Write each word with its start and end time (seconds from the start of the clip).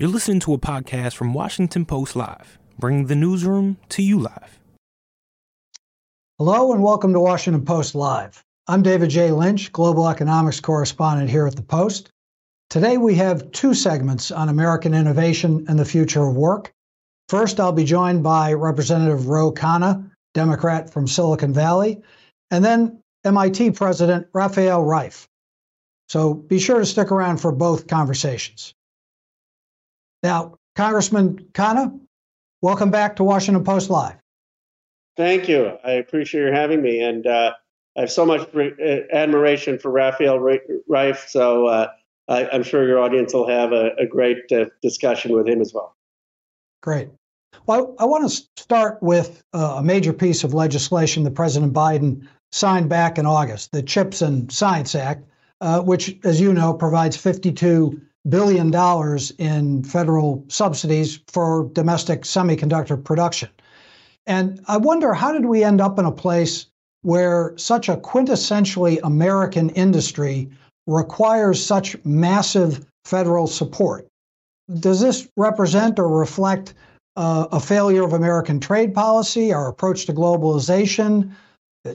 You're 0.00 0.08
listening 0.08 0.38
to 0.40 0.54
a 0.54 0.58
podcast 0.58 1.16
from 1.16 1.34
Washington 1.34 1.84
Post 1.84 2.14
Live, 2.14 2.56
bringing 2.78 3.06
the 3.06 3.16
newsroom 3.16 3.78
to 3.88 4.00
you 4.00 4.20
live. 4.20 4.60
Hello 6.38 6.72
and 6.72 6.84
welcome 6.84 7.12
to 7.14 7.18
Washington 7.18 7.64
Post 7.64 7.96
Live. 7.96 8.44
I'm 8.68 8.82
David 8.82 9.10
J. 9.10 9.32
Lynch, 9.32 9.72
global 9.72 10.08
economics 10.08 10.60
correspondent 10.60 11.30
here 11.30 11.48
at 11.48 11.56
the 11.56 11.62
Post. 11.62 12.10
Today 12.70 12.96
we 12.96 13.16
have 13.16 13.50
two 13.50 13.74
segments 13.74 14.30
on 14.30 14.48
American 14.48 14.94
innovation 14.94 15.64
and 15.68 15.76
the 15.76 15.84
future 15.84 16.28
of 16.28 16.36
work. 16.36 16.72
First, 17.28 17.58
I'll 17.58 17.72
be 17.72 17.82
joined 17.82 18.22
by 18.22 18.52
Representative 18.52 19.26
Ro 19.26 19.50
Khanna, 19.50 20.08
Democrat 20.32 20.88
from 20.92 21.08
Silicon 21.08 21.52
Valley, 21.52 22.00
and 22.52 22.64
then 22.64 23.02
MIT 23.24 23.72
President 23.72 24.28
Rafael 24.32 24.84
Reif. 24.84 25.26
So 26.08 26.34
be 26.34 26.60
sure 26.60 26.78
to 26.78 26.86
stick 26.86 27.10
around 27.10 27.38
for 27.38 27.50
both 27.50 27.88
conversations. 27.88 28.74
Now, 30.22 30.58
Congressman 30.74 31.38
Khanna, 31.52 31.98
welcome 32.60 32.90
back 32.90 33.16
to 33.16 33.24
Washington 33.24 33.64
Post 33.64 33.90
Live. 33.90 34.16
Thank 35.16 35.48
you. 35.48 35.76
I 35.84 35.92
appreciate 35.92 36.40
your 36.40 36.52
having 36.52 36.82
me, 36.82 37.00
and 37.00 37.26
uh, 37.26 37.52
I 37.96 38.00
have 38.00 38.10
so 38.10 38.24
much 38.24 38.48
re- 38.52 38.74
uh, 38.80 39.14
admiration 39.14 39.78
for 39.78 39.90
Rafael 39.90 40.38
Reif. 40.38 41.28
So 41.28 41.66
uh, 41.66 41.88
I, 42.28 42.44
am 42.54 42.62
sure 42.62 42.86
your 42.86 43.00
audience 43.00 43.34
will 43.34 43.48
have 43.48 43.72
a, 43.72 43.90
a 43.98 44.06
great 44.06 44.50
uh, 44.52 44.66
discussion 44.82 45.32
with 45.32 45.48
him 45.48 45.60
as 45.60 45.72
well. 45.74 45.96
Great. 46.82 47.08
Well, 47.66 47.96
I, 47.98 48.04
I 48.04 48.06
want 48.06 48.30
to 48.30 48.42
start 48.56 49.02
with 49.02 49.42
uh, 49.52 49.76
a 49.78 49.82
major 49.82 50.12
piece 50.12 50.44
of 50.44 50.54
legislation 50.54 51.24
that 51.24 51.34
President 51.34 51.72
Biden 51.72 52.26
signed 52.52 52.88
back 52.88 53.18
in 53.18 53.26
August, 53.26 53.72
the 53.72 53.82
CHIPS 53.82 54.22
and 54.22 54.50
Science 54.50 54.94
Act, 54.94 55.24
uh, 55.60 55.80
which, 55.82 56.16
as 56.24 56.40
you 56.40 56.52
know, 56.52 56.72
provides 56.72 57.16
52 57.16 58.00
billion 58.28 58.70
dollars 58.70 59.32
in 59.38 59.82
federal 59.82 60.44
subsidies 60.48 61.20
for 61.28 61.70
domestic 61.72 62.22
semiconductor 62.22 63.02
production. 63.02 63.48
And 64.26 64.60
I 64.66 64.76
wonder 64.76 65.14
how 65.14 65.32
did 65.32 65.46
we 65.46 65.64
end 65.64 65.80
up 65.80 65.98
in 65.98 66.04
a 66.04 66.12
place 66.12 66.66
where 67.02 67.54
such 67.56 67.88
a 67.88 67.96
quintessentially 67.96 68.98
American 69.02 69.70
industry 69.70 70.50
requires 70.86 71.64
such 71.64 71.96
massive 72.04 72.84
federal 73.04 73.46
support? 73.46 74.06
Does 74.80 75.00
this 75.00 75.28
represent 75.36 75.98
or 75.98 76.08
reflect 76.08 76.74
uh, 77.16 77.46
a 77.50 77.60
failure 77.60 78.04
of 78.04 78.12
American 78.12 78.60
trade 78.60 78.94
policy, 78.94 79.52
our 79.52 79.68
approach 79.68 80.06
to 80.06 80.12
globalization, 80.12 81.32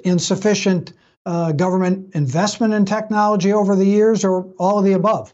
insufficient 0.04 0.94
uh, 1.26 1.52
government 1.52 2.14
investment 2.16 2.74
in 2.74 2.84
technology 2.84 3.54
over 3.54 3.76
the 3.76 3.86
years, 3.86 4.26
or 4.26 4.46
all 4.58 4.80
of 4.80 4.86
the 4.86 4.94
above? 4.94 5.34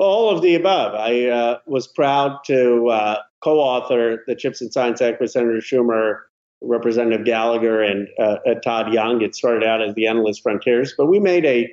All 0.00 0.34
of 0.34 0.40
the 0.40 0.54
above. 0.54 0.94
I 0.94 1.26
uh, 1.26 1.58
was 1.66 1.86
proud 1.86 2.38
to 2.46 2.88
uh, 2.88 3.18
co 3.44 3.58
author 3.58 4.24
the 4.26 4.34
Chips 4.34 4.62
and 4.62 4.72
Science 4.72 5.02
Act 5.02 5.20
with 5.20 5.30
Senator 5.30 5.58
Schumer, 5.58 6.20
Representative 6.62 7.26
Gallagher, 7.26 7.82
and 7.82 8.08
uh, 8.18 8.38
Todd 8.64 8.94
Young. 8.94 9.20
It 9.20 9.34
started 9.34 9.62
out 9.62 9.82
as 9.82 9.94
the 9.94 10.06
Endless 10.06 10.38
Frontiers, 10.38 10.94
but 10.96 11.04
we 11.04 11.20
made 11.20 11.44
a 11.44 11.70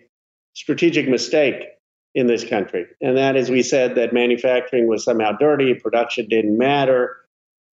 strategic 0.56 1.08
mistake 1.08 1.64
in 2.16 2.28
this 2.28 2.44
country. 2.44 2.86
And 3.00 3.16
that 3.16 3.38
is, 3.38 3.50
we 3.50 3.64
said 3.64 3.96
that 3.96 4.12
manufacturing 4.12 4.90
was 4.90 5.06
somehow 5.06 5.32
dirty, 5.32 5.74
production 5.76 6.28
didn't 6.28 6.58
matter. 6.58 7.16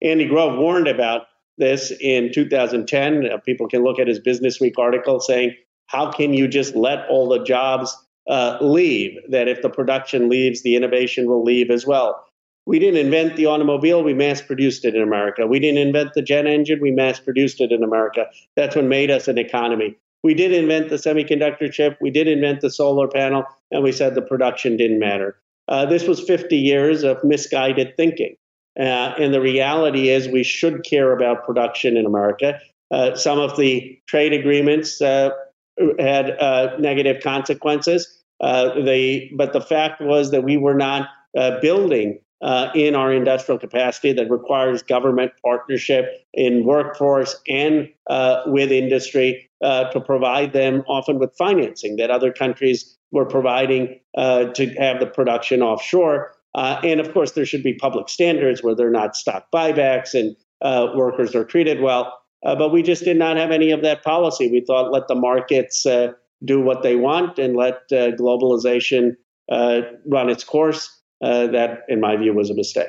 Andy 0.01 0.27
Grove 0.27 0.59
warned 0.59 0.89
about 0.89 1.27
this 1.59 1.93
in 2.01 2.33
2010. 2.33 3.27
Uh, 3.27 3.37
people 3.37 3.69
can 3.69 3.83
look 3.83 3.99
at 3.99 4.09
his 4.09 4.19
Business 4.19 4.61
Week 4.61 4.79
article 4.79 5.21
saying, 5.21 5.57
How 5.89 6.11
can 6.11 6.33
you 6.33 6.49
just 6.49 6.75
let 6.75 7.07
all 7.11 7.29
the 7.29 7.45
jobs 7.45 7.95
uh, 8.29 8.59
leave, 8.61 9.19
that 9.31 9.49
if 9.49 9.63
the 9.63 9.71
production 9.71 10.29
leaves, 10.29 10.63
the 10.63 10.77
innovation 10.77 11.27
will 11.27 11.43
leave 11.43 11.71
as 11.71 11.87
well. 11.87 12.25
We 12.67 12.79
didn't 12.79 13.01
invent 13.01 13.37
the 13.37 13.47
automobile, 13.47 14.03
we 14.05 14.13
mass 14.13 14.43
produced 14.43 14.85
it 14.85 14.95
in 14.95 15.03
America. 15.03 15.47
We 15.47 15.59
didn't 15.59 15.79
invent 15.79 16.13
the 16.15 16.23
jet 16.23 16.47
engine, 16.47 16.81
we 16.83 16.91
mass 16.91 17.19
produced 17.19 17.61
it 17.61 17.73
in 17.73 17.83
America. 17.83 18.27
That's 18.57 18.77
what 18.77 18.85
made 18.85 19.11
us 19.11 19.27
an 19.27 19.39
economy. 19.39 19.97
We 20.23 20.35
did 20.35 20.53
invent 20.53 20.91
the 20.91 20.97
semiconductor 20.97 21.73
chip, 21.73 21.97
we 22.01 22.11
did 22.11 22.29
invent 22.29 22.61
the 22.61 22.71
solar 22.71 23.09
panel, 23.09 23.45
and 23.71 23.83
we 23.83 23.93
said 23.93 24.15
the 24.15 24.23
production 24.23 24.77
didn't 24.77 24.99
matter. 24.99 25.37
Uh, 25.69 25.87
this 25.87 26.07
was 26.07 26.21
50 26.21 26.57
years 26.57 27.05
of 27.05 27.23
misguided 27.25 27.97
thinking. 27.97 28.37
Uh, 28.79 29.15
and 29.19 29.35
the 29.35 29.41
reality 29.41 30.09
is, 30.11 30.29
we 30.29 30.45
should 30.45 30.85
care 30.85 31.13
about 31.13 31.45
production 31.45 31.97
in 31.97 32.07
America. 32.07 32.61
Uh, 32.91 33.15
some 33.15 33.39
of 33.39 33.57
the 33.57 33.99
trade 34.07 34.33
agreements 34.33 35.03
uh, 35.03 35.31
had 35.99 36.31
uh, 36.39 36.77
negative 36.79 37.23
consequences. 37.23 38.18
Uh, 38.41 38.75
the, 38.83 39.31
but 39.37 39.53
the 39.53 39.61
fact 39.61 40.01
was 40.01 40.31
that 40.31 40.45
we 40.45 40.57
were 40.57 40.75
not 40.75 41.09
uh, 41.37 41.61
building 41.61 42.19
uh, 42.41 42.71
in 42.75 42.95
our 42.95 43.13
industrial 43.13 43.59
capacity 43.59 44.13
that 44.13 44.31
requires 44.31 44.83
government 44.83 45.33
partnership 45.45 46.25
in 46.35 46.65
workforce 46.65 47.41
and 47.49 47.89
uh, 48.09 48.43
with 48.47 48.71
industry 48.71 49.51
uh, 49.65 49.91
to 49.91 50.01
provide 50.01 50.53
them 50.53 50.85
often 50.87 51.19
with 51.19 51.35
financing 51.37 51.97
that 51.97 52.11
other 52.11 52.33
countries 52.33 52.97
were 53.11 53.27
providing 53.27 53.99
uh, 54.17 54.45
to 54.53 54.69
have 54.75 55.01
the 55.01 55.07
production 55.07 55.63
offshore. 55.63 56.33
and 56.55 57.01
of 57.01 57.13
course, 57.13 57.33
there 57.33 57.47
should 57.47 57.63
be 57.63 57.75
public 57.75 58.09
standards 58.09 58.63
where 58.63 58.75
they're 58.75 58.91
not 58.91 59.17
stock 59.17 59.47
buybacks 59.53 60.15
and 60.15 60.37
workers 60.97 61.35
are 61.35 61.45
treated 61.45 61.81
well. 61.81 62.21
but 62.43 62.71
we 62.71 62.85
just 62.85 63.03
did 63.03 63.17
not 63.17 63.37
have 63.37 63.51
any 63.51 63.73
of 63.73 63.83
that 63.83 64.05
policy. 64.05 64.49
We 64.49 64.61
thought 64.61 64.93
let 64.93 65.09
the 65.09 65.17
markets 65.17 65.85
do 66.45 66.61
what 66.61 66.83
they 66.83 66.97
want 66.97 67.39
and 67.39 67.57
let 67.57 67.75
uh, 67.91 68.13
globalization 68.13 69.17
uh, 69.51 69.83
run 70.07 70.29
its 70.29 70.45
course. 70.45 70.95
Uh, 71.21 71.49
that, 71.49 71.81
in 71.89 72.01
my 72.01 72.17
view, 72.17 72.33
was 72.33 72.49
a 72.49 72.55
mistake. 72.55 72.87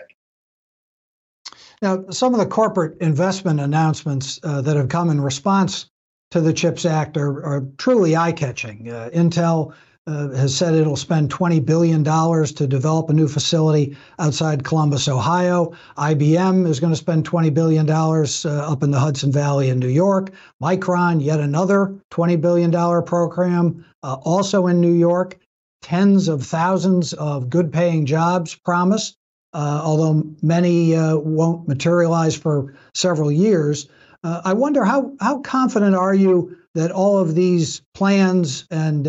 Now, 1.82 2.06
some 2.12 2.36
of 2.36 2.40
the 2.40 2.46
corporate 2.46 2.96
investment 3.02 3.60
announcements 3.60 4.40
uh, 4.44 4.62
that 4.62 4.76
have 4.76 4.90
come 4.90 5.10
in 5.10 5.20
response 5.20 5.90
to 6.30 6.40
the 6.40 6.54
CHIPS 6.54 6.86
Act 6.86 7.18
are, 7.18 7.44
are 7.44 7.66
truly 7.78 8.16
eye 8.16 8.32
catching. 8.32 8.92
Uh, 8.92 9.10
Intel 9.14 9.74
uh, 10.10 10.30
has 10.30 10.56
said 10.56 10.74
it'll 10.74 10.96
spend 10.96 11.30
$20 11.30 11.64
billion 11.64 12.04
to 12.04 12.68
develop 12.68 13.10
a 13.10 13.14
new 13.14 13.28
facility 13.28 13.96
outside 14.18 14.64
Columbus, 14.64 15.08
Ohio. 15.08 15.72
IBM 15.98 16.68
is 16.68 16.80
going 16.80 16.92
to 16.92 16.98
spend 16.98 17.30
$20 17.30 17.54
billion 17.54 17.88
uh, 17.88 18.72
up 18.72 18.82
in 18.82 18.90
the 18.90 19.00
Hudson 19.00 19.32
Valley 19.32 19.70
in 19.70 19.78
New 19.78 19.88
York. 19.88 20.32
Micron, 20.64 21.24
yet 21.24 21.40
another 21.40 21.94
$20 22.10 22.42
billion 22.42 22.72
program, 23.04 23.86
uh, 24.02 24.18
also 24.24 24.66
in 24.66 24.82
New 24.82 24.94
York. 24.94 25.38
Tens 25.84 26.28
of 26.28 26.44
thousands 26.44 27.14
of 27.14 27.50
good 27.50 27.72
paying 27.72 28.08
jobs 28.08 28.56
promised, 28.56 29.16
uh, 29.54 29.82
although 29.84 30.24
many 30.42 30.96
uh, 30.96 31.18
won't 31.18 31.68
materialize 31.68 32.36
for 32.36 32.74
several 32.96 33.32
years. 33.32 33.88
I 34.22 34.52
wonder 34.52 34.84
how, 34.84 35.14
how 35.22 35.40
confident 35.40 35.96
are 35.96 36.14
you 36.14 36.58
that 36.76 36.92
all 36.92 37.20
of 37.20 37.36
these 37.36 37.82
plans 37.94 38.68
and 38.70 39.08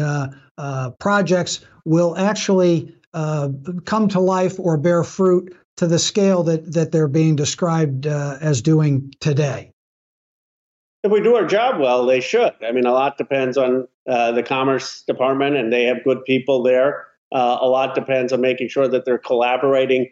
uh, 0.60 0.90
projects 0.90 1.60
will 1.86 2.14
actually 2.18 2.94
uh, 3.14 3.48
come 3.86 4.08
to 4.08 4.20
life 4.20 4.60
or 4.60 4.76
bear 4.76 5.02
fruit 5.02 5.56
to 5.78 5.86
the 5.86 5.98
scale 5.98 6.42
that, 6.42 6.74
that 6.74 6.92
they're 6.92 7.08
being 7.08 7.34
described 7.34 8.06
uh, 8.06 8.36
as 8.42 8.60
doing 8.60 9.10
today? 9.20 9.72
If 11.02 11.10
we 11.10 11.22
do 11.22 11.34
our 11.34 11.46
job 11.46 11.80
well, 11.80 12.04
they 12.04 12.20
should. 12.20 12.52
I 12.62 12.72
mean, 12.72 12.84
a 12.84 12.92
lot 12.92 13.16
depends 13.16 13.56
on 13.56 13.88
uh, 14.06 14.32
the 14.32 14.42
Commerce 14.42 15.02
Department, 15.06 15.56
and 15.56 15.72
they 15.72 15.84
have 15.84 16.04
good 16.04 16.26
people 16.26 16.62
there. 16.62 17.06
Uh, 17.32 17.56
a 17.62 17.66
lot 17.66 17.94
depends 17.94 18.30
on 18.30 18.42
making 18.42 18.68
sure 18.68 18.86
that 18.86 19.06
they're 19.06 19.16
collaborating 19.16 20.10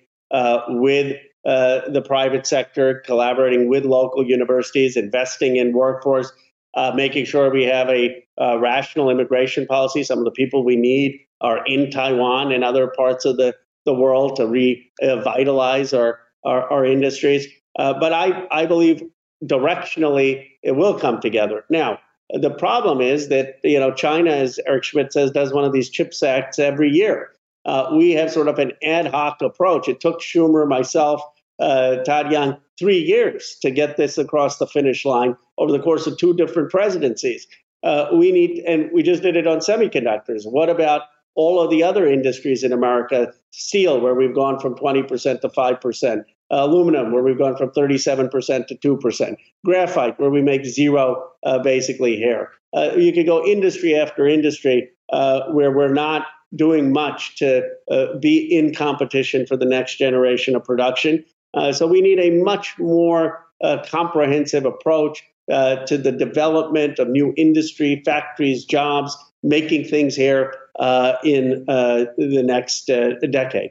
with 0.68 1.18
the 1.44 2.02
private 2.06 2.46
sector, 2.46 3.02
collaborating 3.04 3.68
with 3.68 3.84
local 3.84 4.24
universities, 4.24 4.96
investing 4.96 5.56
in 5.56 5.74
workforce 5.74 6.32
uh, 6.78 6.92
making 6.94 7.24
sure 7.24 7.50
we 7.50 7.64
have 7.64 7.88
a 7.88 8.24
uh, 8.40 8.56
rational 8.60 9.10
immigration 9.10 9.66
policy. 9.66 10.04
Some 10.04 10.18
of 10.18 10.24
the 10.24 10.30
people 10.30 10.64
we 10.64 10.76
need 10.76 11.18
are 11.40 11.64
in 11.66 11.90
Taiwan 11.90 12.52
and 12.52 12.62
other 12.62 12.86
parts 12.86 13.24
of 13.24 13.36
the, 13.36 13.56
the 13.84 13.92
world 13.92 14.36
to 14.36 14.46
revitalize 14.46 15.92
our, 15.92 16.20
our, 16.44 16.70
our 16.70 16.86
industries. 16.86 17.48
Uh, 17.76 17.94
but 17.98 18.12
I, 18.12 18.46
I 18.52 18.66
believe 18.66 19.02
directionally 19.42 20.46
it 20.62 20.76
will 20.76 20.96
come 20.96 21.20
together. 21.20 21.64
Now, 21.68 21.98
the 22.30 22.50
problem 22.50 23.00
is 23.00 23.28
that 23.28 23.56
you 23.64 23.80
know 23.80 23.92
China, 23.92 24.30
as 24.30 24.60
Eric 24.64 24.84
Schmidt 24.84 25.12
says, 25.12 25.32
does 25.32 25.52
one 25.52 25.64
of 25.64 25.72
these 25.72 25.90
CHIPS 25.90 26.22
acts 26.22 26.58
every 26.58 26.90
year. 26.90 27.30
Uh, 27.64 27.90
we 27.96 28.12
have 28.12 28.30
sort 28.30 28.48
of 28.48 28.58
an 28.58 28.72
ad 28.84 29.06
hoc 29.06 29.42
approach. 29.42 29.88
It 29.88 30.00
took 30.00 30.20
Schumer, 30.20 30.68
myself, 30.68 31.22
uh, 31.60 31.96
Todd 32.04 32.30
Young 32.30 32.56
three 32.78 32.98
years 32.98 33.56
to 33.62 33.70
get 33.70 33.96
this 33.96 34.18
across 34.18 34.58
the 34.58 34.66
finish 34.66 35.04
line 35.04 35.36
over 35.58 35.72
the 35.72 35.80
course 35.80 36.06
of 36.06 36.16
two 36.16 36.34
different 36.34 36.70
presidencies. 36.70 37.46
Uh, 37.82 38.08
we 38.12 38.32
need, 38.32 38.62
and 38.66 38.90
we 38.92 39.02
just 39.02 39.22
did 39.22 39.36
it 39.36 39.46
on 39.46 39.58
semiconductors. 39.58 40.42
What 40.44 40.68
about 40.68 41.02
all 41.34 41.60
of 41.60 41.70
the 41.70 41.82
other 41.82 42.06
industries 42.06 42.64
in 42.64 42.72
America? 42.72 43.32
Steel, 43.52 44.00
where 44.00 44.14
we've 44.14 44.34
gone 44.34 44.58
from 44.58 44.74
20% 44.74 45.40
to 45.40 45.48
5%. 45.48 46.24
Uh, 46.50 46.64
aluminum, 46.64 47.12
where 47.12 47.22
we've 47.22 47.36
gone 47.36 47.56
from 47.56 47.68
37% 47.70 48.66
to 48.68 48.74
2%. 48.74 49.36
Graphite, 49.66 50.18
where 50.18 50.30
we 50.30 50.40
make 50.40 50.64
zero 50.64 51.28
uh, 51.44 51.58
basically 51.58 52.16
here. 52.16 52.50
Uh, 52.74 52.92
you 52.96 53.12
could 53.12 53.26
go 53.26 53.44
industry 53.44 53.94
after 53.94 54.26
industry 54.26 54.88
uh, 55.12 55.42
where 55.50 55.70
we're 55.70 55.92
not 55.92 56.26
doing 56.56 56.90
much 56.90 57.36
to 57.36 57.62
uh, 57.90 58.16
be 58.18 58.38
in 58.38 58.74
competition 58.74 59.46
for 59.46 59.56
the 59.56 59.66
next 59.66 59.96
generation 59.98 60.56
of 60.56 60.64
production. 60.64 61.22
Uh, 61.54 61.72
so 61.72 61.86
we 61.86 62.00
need 62.00 62.18
a 62.18 62.30
much 62.42 62.78
more 62.78 63.44
uh, 63.62 63.78
comprehensive 63.88 64.64
approach 64.64 65.22
uh, 65.50 65.76
to 65.86 65.96
the 65.96 66.12
development 66.12 66.98
of 66.98 67.08
new 67.08 67.32
industry, 67.36 68.02
factories, 68.04 68.64
jobs, 68.64 69.16
making 69.42 69.84
things 69.84 70.14
here 70.14 70.54
uh, 70.78 71.14
in 71.24 71.64
uh, 71.68 72.04
the 72.16 72.42
next 72.42 72.86
decade. 72.86 73.70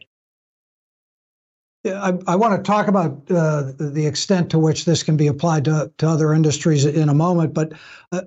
I, 1.86 2.18
I, 2.28 2.36
want 2.36 2.58
to 2.58 2.70
talk 2.70 2.88
about 2.88 3.22
uh, 3.30 3.72
the 3.78 4.06
extent 4.06 4.50
to 4.52 4.60
which 4.60 4.86
this 4.86 5.04
can 5.04 5.16
be 5.16 5.28
applied 5.28 5.66
to, 5.66 5.92
to 6.00 6.08
other 6.08 6.34
industries 6.34 6.86
in 6.86 7.08
a 7.08 7.14
moment, 7.14 7.54
but 7.54 7.74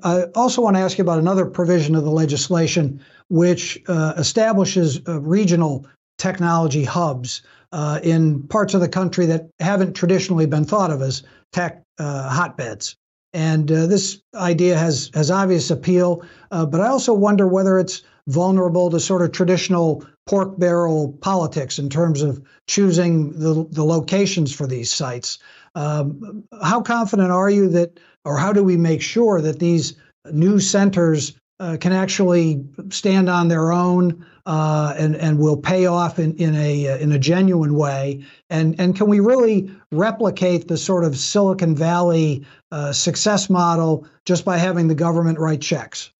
I 0.02 0.24
also 0.34 0.62
want 0.62 0.76
to 0.76 0.80
ask 0.80 0.96
you 0.96 1.02
about 1.02 1.18
another 1.18 1.44
provision 1.44 1.94
of 1.94 2.04
the 2.04 2.10
legislation 2.10 3.04
which 3.28 3.82
uh, 3.88 4.14
establishes 4.16 5.00
uh, 5.06 5.20
regional 5.20 5.86
technology 6.18 6.84
hubs 6.84 7.42
uh, 7.72 8.00
in 8.02 8.42
parts 8.48 8.74
of 8.74 8.80
the 8.80 8.88
country 8.88 9.26
that 9.26 9.48
haven't 9.60 9.94
traditionally 9.94 10.46
been 10.46 10.64
thought 10.64 10.90
of 10.90 11.02
as 11.02 11.22
tech 11.52 11.82
uh, 11.98 12.28
hotbeds. 12.28 12.96
And 13.32 13.70
uh, 13.70 13.86
this 13.86 14.20
idea 14.34 14.76
has 14.76 15.10
has 15.14 15.30
obvious 15.30 15.70
appeal, 15.70 16.24
but 16.50 16.80
I 16.80 16.88
also 16.88 17.14
wonder 17.14 17.46
whether 17.46 17.78
it's 17.78 18.02
vulnerable 18.26 18.90
to 18.90 19.00
sort 19.00 19.22
of 19.22 19.32
traditional 19.32 20.04
pork 20.26 20.58
barrel 20.58 21.16
politics 21.20 21.78
in 21.78 21.88
terms 21.88 22.22
of 22.22 22.40
choosing 22.66 23.32
the, 23.32 23.66
the 23.70 23.84
locations 23.84 24.54
for 24.54 24.66
these 24.66 24.90
sites. 24.90 25.38
Um, 25.74 26.44
how 26.62 26.80
confident 26.80 27.30
are 27.30 27.50
you 27.50 27.68
that, 27.68 27.98
or 28.24 28.36
how 28.36 28.52
do 28.52 28.62
we 28.62 28.76
make 28.76 29.02
sure 29.02 29.40
that 29.40 29.58
these 29.58 29.94
new 30.32 30.60
centers 30.60 31.32
uh, 31.60 31.76
can 31.76 31.92
actually 31.92 32.64
stand 32.88 33.28
on 33.28 33.48
their 33.48 33.70
own 33.70 34.24
uh, 34.46 34.94
and 34.98 35.14
and 35.14 35.38
will 35.38 35.58
pay 35.58 35.84
off 35.84 36.18
in, 36.18 36.34
in 36.36 36.56
a 36.56 36.88
uh, 36.88 36.96
in 36.96 37.12
a 37.12 37.18
genuine 37.18 37.74
way? 37.74 38.24
And 38.48 38.80
and 38.80 38.96
can 38.96 39.08
we 39.08 39.20
really 39.20 39.70
replicate 39.92 40.68
the 40.68 40.78
sort 40.78 41.04
of 41.04 41.16
Silicon 41.16 41.76
Valley 41.76 42.46
uh, 42.72 42.92
success 42.92 43.50
model 43.50 44.06
just 44.24 44.44
by 44.44 44.56
having 44.56 44.88
the 44.88 44.94
government 44.94 45.38
write 45.38 45.60
checks? 45.60 46.10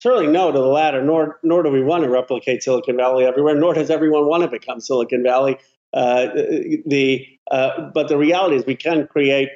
certainly 0.00 0.28
no 0.28 0.52
to 0.52 0.58
the 0.58 0.64
latter, 0.64 1.02
nor 1.02 1.38
nor 1.42 1.62
do 1.62 1.70
we 1.70 1.82
want 1.82 2.04
to 2.04 2.08
replicate 2.08 2.62
Silicon 2.62 2.96
Valley 2.96 3.24
everywhere, 3.24 3.54
nor 3.54 3.74
does 3.74 3.90
everyone 3.90 4.26
want 4.26 4.42
to 4.42 4.48
become 4.48 4.80
Silicon 4.80 5.22
Valley. 5.22 5.58
Uh, 5.92 6.28
the 6.86 7.26
uh, 7.50 7.90
but 7.92 8.08
the 8.08 8.16
reality 8.16 8.56
is 8.56 8.64
we 8.64 8.76
can 8.76 9.06
create 9.06 9.50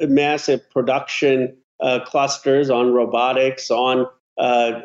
massive 0.00 0.68
production 0.70 1.56
uh, 1.80 2.00
clusters 2.04 2.70
on 2.70 2.92
robotics, 2.92 3.70
on 3.70 4.06
uh, 4.38 4.80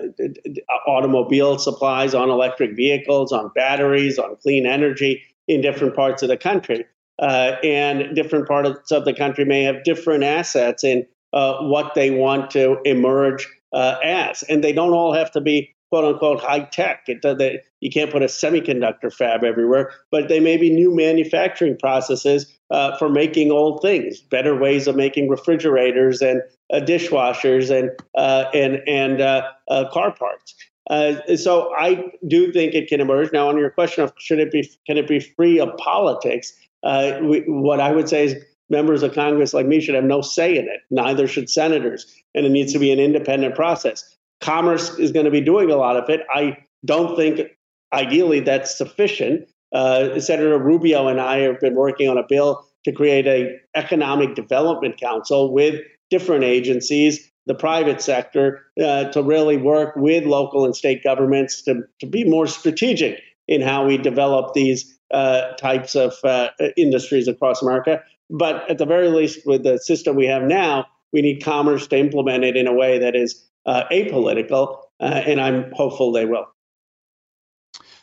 automobile 0.88 1.58
supplies, 1.58 2.14
on 2.14 2.30
electric 2.30 2.76
vehicles, 2.76 3.32
on 3.32 3.52
batteries, 3.56 4.20
on 4.20 4.36
clean 4.38 4.66
energy 4.66 5.22
in 5.48 5.62
different 5.62 5.96
parts 5.96 6.22
of 6.22 6.30
the 6.30 6.38
country. 6.38 6.86
Uh, 7.20 7.58
and 7.64 8.16
different 8.16 8.48
parts 8.48 8.92
of 8.92 9.04
the 9.04 9.14
country 9.14 9.44
may 9.44 9.64
have 9.64 9.84
different 9.84 10.24
assets 10.24 10.84
in 10.84 11.06
what 11.32 11.94
they 11.94 12.12
want 12.12 12.50
to 12.52 12.78
emerge 12.86 13.48
uh, 13.74 13.98
as. 14.04 14.44
And 14.44 14.64
they 14.64 14.74
don't 14.74 14.94
all 14.94 15.14
have 15.14 15.32
to 15.32 15.42
be 15.42 15.76
quote 15.90 16.06
unquote 16.06 16.40
high 16.40 16.62
tech. 16.62 17.04
It, 17.08 17.22
they, 17.38 17.62
you 17.80 17.90
can't 17.90 18.12
put 18.12 18.22
a 18.22 18.28
semiconductor 18.28 19.14
fab 19.14 19.44
everywhere, 19.44 19.92
but 20.12 20.30
they 20.30 20.40
may 20.40 20.58
be 20.58 20.70
new 20.70 20.96
manufacturing 20.96 21.78
processes 21.78 22.59
uh, 22.72 22.98
for 22.98 23.10
making 23.10 23.52
old 23.52 23.82
things, 23.82 24.22
better 24.22 24.56
ways 24.56 24.88
of 24.88 24.96
making 24.96 25.30
refrigerators 25.30 26.22
and 26.22 26.42
uh, 26.72 26.80
dishwashers 26.80 27.70
and 27.70 27.92
uh, 28.16 28.50
and 28.54 28.82
and 28.88 29.22
uh, 29.22 29.44
uh, 29.70 29.90
car 29.92 30.14
parts. 30.14 30.56
Uh, 30.90 31.36
so 31.36 31.74
I 31.76 32.12
do 32.28 32.52
think 32.52 32.74
it 32.74 32.88
can 32.88 33.00
emerge. 33.00 33.32
Now, 33.32 33.50
on 33.50 33.58
your 33.58 33.70
question 33.70 34.04
of 34.04 34.14
should 34.18 34.40
it 34.40 34.52
be 34.52 34.70
can 34.88 34.98
it 34.98 35.08
be 35.08 35.20
free 35.20 35.60
of 35.60 35.76
politics? 35.78 36.54
We, 36.84 37.44
what 37.48 37.80
I 37.80 37.92
would 37.92 38.10
say 38.10 38.26
is 38.26 38.36
members 38.70 39.04
of 39.04 39.14
Congress 39.14 39.54
like 39.54 39.66
me 39.66 39.82
should 39.82 39.96
have 39.96 40.04
no 40.04 40.22
say 40.22 40.58
in 40.58 40.66
it. 40.66 40.82
Neither 40.90 41.28
should 41.28 41.50
senators. 41.50 42.06
And 42.36 42.46
it 42.46 42.50
needs 42.50 42.72
to 42.74 42.80
be 42.80 42.92
an 42.92 43.00
independent 43.00 43.56
process. 43.56 44.16
Commerce 44.42 44.98
is 45.00 45.12
going 45.12 45.26
to 45.26 45.32
be 45.32 45.42
doing 45.42 45.72
a 45.72 45.76
lot 45.76 45.98
of 45.98 46.10
it. 46.10 46.22
I 46.34 46.58
don't 46.86 47.16
think 47.16 47.42
ideally 47.92 48.40
that's 48.40 48.78
sufficient. 48.78 49.50
Uh, 49.74 50.20
Senator 50.20 50.58
Rubio 50.58 51.08
and 51.08 51.22
I 51.22 51.40
have 51.40 51.60
been 51.60 51.76
working 51.76 52.10
on 52.10 52.18
a 52.18 52.26
bill 52.28 52.66
to 52.86 52.92
create 52.92 53.28
a 53.28 53.58
economic 53.76 54.36
development 54.36 55.00
council 55.00 55.54
with 55.54 55.82
different 56.10 56.44
agencies, 56.44 57.32
the 57.46 57.54
private 57.54 58.02
sector, 58.02 58.62
uh, 58.82 59.06
to 59.06 59.22
really 59.22 59.58
work 59.58 59.96
with 59.96 60.26
local 60.26 60.66
and 60.66 60.76
state 60.76 61.04
governments 61.04 61.62
to, 61.64 61.84
to 62.00 62.06
be 62.06 62.24
more 62.24 62.48
strategic 62.48 63.22
in 63.48 63.62
how 63.62 63.86
we 63.86 63.98
develop 63.98 64.54
these 64.54 65.00
uh, 65.12 65.54
types 65.54 65.96
of 65.96 66.14
uh, 66.24 66.50
industries 66.78 67.28
across 67.28 67.62
America. 67.62 68.02
But 68.30 68.70
at 68.70 68.78
the 68.78 68.86
very 68.86 69.10
least, 69.10 69.46
with 69.46 69.64
the 69.64 69.80
system 69.80 70.16
we 70.16 70.28
have 70.28 70.44
now, 70.44 70.86
we 71.12 71.22
need 71.22 71.44
commerce 71.44 71.88
to 71.88 71.98
implement 71.98 72.44
it 72.44 72.56
in 72.56 72.68
a 72.68 72.74
way 72.74 73.00
that 73.00 73.16
is 73.16 73.44
uh, 73.66 73.84
apolitical, 73.92 74.78
uh, 75.00 75.06
and 75.26 75.42
I'm 75.42 75.72
hopeful 75.72 76.12
they 76.12 76.26
will. 76.26 76.46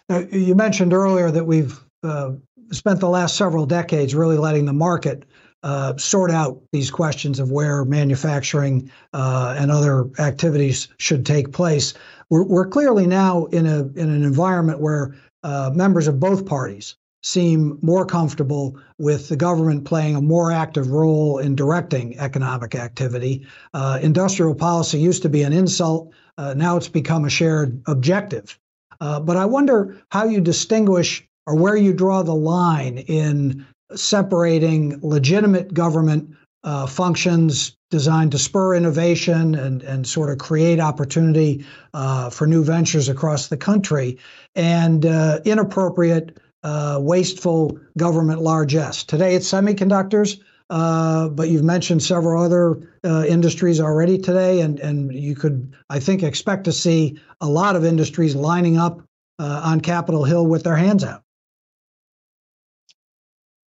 Now, 0.08 0.20
you 0.30 0.54
mentioned 0.54 0.92
earlier 0.92 1.30
that 1.30 1.44
we've 1.44 1.78
uh, 2.02 2.32
spent 2.70 3.00
the 3.00 3.08
last 3.08 3.36
several 3.36 3.66
decades 3.66 4.14
really 4.14 4.38
letting 4.38 4.64
the 4.64 4.72
market 4.72 5.24
uh, 5.62 5.96
sort 5.96 6.30
out 6.30 6.62
these 6.72 6.90
questions 6.90 7.40
of 7.40 7.50
where 7.50 7.84
manufacturing 7.84 8.90
uh, 9.12 9.56
and 9.58 9.70
other 9.70 10.08
activities 10.20 10.88
should 10.98 11.26
take 11.26 11.52
place. 11.52 11.94
We're, 12.30 12.44
we're, 12.44 12.68
clearly 12.68 13.06
now 13.06 13.46
in 13.46 13.66
a 13.66 13.80
in 13.80 14.10
an 14.10 14.22
environment 14.22 14.80
where 14.80 15.16
uh, 15.42 15.72
members 15.74 16.06
of 16.06 16.20
both 16.20 16.46
parties 16.46 16.94
seem 17.22 17.78
more 17.82 18.06
comfortable 18.06 18.78
with 18.98 19.28
the 19.28 19.36
government 19.36 19.84
playing 19.84 20.14
a 20.14 20.20
more 20.20 20.52
active 20.52 20.92
role 20.92 21.38
in 21.38 21.56
directing 21.56 22.16
economic 22.18 22.76
activity. 22.76 23.44
Uh, 23.74 23.98
industrial 24.00 24.54
policy 24.54 25.00
used 25.00 25.22
to 25.22 25.28
be 25.28 25.42
an 25.42 25.52
insult, 25.52 26.12
uh, 26.38 26.54
now 26.54 26.76
it's 26.76 26.88
become 26.88 27.24
a 27.24 27.30
shared 27.30 27.82
objective. 27.86 28.56
Uh, 29.00 29.20
but 29.20 29.36
I 29.36 29.44
wonder 29.44 29.96
how 30.10 30.24
you 30.24 30.40
distinguish 30.40 31.26
or 31.46 31.54
where 31.54 31.76
you 31.76 31.92
draw 31.92 32.22
the 32.22 32.34
line 32.34 32.98
in 32.98 33.66
separating 33.94 34.98
legitimate 35.02 35.72
government 35.72 36.34
uh, 36.64 36.86
functions 36.86 37.76
designed 37.90 38.32
to 38.32 38.38
spur 38.38 38.74
innovation 38.74 39.54
and, 39.54 39.82
and 39.82 40.06
sort 40.06 40.30
of 40.30 40.38
create 40.38 40.80
opportunity 40.80 41.64
uh, 41.94 42.28
for 42.30 42.46
new 42.46 42.64
ventures 42.64 43.08
across 43.08 43.46
the 43.46 43.56
country 43.56 44.18
and 44.56 45.06
uh, 45.06 45.38
inappropriate 45.44 46.38
uh, 46.64 46.98
wasteful 47.00 47.78
government 47.96 48.42
largesse. 48.42 49.04
Today 49.04 49.36
it's 49.36 49.48
semiconductors, 49.48 50.40
uh, 50.68 51.28
but 51.28 51.48
you've 51.48 51.62
mentioned 51.62 52.02
several 52.02 52.42
other 52.42 52.80
uh, 53.04 53.24
industries 53.26 53.80
already 53.80 54.18
today, 54.18 54.60
and, 54.60 54.80
and 54.80 55.14
you 55.14 55.36
could, 55.36 55.74
I 55.90 56.00
think, 56.00 56.22
expect 56.22 56.64
to 56.64 56.72
see 56.72 57.20
a 57.40 57.48
lot 57.48 57.76
of 57.76 57.84
industries 57.84 58.34
lining 58.34 58.76
up 58.76 59.00
uh, 59.38 59.60
on 59.64 59.80
Capitol 59.80 60.24
Hill 60.24 60.46
with 60.46 60.64
their 60.64 60.76
hands 60.76 61.04
out. 61.04 61.22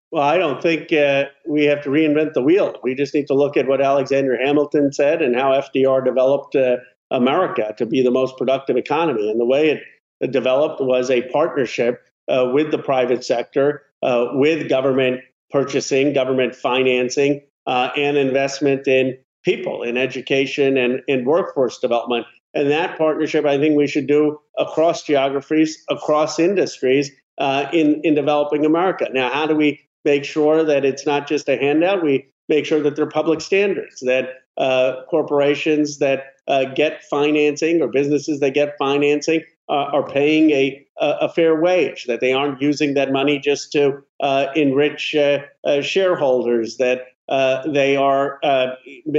Well, 0.10 0.24
I 0.24 0.38
don't 0.38 0.62
think 0.62 0.92
uh, 0.94 1.26
we 1.48 1.66
have 1.66 1.84
to 1.84 1.90
reinvent 1.90 2.34
the 2.34 2.42
wheel. 2.42 2.76
We 2.82 2.96
just 2.96 3.14
need 3.14 3.28
to 3.28 3.34
look 3.34 3.58
at 3.58 3.68
what 3.68 3.82
Alexander 3.82 4.38
Hamilton 4.38 4.92
said 4.92 5.22
and 5.22 5.36
how 5.36 5.52
FDR 5.52 6.04
developed 6.04 6.56
uh, 6.56 6.78
America 7.12 7.76
to 7.78 7.86
be 7.86 8.02
the 8.02 8.12
most 8.12 8.38
productive 8.38 8.78
economy. 8.78 9.30
And 9.30 9.40
the 9.40 9.46
way 9.46 9.84
it 10.22 10.32
developed 10.32 10.82
was 10.82 11.12
a 11.12 11.24
partnership 11.30 12.02
uh, 12.30 12.50
with 12.54 12.72
the 12.72 12.80
private 12.80 13.24
sector, 13.24 13.84
with 14.02 14.70
government 14.70 15.22
purchasing, 15.52 16.14
government 16.14 16.56
financing, 16.56 17.42
uh, 17.66 17.90
and 17.96 18.18
investment 18.18 18.88
in 18.88 19.18
people, 19.44 19.84
in 19.84 19.98
education, 19.98 20.78
and 20.78 21.02
in 21.08 21.26
workforce 21.26 21.80
development. 21.80 22.26
And 22.54 22.72
that 22.72 22.98
partnership, 22.98 23.46
I 23.46 23.58
think 23.58 23.78
we 23.78 23.88
should 23.88 24.08
do 24.08 24.40
across 24.58 25.04
geographies, 25.04 25.84
across 25.90 26.40
industries 26.40 27.12
uh, 27.38 27.66
in, 27.72 28.02
in 28.04 28.16
developing 28.16 28.66
America. 28.66 29.08
Now, 29.12 29.30
how 29.32 29.46
do 29.46 29.56
we 29.56 29.80
make 30.04 30.24
sure 30.24 30.64
that 30.64 30.86
it's 30.86 31.06
not 31.06 31.28
just 31.28 31.48
a 31.50 31.58
handout? 31.58 32.04
We 32.04 32.32
make 32.50 32.66
sure 32.66 32.82
that 32.82 32.96
there 32.96 33.06
are 33.06 33.10
public 33.10 33.42
standards, 33.42 34.00
that 34.02 34.30
uh, 34.58 35.04
corporations 35.10 36.00
that 36.00 36.24
uh, 36.48 36.66
get 36.74 37.04
financing 37.04 37.82
or 37.82 37.90
businesses 37.90 38.40
that 38.40 38.54
get 38.54 38.76
financing 38.80 39.44
uh, 39.70 39.90
are 39.94 40.08
paying 40.08 40.52
a, 40.52 40.86
a 41.00 41.30
fair 41.30 41.60
wage, 41.60 42.06
that 42.06 42.22
they 42.22 42.34
aren't 42.34 42.62
using 42.62 42.94
that 42.94 43.12
money 43.12 43.40
just 43.40 43.72
to 43.74 44.02
uh, 44.20 44.48
enrich 44.56 45.16
uh, 45.16 45.40
uh 45.66 45.82
shareholders, 45.82 46.78
that 46.78 47.08
uh, 47.30 47.68
they 47.70 47.96
are 47.96 48.40
uh, 48.44 48.68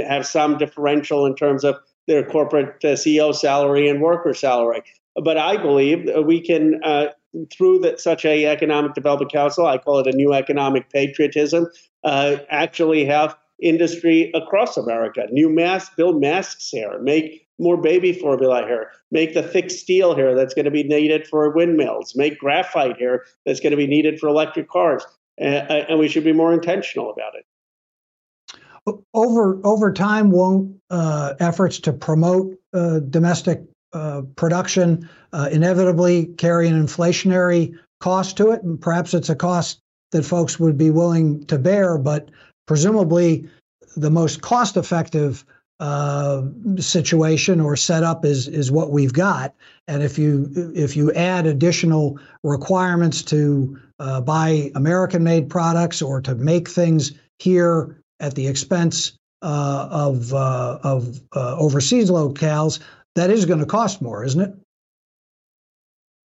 have 0.07 0.25
some 0.25 0.57
differential 0.57 1.25
in 1.25 1.35
terms 1.35 1.63
of 1.63 1.75
their 2.07 2.23
corporate 2.23 2.79
CEO 2.81 3.35
salary 3.35 3.87
and 3.87 4.01
worker 4.01 4.33
salary. 4.33 4.81
But 5.23 5.37
I 5.37 5.57
believe 5.57 6.09
we 6.25 6.41
can, 6.41 6.81
through 7.51 7.79
that 7.79 7.99
such 7.99 8.25
a 8.25 8.45
economic 8.45 8.95
development 8.95 9.31
council, 9.31 9.67
I 9.67 9.77
call 9.77 9.99
it 9.99 10.07
a 10.07 10.15
new 10.15 10.33
economic 10.33 10.89
patriotism, 10.89 11.67
actually 12.03 13.05
have 13.05 13.35
industry 13.61 14.31
across 14.33 14.77
America. 14.77 15.27
New 15.31 15.49
masks, 15.49 15.93
build 15.95 16.21
masks 16.21 16.69
here, 16.69 16.99
make 16.99 17.47
more 17.59 17.77
baby 17.77 18.13
formula 18.13 18.65
here, 18.65 18.91
make 19.11 19.33
the 19.33 19.43
thick 19.43 19.69
steel 19.69 20.15
here 20.15 20.33
that's 20.33 20.53
going 20.53 20.65
to 20.65 20.71
be 20.71 20.83
needed 20.83 21.27
for 21.27 21.49
windmills, 21.49 22.15
make 22.15 22.39
graphite 22.39 22.97
here 22.97 23.25
that's 23.45 23.59
going 23.59 23.71
to 23.71 23.77
be 23.77 23.87
needed 23.87 24.19
for 24.19 24.27
electric 24.27 24.69
cars. 24.69 25.05
And, 25.37 25.69
and 25.69 25.99
we 25.99 26.07
should 26.07 26.23
be 26.23 26.33
more 26.33 26.53
intentional 26.53 27.11
about 27.11 27.35
it 27.35 27.45
over 29.13 29.59
over 29.65 29.91
time, 29.93 30.31
won't 30.31 30.77
uh, 30.89 31.33
efforts 31.39 31.79
to 31.81 31.93
promote 31.93 32.57
uh, 32.73 32.99
domestic 32.99 33.63
uh, 33.93 34.21
production 34.35 35.09
uh, 35.33 35.49
inevitably 35.51 36.27
carry 36.37 36.67
an 36.67 36.85
inflationary 36.85 37.73
cost 37.99 38.37
to 38.37 38.51
it? 38.51 38.63
And 38.63 38.79
perhaps 38.79 39.13
it's 39.13 39.29
a 39.29 39.35
cost 39.35 39.79
that 40.11 40.23
folks 40.23 40.59
would 40.59 40.77
be 40.77 40.89
willing 40.89 41.45
to 41.45 41.59
bear, 41.59 41.97
but 41.97 42.29
presumably 42.69 43.49
the 43.97 44.11
most 44.11 44.43
cost-effective 44.43 45.43
uh, 45.79 46.43
situation 46.77 47.59
or 47.59 47.75
setup 47.75 48.23
is 48.23 48.47
is 48.47 48.71
what 48.71 48.91
we've 48.91 49.11
got. 49.11 49.55
And 49.87 50.03
if 50.03 50.19
you 50.19 50.51
if 50.75 50.95
you 50.95 51.11
add 51.13 51.47
additional 51.47 52.19
requirements 52.43 53.23
to 53.23 53.75
uh, 53.97 54.21
buy 54.21 54.71
American-made 54.75 55.49
products 55.49 55.99
or 55.99 56.21
to 56.21 56.35
make 56.35 56.69
things 56.69 57.13
here 57.39 57.97
at 58.19 58.35
the 58.35 58.45
expense 58.45 59.13
uh, 59.41 59.87
of 59.89 60.31
uh, 60.31 60.77
of 60.83 61.21
uh, 61.35 61.57
overseas 61.57 62.11
locales, 62.11 62.79
that 63.15 63.31
is 63.31 63.45
going 63.45 63.61
to 63.61 63.65
cost 63.65 63.99
more, 63.99 64.23
isn't 64.23 64.41
it? 64.41 64.53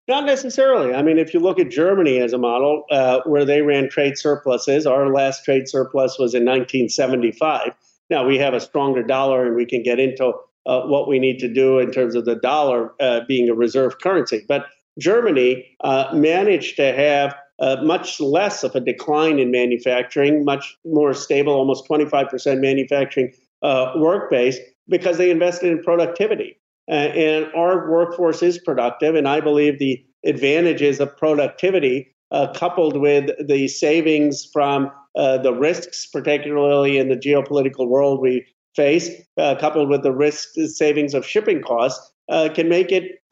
Not 0.09 0.25
necessarily. 0.26 0.94
I 0.94 1.02
mean, 1.02 1.18
if 1.18 1.32
you 1.32 1.40
look 1.40 1.61
at 1.61 1.71
Germany 1.71 2.18
as 2.18 2.32
a 2.32 2.38
model, 2.38 2.85
uh, 2.90 3.21
where 3.25 3.44
they 3.44 3.62
ran 3.62 3.88
trade 3.88 4.18
surpluses, 4.18 4.87
our 4.87 5.12
last 5.12 5.44
trade 5.44 5.68
surplus 5.68 6.18
was 6.18 6.35
in 6.35 6.44
1975. 6.44 7.73
Now 8.11 8.26
we 8.26 8.37
have 8.38 8.52
a 8.52 8.61
stronger 8.61 9.02
dollar, 9.02 9.47
and 9.47 9.54
we 9.54 9.64
can 9.64 9.82
get 9.82 10.00
into 10.00 10.32
uh, 10.66 10.82
what 10.82 11.09
we 11.09 11.18
need 11.18 11.38
to 11.38 11.52
do 11.52 11.78
in 11.78 11.92
terms 11.92 12.14
of 12.14 12.25
the 12.25 12.35
dollar 12.35 12.92
uh, 13.00 13.21
being 13.28 13.49
a 13.49 13.54
reserve 13.54 14.00
currency. 14.00 14.44
But 14.49 14.66
Germany 14.99 15.66
managed 16.12 16.76
to 16.76 16.92
have 16.92 17.35
uh, 17.62 17.76
much 17.82 18.21
less 18.21 18.64
of 18.64 18.75
a 18.75 18.80
decline 18.80 19.38
in 19.38 19.50
manufacturing, 19.50 20.44
much 20.44 20.76
more 20.85 21.14
stable, 21.14 21.52
almost 21.52 21.88
25% 21.88 22.61
manufacturing 22.61 23.32
uh, 23.62 23.92
work 23.97 24.30
base 24.30 24.59
because 24.88 25.16
they 25.16 25.30
invested 25.30 25.71
in 25.71 25.82
productivity. 25.82 26.59
Uh, 26.92 26.94
and 26.94 27.46
our 27.54 27.90
workforce 27.90 28.42
is 28.42 28.58
productive, 28.58 29.14
and 29.14 29.26
I 29.26 29.40
believe 29.40 29.78
the 29.78 30.04
advantages 30.26 31.00
of 31.00 31.16
productivity 31.16 32.14
uh, 32.32 32.52
coupled 32.54 32.99
with 32.99 33.30
the 33.49 33.66
savings 33.66 34.46
from 34.52 34.90
uh, 35.16 35.38
the 35.38 35.54
risks, 35.54 36.06
particularly 36.06 36.99
in 36.99 37.08
the 37.08 37.16
geopolitical 37.16 37.88
world 37.88 38.20
we 38.20 38.44
face, 38.76 39.08
uh, 39.38 39.54
coupled 39.58 39.88
with 39.88 40.02
the 40.02 40.12
risk 40.12 40.50
savings 40.66 41.14
of 41.14 41.26
shipping 41.26 41.62
costs, 41.62 42.12
can 42.54 42.68
make 42.68 42.92
it 42.92 43.22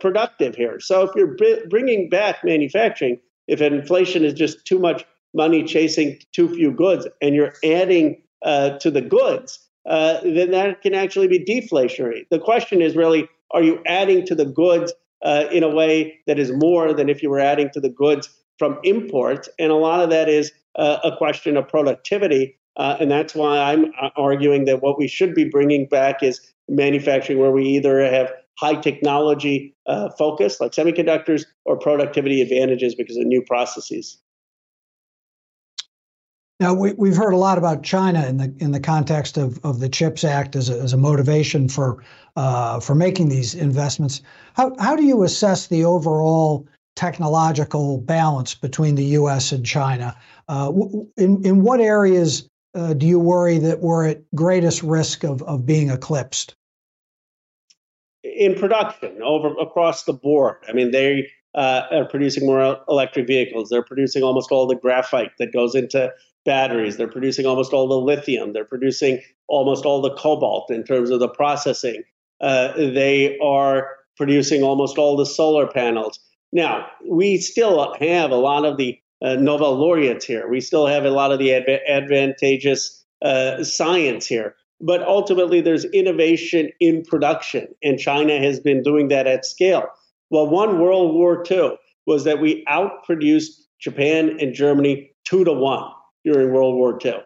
productive 0.00 0.54
here. 0.54 0.78
So 0.78 1.02
if 1.02 1.10
you're 1.14 1.36
bringing 1.68 2.10
back 2.10 2.44
manufacturing, 2.44 3.18
if 3.48 3.62
inflation 3.62 4.24
is 4.26 4.34
just 4.34 4.66
too 4.66 4.78
much 4.78 5.06
money 5.34 5.64
chasing 5.64 6.18
too 6.32 6.48
few 6.54 6.70
goods 6.70 7.06
and 7.22 7.34
you're 7.34 7.54
adding 7.64 8.22
uh, 8.44 8.78
to 8.78 8.90
the 8.90 9.02
goods, 9.02 9.65
uh, 9.86 10.20
then 10.22 10.50
that 10.50 10.82
can 10.82 10.94
actually 10.94 11.28
be 11.28 11.44
deflationary. 11.44 12.26
The 12.30 12.38
question 12.38 12.82
is 12.82 12.96
really 12.96 13.28
are 13.52 13.62
you 13.62 13.80
adding 13.86 14.26
to 14.26 14.34
the 14.34 14.44
goods 14.44 14.92
uh, 15.22 15.44
in 15.52 15.62
a 15.62 15.68
way 15.68 16.18
that 16.26 16.38
is 16.38 16.52
more 16.52 16.92
than 16.92 17.08
if 17.08 17.22
you 17.22 17.30
were 17.30 17.40
adding 17.40 17.70
to 17.70 17.80
the 17.80 17.88
goods 17.88 18.28
from 18.58 18.78
imports? 18.82 19.48
And 19.58 19.70
a 19.70 19.76
lot 19.76 20.00
of 20.00 20.10
that 20.10 20.28
is 20.28 20.52
uh, 20.76 20.98
a 21.04 21.16
question 21.16 21.56
of 21.56 21.68
productivity. 21.68 22.58
Uh, 22.76 22.96
and 23.00 23.10
that's 23.10 23.34
why 23.34 23.58
I'm 23.58 23.86
uh, 24.02 24.10
arguing 24.16 24.64
that 24.66 24.82
what 24.82 24.98
we 24.98 25.08
should 25.08 25.34
be 25.34 25.44
bringing 25.44 25.86
back 25.86 26.22
is 26.22 26.40
manufacturing 26.68 27.38
where 27.38 27.52
we 27.52 27.64
either 27.64 28.04
have 28.04 28.32
high 28.58 28.74
technology 28.74 29.74
focus 30.18 30.60
like 30.60 30.72
semiconductors 30.72 31.44
or 31.64 31.78
productivity 31.78 32.40
advantages 32.40 32.94
because 32.94 33.16
of 33.16 33.24
new 33.26 33.42
processes. 33.42 34.18
Now 36.58 36.72
we, 36.72 37.08
have 37.08 37.18
heard 37.18 37.34
a 37.34 37.38
lot 37.38 37.58
about 37.58 37.82
China 37.82 38.26
in 38.26 38.38
the 38.38 38.54
in 38.58 38.72
the 38.72 38.80
context 38.80 39.36
of, 39.36 39.62
of 39.62 39.80
the 39.80 39.90
Chips 39.90 40.24
Act 40.24 40.56
as 40.56 40.70
a, 40.70 40.80
as 40.80 40.94
a 40.94 40.96
motivation 40.96 41.68
for 41.68 42.02
uh, 42.34 42.80
for 42.80 42.94
making 42.94 43.28
these 43.28 43.54
investments. 43.54 44.22
How 44.54 44.74
how 44.78 44.96
do 44.96 45.04
you 45.04 45.22
assess 45.22 45.66
the 45.66 45.84
overall 45.84 46.66
technological 46.94 47.98
balance 47.98 48.54
between 48.54 48.94
the 48.94 49.04
U.S. 49.04 49.52
and 49.52 49.66
China? 49.66 50.16
Uh, 50.48 50.72
in 51.18 51.44
in 51.44 51.62
what 51.62 51.80
areas 51.80 52.48
uh, 52.74 52.94
do 52.94 53.06
you 53.06 53.20
worry 53.20 53.58
that 53.58 53.80
we're 53.80 54.06
at 54.06 54.22
greatest 54.34 54.82
risk 54.82 55.24
of 55.24 55.42
of 55.42 55.66
being 55.66 55.90
eclipsed? 55.90 56.54
in 58.34 58.54
production 58.54 59.22
over 59.22 59.48
across 59.60 60.04
the 60.04 60.12
board. 60.12 60.56
I 60.68 60.72
mean, 60.72 60.90
they 60.90 61.28
uh, 61.54 61.82
are 61.90 62.04
producing 62.04 62.46
more 62.46 62.78
electric 62.88 63.26
vehicles. 63.26 63.68
They're 63.68 63.82
producing 63.82 64.22
almost 64.22 64.50
all 64.50 64.66
the 64.66 64.74
graphite 64.74 65.32
that 65.38 65.52
goes 65.52 65.74
into 65.74 66.12
batteries. 66.46 66.96
They're 66.96 67.08
producing 67.08 67.44
almost 67.44 67.74
all 67.74 67.86
the 67.86 67.98
lithium. 67.98 68.54
They're 68.54 68.64
producing 68.64 69.20
almost 69.48 69.84
all 69.84 70.00
the 70.00 70.14
cobalt 70.14 70.70
in 70.70 70.84
terms 70.84 71.10
of 71.10 71.20
the 71.20 71.28
processing. 71.28 72.02
Uh, 72.40 72.72
they 72.76 73.38
are 73.40 73.88
producing 74.16 74.62
almost 74.62 74.96
all 74.96 75.16
the 75.16 75.26
solar 75.26 75.66
panels. 75.66 76.18
Now, 76.52 76.86
we 77.06 77.36
still 77.36 77.94
have 78.00 78.30
a 78.30 78.36
lot 78.36 78.64
of 78.64 78.78
the 78.78 78.98
uh, 79.22 79.34
Nobel 79.34 79.76
laureates 79.76 80.24
here. 80.24 80.48
We 80.48 80.60
still 80.60 80.86
have 80.86 81.04
a 81.04 81.10
lot 81.10 81.32
of 81.32 81.38
the 81.38 81.52
adv- 81.52 81.80
advantageous 81.88 83.04
uh, 83.22 83.62
science 83.64 84.26
here. 84.26 84.54
But 84.80 85.02
ultimately, 85.02 85.60
there's 85.60 85.86
innovation 85.86 86.70
in 86.80 87.02
production, 87.02 87.68
and 87.82 87.98
China 87.98 88.38
has 88.38 88.60
been 88.60 88.82
doing 88.82 89.08
that 89.08 89.26
at 89.26 89.46
scale. 89.46 89.88
Well, 90.30 90.48
won 90.48 90.78
World 90.78 91.14
War 91.14 91.42
II 91.50 91.78
was 92.06 92.24
that 92.24 92.40
we 92.40 92.64
outproduced 92.66 93.52
Japan 93.80 94.36
and 94.38 94.54
Germany 94.54 95.10
two 95.24 95.44
to 95.44 95.52
one 95.52 95.90
during 96.26 96.52
World 96.52 96.74
War 96.74 96.98
II. 97.02 97.20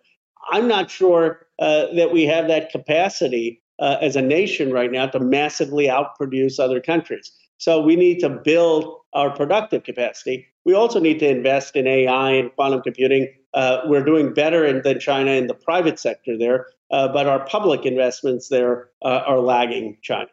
I'm 0.53 0.69
not 0.69 0.91
sure 0.91 1.47
uh, 1.59 1.87
that 1.95 2.13
we 2.13 2.25
have 2.27 2.47
that 2.49 2.71
capacity 2.71 3.63
uh, 3.81 3.97
as 4.01 4.15
a 4.15 4.23
nation 4.23 4.73
right 4.73 4.93
now 4.93 5.07
to 5.07 5.19
massively 5.19 5.87
outproduce 5.87 6.61
other 6.61 6.81
countries. 6.81 7.33
So 7.57 7.81
we 7.81 7.97
need 7.97 8.21
to 8.21 8.29
build 8.29 8.95
our 9.15 9.35
productive 9.35 9.85
capacity. 9.85 10.47
We 10.65 10.75
also 10.75 11.01
need 11.01 11.19
to 11.21 11.29
invest 11.29 11.77
in 11.77 11.87
AI 11.87 12.31
and 12.33 12.55
quantum 12.55 12.83
computing. 12.83 13.29
Uh, 13.55 13.81
we're 13.87 14.05
doing 14.05 14.35
better 14.35 14.65
in, 14.65 14.83
than 14.83 15.01
China 15.01 15.31
in 15.33 15.47
the 15.47 15.55
private 15.55 15.99
sector 15.99 16.39
there, 16.39 16.67
uh, 16.91 17.09
but 17.09 17.27
our 17.27 17.45
public 17.47 17.87
investments 17.87 18.49
there 18.49 18.91
uh, 19.03 19.23
are 19.27 19.41
lagging 19.41 19.97
China. 20.03 20.29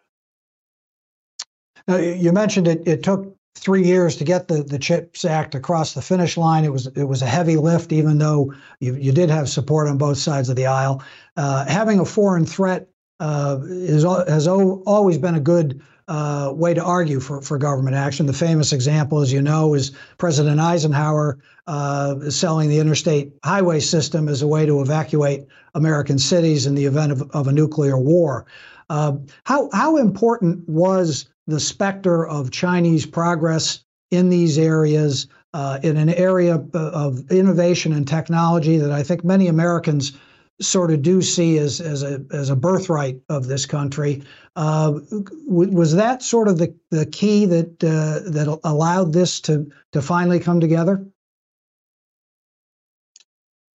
Now, 1.87 1.97
you 1.97 2.33
mentioned 2.33 2.67
it, 2.67 2.85
it 2.85 3.03
took 3.03 3.33
three 3.57 3.83
years 3.83 4.15
to 4.17 4.23
get 4.23 4.47
the, 4.47 4.63
the 4.63 4.79
CHIPS 4.79 5.25
Act 5.25 5.55
across 5.55 5.93
the 5.93 6.01
finish 6.01 6.37
line. 6.37 6.65
It 6.65 6.71
was 6.71 6.87
it 6.87 7.03
was 7.03 7.21
a 7.21 7.25
heavy 7.27 7.57
lift, 7.57 7.91
even 7.91 8.17
though 8.17 8.53
you, 8.79 8.95
you 8.95 9.11
did 9.11 9.29
have 9.29 9.49
support 9.49 9.87
on 9.87 9.97
both 9.97 10.17
sides 10.17 10.49
of 10.49 10.55
the 10.55 10.65
aisle. 10.65 11.03
Uh, 11.35 11.65
having 11.65 11.99
a 11.99 12.05
foreign 12.05 12.45
threat 12.45 12.87
uh, 13.19 13.59
is 13.63 14.03
has 14.03 14.47
always 14.47 15.17
been 15.17 15.35
a 15.35 15.39
good 15.39 15.81
uh, 16.07 16.51
way 16.55 16.73
to 16.73 16.83
argue 16.83 17.19
for, 17.19 17.41
for 17.41 17.57
government 17.57 17.95
action. 17.95 18.25
The 18.25 18.33
famous 18.33 18.71
example, 18.71 19.19
as 19.19 19.33
you 19.33 19.41
know, 19.41 19.73
is 19.73 19.91
President 20.17 20.59
Eisenhower 20.59 21.39
uh, 21.67 22.29
selling 22.29 22.69
the 22.69 22.79
interstate 22.79 23.33
highway 23.43 23.81
system 23.81 24.29
as 24.29 24.41
a 24.41 24.47
way 24.47 24.65
to 24.65 24.81
evacuate 24.81 25.47
American 25.75 26.17
cities 26.17 26.65
in 26.65 26.75
the 26.75 26.85
event 26.85 27.11
of, 27.11 27.29
of 27.31 27.47
a 27.47 27.51
nuclear 27.51 27.97
war. 27.97 28.45
Uh, 28.89 29.17
how, 29.43 29.69
how 29.73 29.97
important 29.97 30.67
was 30.67 31.29
the 31.47 31.59
specter 31.59 32.27
of 32.27 32.51
Chinese 32.51 33.05
progress 33.05 33.83
in 34.11 34.29
these 34.29 34.57
areas, 34.57 35.27
uh, 35.53 35.79
in 35.83 35.97
an 35.97 36.09
area 36.09 36.63
of 36.73 37.29
innovation 37.31 37.93
and 37.93 38.07
technology 38.07 38.77
that 38.77 38.91
I 38.91 39.03
think 39.03 39.23
many 39.23 39.47
Americans 39.47 40.13
sort 40.59 40.91
of 40.91 41.01
do 41.01 41.21
see 41.21 41.57
as 41.59 41.79
as 41.79 42.03
a 42.03 42.23
as 42.31 42.49
a 42.49 42.55
birthright 42.55 43.19
of 43.29 43.47
this 43.47 43.65
country. 43.65 44.23
Uh, 44.55 44.99
was 45.45 45.95
that 45.95 46.23
sort 46.23 46.47
of 46.47 46.57
the, 46.57 46.75
the 46.89 47.05
key 47.05 47.45
that 47.45 47.83
uh, 47.83 48.29
that 48.31 48.59
allowed 48.63 49.13
this 49.13 49.39
to 49.41 49.69
to 49.93 50.01
finally 50.01 50.39
come 50.39 50.59
together? 50.59 51.05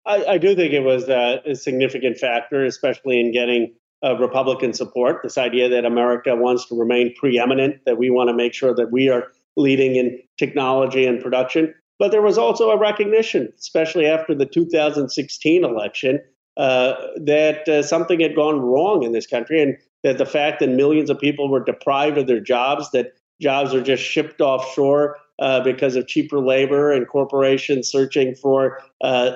I, 0.06 0.24
I 0.24 0.38
do 0.38 0.56
think 0.56 0.72
it 0.72 0.80
was 0.82 1.08
a, 1.08 1.42
a, 1.44 1.54
significant 1.54 2.16
factor, 2.16 2.64
especially 2.64 3.20
in 3.20 3.32
getting 3.32 3.74
uh, 4.04 4.16
Republican 4.18 4.72
support. 4.72 5.22
This 5.22 5.38
idea 5.38 5.68
that 5.68 5.84
America 5.84 6.34
wants 6.34 6.66
to 6.66 6.78
remain 6.78 7.14
preeminent, 7.14 7.84
that 7.84 7.98
we 7.98 8.10
want 8.10 8.28
to 8.28 8.34
make 8.34 8.54
sure 8.54 8.74
that 8.74 8.90
we 8.90 9.08
are 9.08 9.28
leading 9.56 9.96
in 9.96 10.18
technology 10.38 11.06
and 11.06 11.20
production. 11.20 11.74
But 11.98 12.10
there 12.10 12.22
was 12.22 12.38
also 12.38 12.70
a 12.70 12.78
recognition, 12.78 13.52
especially 13.58 14.06
after 14.06 14.34
the 14.34 14.46
2016 14.46 15.64
election, 15.64 16.20
uh, 16.56 16.94
that 17.16 17.68
uh, 17.68 17.82
something 17.82 18.20
had 18.20 18.34
gone 18.34 18.60
wrong 18.60 19.02
in 19.02 19.12
this 19.12 19.26
country 19.26 19.62
and 19.62 19.76
that 20.02 20.18
the 20.18 20.26
fact 20.26 20.60
that 20.60 20.70
millions 20.70 21.10
of 21.10 21.18
people 21.18 21.50
were 21.50 21.62
deprived 21.62 22.16
of 22.16 22.26
their 22.26 22.40
jobs, 22.40 22.90
that 22.92 23.12
jobs 23.40 23.74
are 23.74 23.82
just 23.82 24.02
shipped 24.02 24.40
offshore 24.40 25.18
uh, 25.38 25.62
because 25.62 25.94
of 25.94 26.06
cheaper 26.06 26.38
labor 26.38 26.90
and 26.90 27.06
corporations 27.06 27.90
searching 27.90 28.34
for 28.34 28.82
uh, 29.02 29.32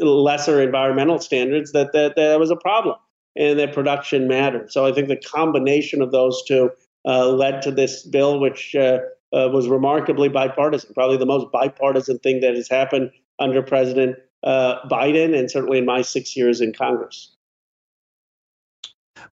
lesser 0.00 0.62
environmental 0.62 1.18
standards, 1.18 1.72
that, 1.72 1.92
that 1.92 2.16
that 2.16 2.40
was 2.40 2.50
a 2.50 2.56
problem 2.56 2.96
and 3.38 3.58
that 3.58 3.72
production 3.72 4.28
mattered. 4.28 4.70
So 4.70 4.84
I 4.84 4.92
think 4.92 5.08
the 5.08 5.16
combination 5.16 6.02
of 6.02 6.10
those 6.10 6.42
two 6.46 6.70
uh, 7.06 7.28
led 7.28 7.62
to 7.62 7.70
this 7.70 8.02
bill, 8.02 8.40
which 8.40 8.74
uh, 8.74 8.98
uh, 9.32 9.48
was 9.52 9.68
remarkably 9.68 10.28
bipartisan, 10.28 10.92
probably 10.92 11.16
the 11.16 11.26
most 11.26 11.50
bipartisan 11.52 12.18
thing 12.18 12.40
that 12.40 12.54
has 12.56 12.68
happened 12.68 13.10
under 13.38 13.62
President 13.62 14.16
uh, 14.42 14.86
Biden 14.88 15.38
and 15.38 15.50
certainly 15.50 15.78
in 15.78 15.86
my 15.86 16.02
six 16.02 16.36
years 16.36 16.60
in 16.60 16.72
Congress. 16.72 17.34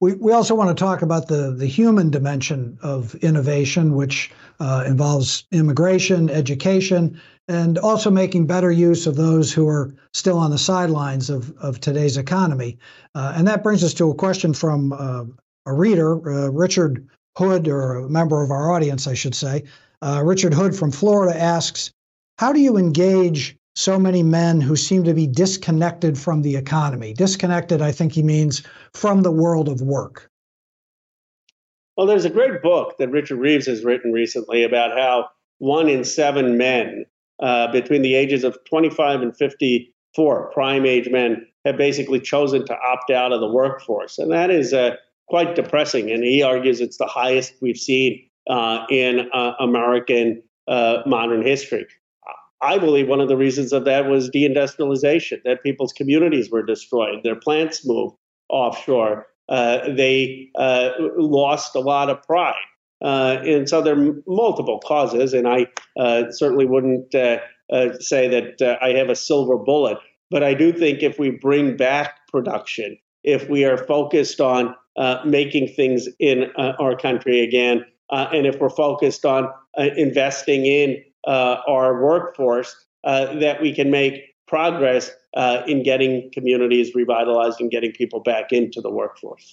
We, 0.00 0.14
we 0.14 0.32
also 0.32 0.54
want 0.54 0.76
to 0.76 0.84
talk 0.84 1.02
about 1.02 1.28
the, 1.28 1.52
the 1.52 1.66
human 1.66 2.10
dimension 2.10 2.78
of 2.82 3.14
innovation, 3.16 3.94
which 3.94 4.30
uh, 4.60 4.84
involves 4.86 5.44
immigration, 5.52 6.30
education, 6.30 7.20
and 7.48 7.78
also 7.78 8.10
making 8.10 8.46
better 8.46 8.70
use 8.70 9.06
of 9.06 9.16
those 9.16 9.52
who 9.52 9.68
are 9.68 9.94
still 10.12 10.38
on 10.38 10.50
the 10.50 10.58
sidelines 10.58 11.30
of, 11.30 11.56
of 11.58 11.80
today's 11.80 12.16
economy. 12.16 12.78
Uh, 13.14 13.34
and 13.36 13.46
that 13.46 13.62
brings 13.62 13.84
us 13.84 13.94
to 13.94 14.10
a 14.10 14.14
question 14.14 14.52
from 14.52 14.92
uh, 14.92 15.24
a 15.66 15.72
reader, 15.72 16.14
uh, 16.28 16.48
Richard 16.48 17.06
Hood, 17.36 17.68
or 17.68 17.96
a 17.96 18.08
member 18.08 18.42
of 18.42 18.50
our 18.50 18.72
audience, 18.72 19.06
I 19.06 19.14
should 19.14 19.34
say. 19.34 19.64
Uh, 20.02 20.22
Richard 20.24 20.54
Hood 20.54 20.74
from 20.74 20.90
Florida 20.90 21.38
asks 21.38 21.92
How 22.38 22.52
do 22.52 22.60
you 22.60 22.76
engage 22.76 23.56
so 23.76 23.98
many 23.98 24.22
men 24.22 24.60
who 24.60 24.74
seem 24.74 25.04
to 25.04 25.14
be 25.14 25.26
disconnected 25.26 26.18
from 26.18 26.42
the 26.42 26.56
economy? 26.56 27.12
Disconnected, 27.12 27.82
I 27.82 27.92
think 27.92 28.12
he 28.12 28.22
means 28.22 28.62
from 28.94 29.22
the 29.22 29.30
world 29.30 29.68
of 29.68 29.82
work. 29.82 30.30
Well, 31.96 32.06
there's 32.06 32.24
a 32.24 32.30
great 32.30 32.62
book 32.62 32.96
that 32.98 33.10
Richard 33.10 33.36
Reeves 33.36 33.66
has 33.66 33.84
written 33.84 34.12
recently 34.12 34.64
about 34.64 34.98
how 34.98 35.28
one 35.58 35.88
in 35.88 36.04
seven 36.04 36.56
men 36.56 37.04
uh, 37.40 37.70
between 37.70 38.02
the 38.02 38.14
ages 38.14 38.44
of 38.44 38.58
25 38.68 39.20
and 39.20 39.36
54, 39.36 40.50
prime 40.52 40.86
age 40.86 41.08
men, 41.10 41.46
have 41.66 41.76
basically 41.76 42.20
chosen 42.20 42.64
to 42.66 42.74
opt 42.74 43.10
out 43.10 43.32
of 43.32 43.40
the 43.40 43.48
workforce. 43.48 44.18
And 44.18 44.32
that 44.32 44.50
is 44.50 44.72
uh, 44.72 44.96
quite 45.28 45.54
depressing. 45.54 46.10
And 46.10 46.24
he 46.24 46.42
argues 46.42 46.80
it's 46.80 46.96
the 46.96 47.06
highest 47.06 47.54
we've 47.60 47.76
seen 47.76 48.26
uh, 48.48 48.86
in 48.90 49.28
uh, 49.32 49.52
American 49.60 50.42
uh, 50.66 50.98
modern 51.06 51.42
history. 51.42 51.86
I 52.62 52.78
believe 52.78 53.08
one 53.08 53.20
of 53.20 53.28
the 53.28 53.36
reasons 53.36 53.72
of 53.72 53.84
that 53.84 54.06
was 54.06 54.30
deindustrialization, 54.30 55.42
that 55.44 55.62
people's 55.62 55.92
communities 55.92 56.50
were 56.50 56.62
destroyed, 56.62 57.20
their 57.22 57.36
plants 57.36 57.86
moved 57.86 58.16
offshore. 58.48 59.26
Uh, 59.48 59.92
they 59.94 60.48
uh, 60.58 60.90
lost 61.16 61.74
a 61.76 61.80
lot 61.80 62.10
of 62.10 62.22
pride. 62.22 62.54
Uh, 63.04 63.38
and 63.44 63.68
so 63.68 63.82
there 63.82 63.98
are 63.98 64.14
multiple 64.26 64.80
causes, 64.80 65.34
and 65.34 65.46
I 65.46 65.66
uh, 65.98 66.30
certainly 66.30 66.64
wouldn't 66.64 67.14
uh, 67.14 67.38
uh, 67.72 67.98
say 68.00 68.28
that 68.28 68.78
I 68.80 68.90
have 68.90 69.10
a 69.10 69.16
silver 69.16 69.58
bullet. 69.58 69.98
But 70.30 70.42
I 70.42 70.54
do 70.54 70.72
think 70.72 71.02
if 71.02 71.18
we 71.18 71.30
bring 71.30 71.76
back 71.76 72.18
production, 72.28 72.96
if 73.22 73.48
we 73.48 73.64
are 73.64 73.76
focused 73.76 74.40
on 74.40 74.74
making 75.24 75.68
things 75.74 76.08
in 76.18 76.50
our 76.56 76.96
country 76.96 77.40
again, 77.40 77.84
and 78.10 78.46
if 78.46 78.58
we're 78.58 78.70
focused 78.70 79.24
on 79.24 79.48
investing 79.76 80.66
in 80.66 80.96
uh, 81.26 81.58
our 81.68 82.02
workforce 82.02 82.86
uh, 83.04 83.34
that 83.38 83.60
we 83.60 83.74
can 83.74 83.90
make 83.90 84.34
progress 84.46 85.10
uh, 85.34 85.62
in 85.66 85.82
getting 85.82 86.30
communities 86.32 86.94
revitalized 86.94 87.60
and 87.60 87.70
getting 87.70 87.92
people 87.92 88.20
back 88.20 88.52
into 88.52 88.80
the 88.80 88.90
workforce. 88.90 89.52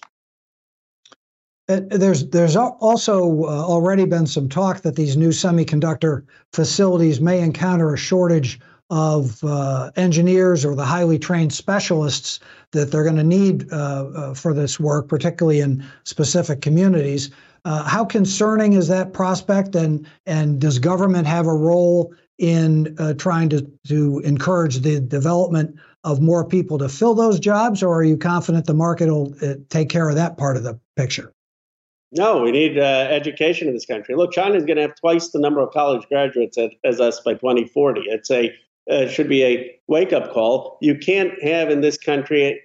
There's 1.67 2.27
there's 2.29 2.57
also 2.57 3.43
uh, 3.43 3.47
already 3.47 4.05
been 4.05 4.27
some 4.27 4.49
talk 4.49 4.81
that 4.81 4.97
these 4.97 5.15
new 5.15 5.29
semiconductor 5.29 6.25
facilities 6.51 7.21
may 7.21 7.39
encounter 7.39 7.93
a 7.93 7.97
shortage 7.97 8.59
of 8.89 9.41
uh, 9.43 9.89
engineers 9.95 10.65
or 10.65 10.75
the 10.75 10.85
highly 10.85 11.17
trained 11.17 11.53
specialists 11.53 12.39
that 12.71 12.91
they're 12.91 13.03
going 13.03 13.15
to 13.15 13.23
need 13.23 13.71
uh, 13.71 14.33
for 14.33 14.53
this 14.53 14.79
work, 14.79 15.07
particularly 15.07 15.61
in 15.61 15.83
specific 16.03 16.61
communities. 16.61 17.31
Uh, 17.65 17.83
how 17.83 18.03
concerning 18.03 18.73
is 18.73 18.87
that 18.89 19.13
prospect, 19.13 19.75
and 19.75 20.05
and 20.25 20.59
does 20.59 20.79
government 20.79 21.25
have 21.27 21.47
a 21.47 21.53
role 21.53 22.13
in 22.37 22.95
uh, 22.99 23.13
trying 23.13 23.49
to 23.49 23.65
to 23.87 24.19
encourage 24.19 24.79
the 24.79 24.99
development 24.99 25.75
of 26.03 26.21
more 26.21 26.45
people 26.45 26.77
to 26.77 26.89
fill 26.89 27.15
those 27.15 27.39
jobs, 27.39 27.81
or 27.81 27.95
are 27.95 28.03
you 28.03 28.17
confident 28.17 28.65
the 28.65 28.73
market 28.73 29.09
will 29.09 29.33
uh, 29.41 29.55
take 29.69 29.89
care 29.89 30.09
of 30.09 30.15
that 30.15 30.37
part 30.37 30.57
of 30.57 30.63
the 30.63 30.77
picture? 30.97 31.33
No, 32.11 32.43
we 32.43 32.51
need 32.51 32.77
uh, 32.77 33.07
education 33.09 33.67
in 33.67 33.73
this 33.73 33.85
country. 33.85 34.13
Look, 34.13 34.33
China 34.33 34.55
is 34.55 34.65
going 34.65 34.75
to 34.75 34.83
have 34.83 34.95
twice 34.95 35.29
the 35.29 35.39
number 35.39 35.61
of 35.61 35.71
college 35.71 36.07
graduates 36.09 36.57
as, 36.57 36.69
as 36.83 37.01
us 37.01 37.19
by 37.21 37.33
2040. 37.33 38.01
It's 38.07 38.29
a 38.29 38.53
uh, 38.89 39.07
should 39.07 39.29
be 39.29 39.43
a 39.43 39.79
wake 39.87 40.11
up 40.11 40.33
call. 40.33 40.77
You 40.81 40.97
can't 40.97 41.41
have 41.41 41.69
in 41.69 41.81
this 41.81 41.97
country 41.97 42.61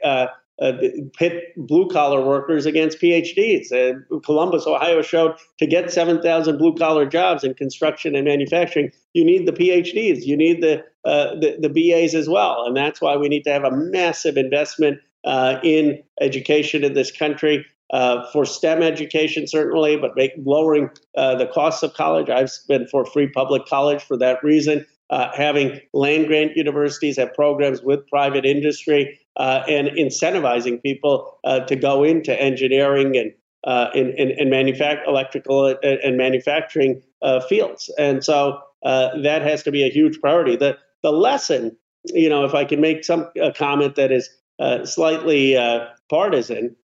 uh, 0.61 0.73
pit 1.16 1.53
blue 1.57 1.88
collar 1.88 2.25
workers 2.25 2.66
against 2.66 3.01
PhDs. 3.01 3.73
Uh, 3.73 4.18
Columbus, 4.25 4.66
Ohio 4.66 5.03
showed 5.03 5.37
to 5.59 5.66
get 5.66 5.92
7,000 5.92 6.59
blue 6.59 6.75
collar 6.75 7.07
jobs 7.07 7.44
in 7.44 7.55
construction 7.55 8.14
and 8.14 8.25
manufacturing, 8.25 8.90
you 9.14 9.25
need 9.25 9.47
the 9.47 9.53
PhDs, 9.53 10.25
you 10.25 10.37
need 10.37 10.62
the, 10.62 10.85
uh, 11.05 11.35
the, 11.37 11.57
the, 11.61 11.68
BAs 11.68 12.14
as 12.14 12.29
well. 12.29 12.64
And 12.66 12.77
that's 12.77 13.01
why 13.01 13.16
we 13.16 13.29
need 13.29 13.44
to 13.44 13.51
have 13.51 13.64
a 13.64 13.71
massive 13.71 14.37
investment 14.37 14.99
uh, 15.25 15.59
in 15.62 16.03
education 16.21 16.85
in 16.85 16.94
this 16.94 17.11
country. 17.11 17.64
Uh, 17.90 18.31
for 18.33 18.44
STEM 18.44 18.83
education, 18.83 19.47
certainly, 19.47 19.97
but 19.97 20.14
make, 20.14 20.33
lowering 20.44 20.90
uh, 21.16 21.35
the 21.37 21.47
costs 21.47 21.83
of 21.83 21.94
college. 21.94 22.29
I've 22.29 22.51
been 22.68 22.87
for 22.87 23.07
free 23.07 23.29
public 23.29 23.64
college 23.64 24.03
for 24.03 24.18
that 24.18 24.44
reason. 24.44 24.85
Uh, 25.09 25.31
having 25.35 25.81
land 25.94 26.27
grant 26.27 26.55
universities 26.55 27.16
have 27.16 27.33
programs 27.33 27.81
with 27.81 28.07
private 28.09 28.44
industry 28.44 29.18
uh, 29.38 29.62
and 29.68 29.88
incentivizing 29.88 30.83
people 30.83 31.38
uh, 31.44 31.61
to 31.61 31.77
go 31.77 32.05
into 32.05 32.38
engineering 32.40 33.16
and 33.16 33.33
uh, 33.64 33.90
in, 33.94 34.11
in, 34.11 34.31
in 34.31 34.48
manufact- 34.48 35.07
electrical 35.07 35.66
and, 35.66 35.79
and 35.83 36.16
manufacturing 36.16 37.03
uh, 37.22 37.40
fields. 37.40 37.92
And 37.98 38.24
so 38.24 38.61
uh, 38.85 39.20
that 39.22 39.42
has 39.42 39.62
to 39.64 39.72
be 39.72 39.85
a 39.85 39.90
huge 39.90 40.20
priority. 40.20 40.57
The, 40.57 40.79
the 41.03 41.12
lesson, 41.12 41.77
you 42.05 42.29
know, 42.29 42.44
if 42.44 42.55
I 42.55 42.64
can 42.64 42.81
make 42.81 43.05
some 43.05 43.29
a 43.40 43.53
comment 43.53 43.96
that 43.96 44.12
is 44.12 44.31
slightly 44.85 45.57
partisan, 46.09 46.77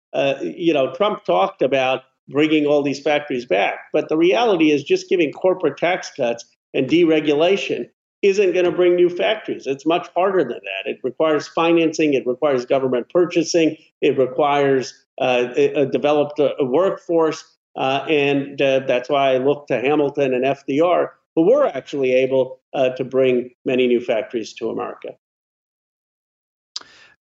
you 0.43 0.73
know, 0.73 0.93
Trump 0.95 1.25
talked 1.25 1.63
about 1.63 2.03
bringing 2.29 2.67
all 2.67 2.83
these 2.83 3.01
factories 3.01 3.47
back, 3.47 3.79
but 3.93 4.09
the 4.09 4.17
reality 4.17 4.71
is 4.71 4.83
just 4.83 5.09
giving 5.09 5.33
corporate 5.33 5.77
tax 5.77 6.11
cuts 6.17 6.45
and 6.73 6.89
deregulation 6.89 7.89
isn't 8.25 8.53
going 8.53 8.65
to 8.65 8.73
bring 8.73 8.97
new 8.97 9.11
factories. 9.11 9.67
It's 9.67 9.85
much 9.85 10.09
harder 10.17 10.43
than 10.43 10.61
that. 10.65 10.91
It 10.91 10.99
requires 11.05 11.47
financing, 11.47 12.15
it 12.15 12.27
requires 12.27 12.65
government 12.65 13.11
purchasing, 13.11 13.77
it 14.01 14.17
requires 14.17 14.95
uh, 15.21 15.49
a, 15.55 15.85
developed 15.85 16.41
uh, 16.41 16.55
workforce. 16.61 17.45
Uh, 17.77 18.07
and 18.09 18.63
uh, 18.63 18.81
that's 18.87 19.11
why 19.11 19.35
I 19.35 19.39
look 19.39 19.67
to 19.67 19.79
Hamilton 19.79 20.33
and 20.33 20.43
FDR, 20.43 21.09
who 21.37 21.43
were 21.51 21.67
actually 21.67 22.15
able 22.15 22.61
uh, 22.73 22.91
to 22.91 23.05
bring 23.05 23.51
many 23.67 23.87
new 23.87 24.01
factories 24.01 24.55
to 24.55 24.71
America. 24.71 25.11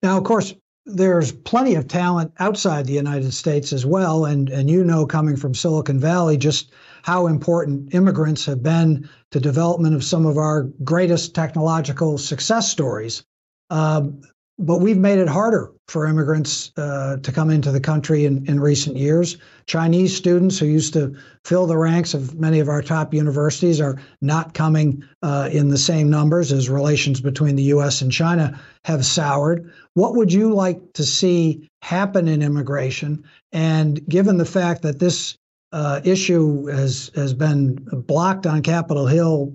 Now, 0.02 0.18
of 0.18 0.24
course, 0.24 0.56
there's 0.86 1.32
plenty 1.32 1.76
of 1.76 1.88
talent 1.88 2.34
outside 2.40 2.86
the 2.86 2.94
United 2.94 3.34
States 3.34 3.72
as 3.72 3.86
well, 3.86 4.26
and 4.26 4.50
and 4.50 4.70
you 4.70 4.84
know, 4.84 5.06
coming 5.06 5.36
from 5.36 5.54
Silicon 5.54 6.00
Valley, 6.00 6.38
just 6.38 6.72
how 7.04 7.28
important 7.28 7.94
immigrants 7.94 8.46
have 8.46 8.62
been 8.62 9.08
to 9.32 9.40
development 9.40 9.96
of 9.96 10.04
some 10.04 10.26
of 10.26 10.38
our 10.38 10.64
greatest 10.84 11.34
technological 11.34 12.18
success 12.18 12.70
stories. 12.70 13.24
Um, 13.70 14.22
but 14.60 14.80
we've 14.80 14.98
made 14.98 15.18
it 15.18 15.28
harder 15.28 15.72
for 15.88 16.06
immigrants 16.06 16.72
uh, 16.78 17.18
to 17.18 17.32
come 17.32 17.50
into 17.50 17.72
the 17.72 17.80
country 17.80 18.26
in, 18.26 18.46
in 18.48 18.60
recent 18.60 18.96
years. 18.96 19.38
Chinese 19.66 20.16
students 20.16 20.60
who 20.60 20.66
used 20.66 20.94
to 20.94 21.16
fill 21.44 21.66
the 21.66 21.78
ranks 21.78 22.14
of 22.14 22.40
many 22.40 22.60
of 22.60 22.70
our 22.70 22.82
top 22.82 23.14
universities 23.14 23.82
are 23.82 24.00
not 24.22 24.54
coming 24.54 25.04
uh, 25.24 25.50
in 25.52 25.70
the 25.70 25.78
same 25.78 26.10
numbers 26.10 26.52
as 26.52 26.70
relations 26.70 27.20
between 27.20 27.56
the 27.56 27.64
U.S. 27.64 28.02
and 28.02 28.12
China 28.12 28.60
have 28.86 29.06
soured. 29.06 29.72
What 29.96 30.16
would 30.16 30.32
you 30.32 30.54
like 30.54 30.94
to 30.94 31.04
see 31.04 31.70
happen 31.82 32.28
in 32.28 32.42
immigration? 32.42 33.24
And 33.52 34.06
given 34.08 34.38
the 34.38 34.46
fact 34.46 34.84
that 34.84 35.00
this 35.00 35.38
uh, 35.72 36.00
issue 36.04 36.68
has 36.68 37.10
has 37.16 37.34
been 37.34 37.76
blocked 37.92 38.46
on 38.46 38.62
Capitol 38.62 39.08
Hill 39.08 39.54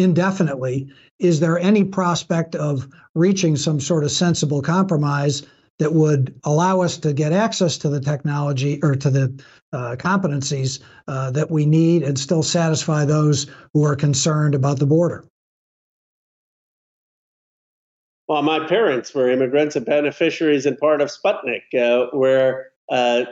indefinitely, 0.00 0.90
is 1.18 1.40
there 1.40 1.58
any 1.58 1.84
prospect 1.84 2.54
of 2.54 2.88
reaching 3.14 3.56
some 3.56 3.80
sort 3.80 4.04
of 4.04 4.10
sensible 4.10 4.62
compromise 4.62 5.42
that 5.78 5.94
would 5.94 6.34
allow 6.44 6.80
us 6.80 6.98
to 6.98 7.12
get 7.12 7.32
access 7.32 7.78
to 7.78 7.88
the 7.88 8.00
technology 8.00 8.78
or 8.82 8.94
to 8.94 9.10
the 9.10 9.42
uh, 9.72 9.96
competencies 9.98 10.80
uh, 11.08 11.30
that 11.30 11.50
we 11.50 11.64
need 11.64 12.02
and 12.02 12.18
still 12.18 12.42
satisfy 12.42 13.04
those 13.04 13.46
who 13.72 13.84
are 13.84 13.96
concerned 13.96 14.54
about 14.54 14.78
the 14.78 14.86
border? 14.86 15.24
Well, 18.28 18.42
my 18.42 18.64
parents 18.66 19.12
were 19.14 19.28
immigrants 19.28 19.74
and 19.74 19.84
beneficiaries 19.84 20.64
and 20.64 20.78
part 20.78 21.00
of 21.00 21.10
Sputnik, 21.10 21.62
uh, 21.74 22.16
where 22.16 22.68
uh, 22.90 23.24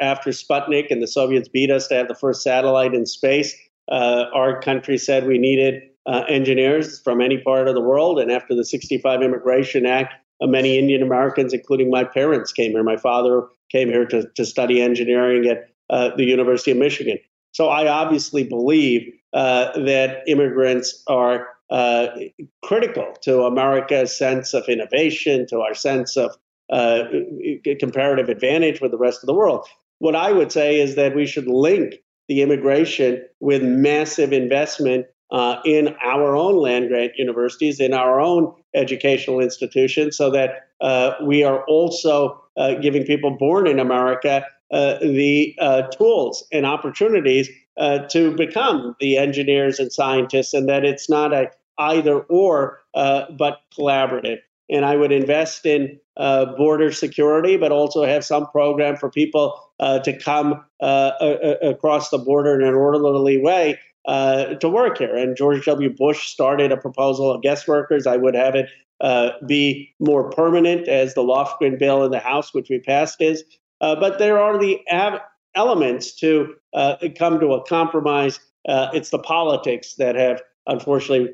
after 0.00 0.30
Sputnik 0.30 0.90
and 0.90 1.02
the 1.02 1.06
Soviets 1.06 1.48
beat 1.48 1.70
us 1.70 1.88
to 1.88 1.94
have 1.96 2.08
the 2.08 2.14
first 2.14 2.42
satellite 2.42 2.94
in 2.94 3.04
space, 3.04 3.54
uh, 3.90 4.26
our 4.32 4.60
country 4.60 4.96
said 4.96 5.26
we 5.26 5.38
needed 5.38 5.82
uh, 6.06 6.24
engineers 6.28 7.00
from 7.00 7.20
any 7.20 7.38
part 7.38 7.68
of 7.68 7.74
the 7.74 7.80
world. 7.80 8.18
And 8.18 8.30
after 8.30 8.54
the 8.54 8.64
65 8.64 9.22
Immigration 9.22 9.86
Act, 9.86 10.14
uh, 10.40 10.46
many 10.46 10.78
Indian 10.78 11.02
Americans, 11.02 11.52
including 11.52 11.90
my 11.90 12.04
parents, 12.04 12.52
came 12.52 12.72
here. 12.72 12.82
My 12.82 12.96
father 12.96 13.46
came 13.70 13.88
here 13.88 14.06
to, 14.06 14.28
to 14.36 14.44
study 14.44 14.80
engineering 14.80 15.46
at 15.46 15.68
uh, 15.90 16.16
the 16.16 16.24
University 16.24 16.70
of 16.70 16.78
Michigan. 16.78 17.18
So 17.52 17.68
I 17.68 17.88
obviously 17.88 18.44
believe 18.44 19.12
uh, 19.32 19.72
that 19.80 20.22
immigrants 20.26 21.02
are 21.06 21.48
uh, 21.70 22.08
critical 22.64 23.14
to 23.22 23.42
America's 23.42 24.16
sense 24.16 24.54
of 24.54 24.68
innovation, 24.68 25.46
to 25.48 25.60
our 25.60 25.74
sense 25.74 26.16
of 26.16 26.36
uh, 26.70 27.04
comparative 27.78 28.28
advantage 28.28 28.80
with 28.80 28.90
the 28.90 28.98
rest 28.98 29.22
of 29.22 29.26
the 29.26 29.34
world. 29.34 29.66
What 29.98 30.16
I 30.16 30.32
would 30.32 30.50
say 30.50 30.80
is 30.80 30.94
that 30.94 31.14
we 31.14 31.26
should 31.26 31.46
link 31.46 31.96
the 32.28 32.42
immigration 32.42 33.24
with 33.40 33.62
massive 33.62 34.32
investment 34.32 35.06
uh, 35.32 35.60
in 35.64 35.94
our 36.04 36.36
own 36.36 36.56
land 36.56 36.88
grant 36.88 37.12
universities, 37.16 37.80
in 37.80 37.94
our 37.94 38.20
own 38.20 38.52
educational 38.74 39.40
institutions, 39.40 40.16
so 40.16 40.30
that 40.30 40.68
uh, 40.80 41.12
we 41.22 41.42
are 41.42 41.64
also 41.64 42.42
uh, 42.56 42.74
giving 42.74 43.04
people 43.04 43.30
born 43.30 43.66
in 43.66 43.78
America 43.78 44.44
uh, 44.72 44.98
the 45.00 45.56
uh, 45.60 45.82
tools 45.88 46.44
and 46.52 46.64
opportunities 46.64 47.48
uh, 47.76 47.98
to 48.08 48.34
become 48.36 48.94
the 49.00 49.16
engineers 49.16 49.78
and 49.78 49.92
scientists, 49.92 50.54
and 50.54 50.68
that 50.68 50.84
it's 50.84 51.08
not 51.08 51.32
a 51.32 51.50
either 51.78 52.20
or, 52.20 52.78
but 52.92 53.60
collaborative. 53.76 54.38
And 54.68 54.84
I 54.84 54.96
would 54.96 55.12
invest 55.12 55.64
in 55.64 55.98
border 56.14 56.92
security, 56.92 57.56
but 57.56 57.72
also 57.72 58.04
have 58.04 58.22
some 58.22 58.46
program 58.48 58.96
for 58.96 59.10
people 59.10 59.58
to 59.80 60.18
come 60.22 60.62
across 60.80 62.10
the 62.10 62.18
border 62.18 62.60
in 62.60 62.68
an 62.68 62.74
orderly 62.74 63.40
way 63.40 63.78
uh, 64.06 64.54
to 64.54 64.68
work 64.68 64.98
here. 64.98 65.14
And 65.14 65.36
George 65.36 65.64
W. 65.64 65.90
Bush 65.90 66.28
started 66.28 66.72
a 66.72 66.76
proposal 66.76 67.30
of 67.30 67.42
guest 67.42 67.68
workers. 67.68 68.06
I 68.06 68.16
would 68.16 68.34
have 68.34 68.54
it 68.54 68.68
uh, 69.00 69.30
be 69.46 69.94
more 69.98 70.30
permanent, 70.30 70.88
as 70.88 71.14
the 71.14 71.22
Lofgren 71.22 71.78
bill 71.78 72.04
in 72.04 72.10
the 72.10 72.18
House, 72.18 72.52
which 72.52 72.68
we 72.70 72.78
passed, 72.80 73.20
is. 73.20 73.44
Uh, 73.80 73.94
but 73.94 74.18
there 74.18 74.38
are 74.38 74.58
the 74.58 74.78
av- 74.92 75.20
elements 75.54 76.14
to 76.16 76.54
uh, 76.74 76.96
come 77.18 77.40
to 77.40 77.52
a 77.52 77.64
compromise. 77.66 78.40
Uh, 78.68 78.88
it's 78.92 79.10
the 79.10 79.18
politics 79.18 79.94
that 79.94 80.16
have 80.16 80.42
unfortunately 80.66 81.32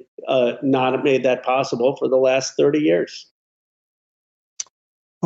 not 0.62 1.02
made 1.02 1.24
that 1.24 1.44
possible 1.44 1.96
for 1.96 2.08
the 2.08 2.16
last 2.16 2.54
30 2.56 2.78
years. 2.78 3.26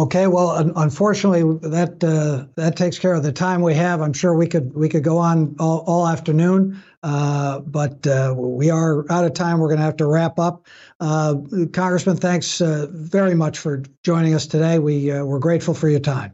Okay, 0.00 0.28
well, 0.28 0.56
unfortunately, 0.76 1.42
that 1.68 2.02
uh, 2.02 2.46
that 2.54 2.74
takes 2.74 2.98
care 2.98 3.12
of 3.12 3.22
the 3.22 3.32
time 3.32 3.60
we 3.60 3.74
have. 3.74 4.00
I'm 4.00 4.14
sure 4.14 4.34
we 4.34 4.46
could 4.46 4.74
we 4.74 4.88
could 4.88 5.04
go 5.04 5.18
on 5.18 5.54
all, 5.60 5.84
all 5.86 6.08
afternoon, 6.08 6.82
uh, 7.02 7.58
but 7.60 8.06
uh, 8.06 8.34
we 8.34 8.70
are 8.70 9.04
out 9.12 9.26
of 9.26 9.34
time. 9.34 9.58
We're 9.58 9.68
going 9.68 9.76
to 9.76 9.84
have 9.84 9.98
to 9.98 10.06
wrap 10.06 10.38
up. 10.38 10.66
Uh, 11.00 11.34
Congressman, 11.74 12.16
thanks 12.16 12.62
uh, 12.62 12.86
very 12.90 13.34
much 13.34 13.58
for 13.58 13.82
joining 14.02 14.32
us 14.32 14.46
today. 14.46 14.78
We 14.78 15.10
uh, 15.10 15.22
we're 15.22 15.38
grateful 15.38 15.74
for 15.74 15.90
your 15.90 16.00
time. 16.00 16.32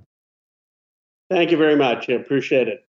Thank 1.29 1.51
you 1.51 1.57
very 1.57 1.75
much. 1.75 2.09
I 2.09 2.13
appreciate 2.13 2.69
it. 2.69 2.87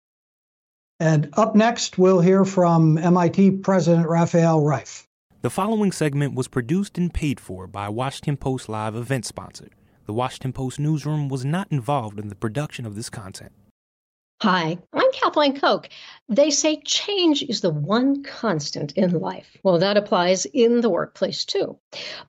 And 0.99 1.29
up 1.33 1.55
next, 1.55 1.97
we'll 1.97 2.21
hear 2.21 2.45
from 2.45 2.99
MIT 2.99 3.49
President 3.63 4.07
Rafael 4.07 4.61
Reif. 4.61 5.07
The 5.41 5.49
following 5.49 5.91
segment 5.91 6.35
was 6.35 6.47
produced 6.47 6.99
and 6.99 7.11
paid 7.11 7.39
for 7.39 7.65
by 7.65 7.89
Washington 7.89 8.37
Post 8.37 8.69
Live 8.69 8.95
event 8.95 9.25
sponsor. 9.25 9.69
The 10.07 10.13
Washington 10.13 10.53
Post 10.53 10.79
newsroom 10.79 11.27
was 11.27 11.43
not 11.43 11.69
involved 11.69 12.17
in 12.17 12.29
the 12.29 12.35
production 12.35 12.85
of 12.85 12.95
this 12.95 13.09
content. 13.09 13.51
Hi, 14.41 14.77
I'm 14.93 15.11
Kathleen 15.11 15.59
Koch. 15.59 15.89
They 16.29 16.49
say 16.49 16.79
change 16.85 17.43
is 17.43 17.59
the 17.59 17.71
one 17.71 18.23
constant 18.23 18.93
in 18.93 19.19
life. 19.19 19.57
Well, 19.63 19.79
that 19.79 19.97
applies 19.97 20.45
in 20.45 20.79
the 20.79 20.89
workplace 20.89 21.43
too. 21.43 21.77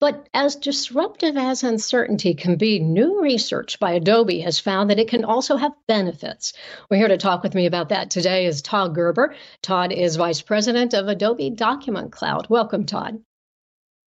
But 0.00 0.28
as 0.34 0.56
disruptive 0.56 1.36
as 1.36 1.62
uncertainty 1.62 2.34
can 2.34 2.56
be, 2.56 2.80
new 2.80 3.22
research 3.22 3.78
by 3.78 3.92
Adobe 3.92 4.40
has 4.40 4.58
found 4.58 4.90
that 4.90 4.98
it 4.98 5.06
can 5.06 5.24
also 5.24 5.54
have 5.54 5.72
benefits. 5.86 6.54
We're 6.90 6.96
here 6.96 7.06
to 7.06 7.16
talk 7.16 7.44
with 7.44 7.54
me 7.54 7.66
about 7.66 7.90
that 7.90 8.10
today 8.10 8.46
is 8.46 8.60
Todd 8.60 8.92
Gerber. 8.92 9.36
Todd 9.62 9.92
is 9.92 10.16
Vice 10.16 10.42
President 10.42 10.94
of 10.94 11.06
Adobe 11.06 11.50
Document 11.50 12.10
Cloud. 12.10 12.50
Welcome, 12.50 12.86
Todd. 12.86 13.20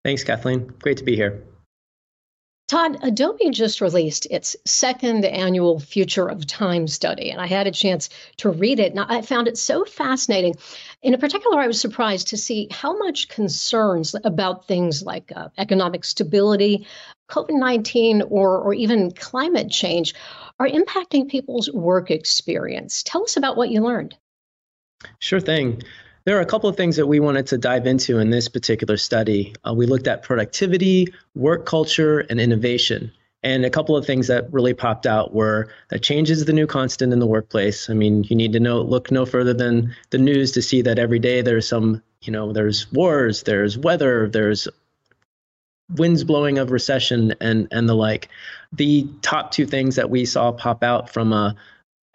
Thanks, 0.05 0.22
Kathleen. 0.22 0.72
Great 0.79 0.98
to 0.98 1.05
be 1.05 1.16
here. 1.16 1.42
Todd, 2.68 2.98
Adobe 3.02 3.50
just 3.50 3.81
released 3.81 4.26
its 4.26 4.57
second 4.64 5.24
annual 5.24 5.79
Future 5.79 6.26
of 6.26 6.48
Time 6.48 6.88
study, 6.88 7.31
and 7.31 7.40
I 7.40 7.46
had 7.46 7.68
a 7.68 7.70
chance 7.70 8.09
to 8.38 8.50
read 8.50 8.81
it, 8.81 8.90
and 8.90 9.00
I 9.00 9.22
found 9.22 9.46
it 9.46 9.57
so 9.57 9.85
fascinating. 9.85 10.57
In 11.00 11.16
particular, 11.18 11.61
I 11.61 11.68
was 11.68 11.81
surprised 11.81 12.26
to 12.29 12.37
see 12.37 12.66
how 12.72 12.98
much 12.98 13.29
concerns 13.29 14.16
about 14.24 14.66
things 14.66 15.05
like 15.05 15.31
uh, 15.37 15.48
economic 15.59 16.05
stability, 16.05 16.88
COVID 17.31 17.57
19, 17.57 18.22
or, 18.22 18.59
or 18.59 18.74
even 18.74 19.12
climate 19.12 19.70
change 19.70 20.14
are 20.59 20.68
impacting 20.68 21.29
people's 21.29 21.70
work 21.70 22.11
experience. 22.11 23.05
Tell 23.05 23.22
us 23.22 23.37
about 23.37 23.57
what 23.57 23.70
you 23.70 23.81
learned. 23.81 24.16
Sure 25.20 25.40
thing. 25.40 25.83
There 26.27 26.37
are 26.37 26.41
a 26.41 26.47
couple 26.47 26.69
of 26.69 26.77
things 26.77 26.97
that 26.97 27.07
we 27.07 27.21
wanted 27.21 27.47
to 27.47 27.59
dive 27.59 27.87
into 27.87 28.19
in 28.19 28.31
this 28.31 28.49
particular 28.49 28.97
study. 28.97 29.55
Uh, 29.65 29.73
we 29.73 29.87
looked 29.87 30.09
at 30.09 30.25
productivity, 30.25 31.15
work 31.37 31.67
culture, 31.67 32.19
and 32.19 32.41
innovation. 32.41 33.12
And 33.45 33.65
a 33.65 33.71
couple 33.71 33.97
of 33.97 34.05
things 34.05 34.27
that 34.27 34.53
really 34.53 34.75
popped 34.75 35.07
out 35.07 35.33
were 35.33 35.69
that 35.89 36.03
change 36.03 36.29
is 36.33 36.45
the 36.45 36.53
new 36.53 36.67
constant 36.67 37.12
in 37.12 37.21
the 37.21 37.29
workplace. 37.29 37.89
I 37.89 37.95
mean, 37.95 38.25
you 38.25 38.35
need 38.35 38.55
to 38.55 38.61
know 38.61 38.83
look 38.83 39.12
no 39.12 39.25
further 39.25 39.55
than 39.55 39.95
the 40.11 40.19
news 40.19 40.51
to 40.53 40.62
see 40.62 40.83
that 40.83 40.99
every 40.99 41.21
day 41.21 41.43
there's 41.43 41.69
some, 41.69 42.03
you 42.23 42.33
know, 42.33 42.53
there's 42.53 42.91
wars, 42.93 43.45
there's 43.45 43.79
weather, 43.79 44.29
there's 44.29 44.67
winds 45.95 46.25
blowing 46.25 46.59
of 46.59 46.73
recession 46.73 47.35
and 47.41 47.69
and 47.71 47.89
the 47.89 47.95
like. 47.95 48.31
The 48.73 49.09
top 49.23 49.53
two 49.53 49.65
things 49.65 49.95
that 49.95 50.11
we 50.11 50.25
saw 50.25 50.51
pop 50.51 50.83
out 50.83 51.09
from 51.09 51.33
a 51.33 51.55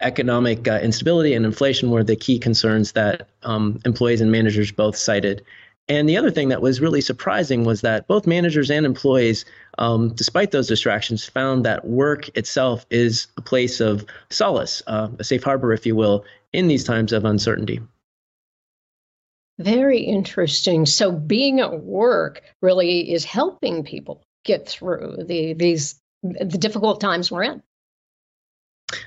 economic 0.02 0.68
uh, 0.68 0.78
instability 0.82 1.34
and 1.34 1.44
inflation 1.44 1.90
were 1.90 2.04
the 2.04 2.16
key 2.16 2.38
concerns 2.38 2.92
that 2.92 3.28
um, 3.42 3.80
employees 3.84 4.20
and 4.20 4.30
managers 4.30 4.72
both 4.72 4.96
cited. 4.96 5.44
And 5.88 6.08
the 6.08 6.16
other 6.16 6.30
thing 6.30 6.48
that 6.48 6.62
was 6.62 6.80
really 6.80 7.00
surprising 7.00 7.64
was 7.64 7.80
that 7.80 8.06
both 8.06 8.26
managers 8.26 8.70
and 8.70 8.86
employees, 8.86 9.44
um, 9.78 10.14
despite 10.14 10.52
those 10.52 10.68
distractions, 10.68 11.26
found 11.26 11.64
that 11.64 11.84
work 11.84 12.28
itself 12.36 12.86
is 12.90 13.26
a 13.36 13.42
place 13.42 13.80
of 13.80 14.06
solace, 14.30 14.82
uh, 14.86 15.08
a 15.18 15.24
safe 15.24 15.42
harbor, 15.42 15.72
if 15.72 15.84
you 15.84 15.96
will, 15.96 16.24
in 16.52 16.68
these 16.68 16.84
times 16.84 17.12
of 17.12 17.24
uncertainty. 17.24 17.80
Very 19.58 20.00
interesting. 20.00 20.86
So, 20.86 21.12
being 21.12 21.60
at 21.60 21.82
work 21.82 22.42
really 22.62 23.12
is 23.12 23.24
helping 23.24 23.84
people 23.84 24.22
get 24.44 24.68
through 24.68 25.24
the, 25.26 25.52
these 25.52 26.00
the 26.22 26.58
difficult 26.58 27.00
times 27.00 27.30
we're 27.30 27.42
in. 27.42 27.62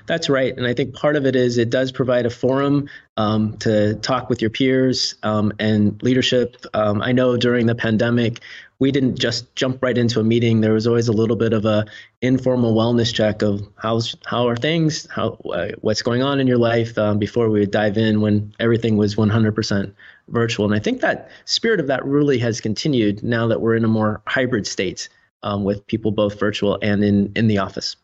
That's 0.06 0.28
right. 0.28 0.56
And 0.56 0.66
I 0.66 0.74
think 0.74 0.94
part 0.94 1.16
of 1.16 1.26
it 1.26 1.36
is 1.36 1.58
it 1.58 1.70
does 1.70 1.92
provide 1.92 2.26
a 2.26 2.30
forum 2.30 2.88
um, 3.16 3.56
to 3.58 3.94
talk 3.96 4.28
with 4.28 4.40
your 4.40 4.50
peers 4.50 5.14
um, 5.22 5.52
and 5.58 6.02
leadership. 6.02 6.56
Um, 6.74 7.02
I 7.02 7.12
know 7.12 7.36
during 7.36 7.66
the 7.66 7.74
pandemic, 7.74 8.40
we 8.78 8.90
didn't 8.90 9.18
just 9.18 9.54
jump 9.56 9.82
right 9.82 9.96
into 9.96 10.20
a 10.20 10.24
meeting. 10.24 10.60
There 10.60 10.74
was 10.74 10.86
always 10.86 11.08
a 11.08 11.12
little 11.12 11.36
bit 11.36 11.52
of 11.52 11.64
a 11.64 11.86
informal 12.20 12.74
wellness 12.74 13.14
check 13.14 13.42
of 13.42 13.66
how's 13.76 14.16
how 14.26 14.48
are 14.48 14.56
things, 14.56 15.06
how 15.10 15.38
uh, 15.52 15.68
what's 15.80 16.02
going 16.02 16.22
on 16.22 16.40
in 16.40 16.46
your 16.46 16.58
life 16.58 16.96
um, 16.98 17.18
before 17.18 17.48
we 17.48 17.60
would 17.60 17.70
dive 17.70 17.96
in 17.96 18.20
when 18.20 18.54
everything 18.60 18.96
was 18.96 19.16
100% 19.16 19.92
virtual. 20.28 20.66
And 20.66 20.74
I 20.74 20.78
think 20.78 21.00
that 21.00 21.30
spirit 21.46 21.80
of 21.80 21.86
that 21.86 22.04
really 22.04 22.38
has 22.38 22.60
continued 22.60 23.22
now 23.22 23.46
that 23.46 23.60
we're 23.60 23.76
in 23.76 23.84
a 23.84 23.88
more 23.88 24.20
hybrid 24.26 24.66
state 24.66 25.08
um, 25.42 25.64
with 25.64 25.86
people 25.86 26.10
both 26.10 26.38
virtual 26.38 26.78
and 26.82 27.02
in 27.02 27.32
in 27.34 27.46
the 27.46 27.58
office. 27.58 27.96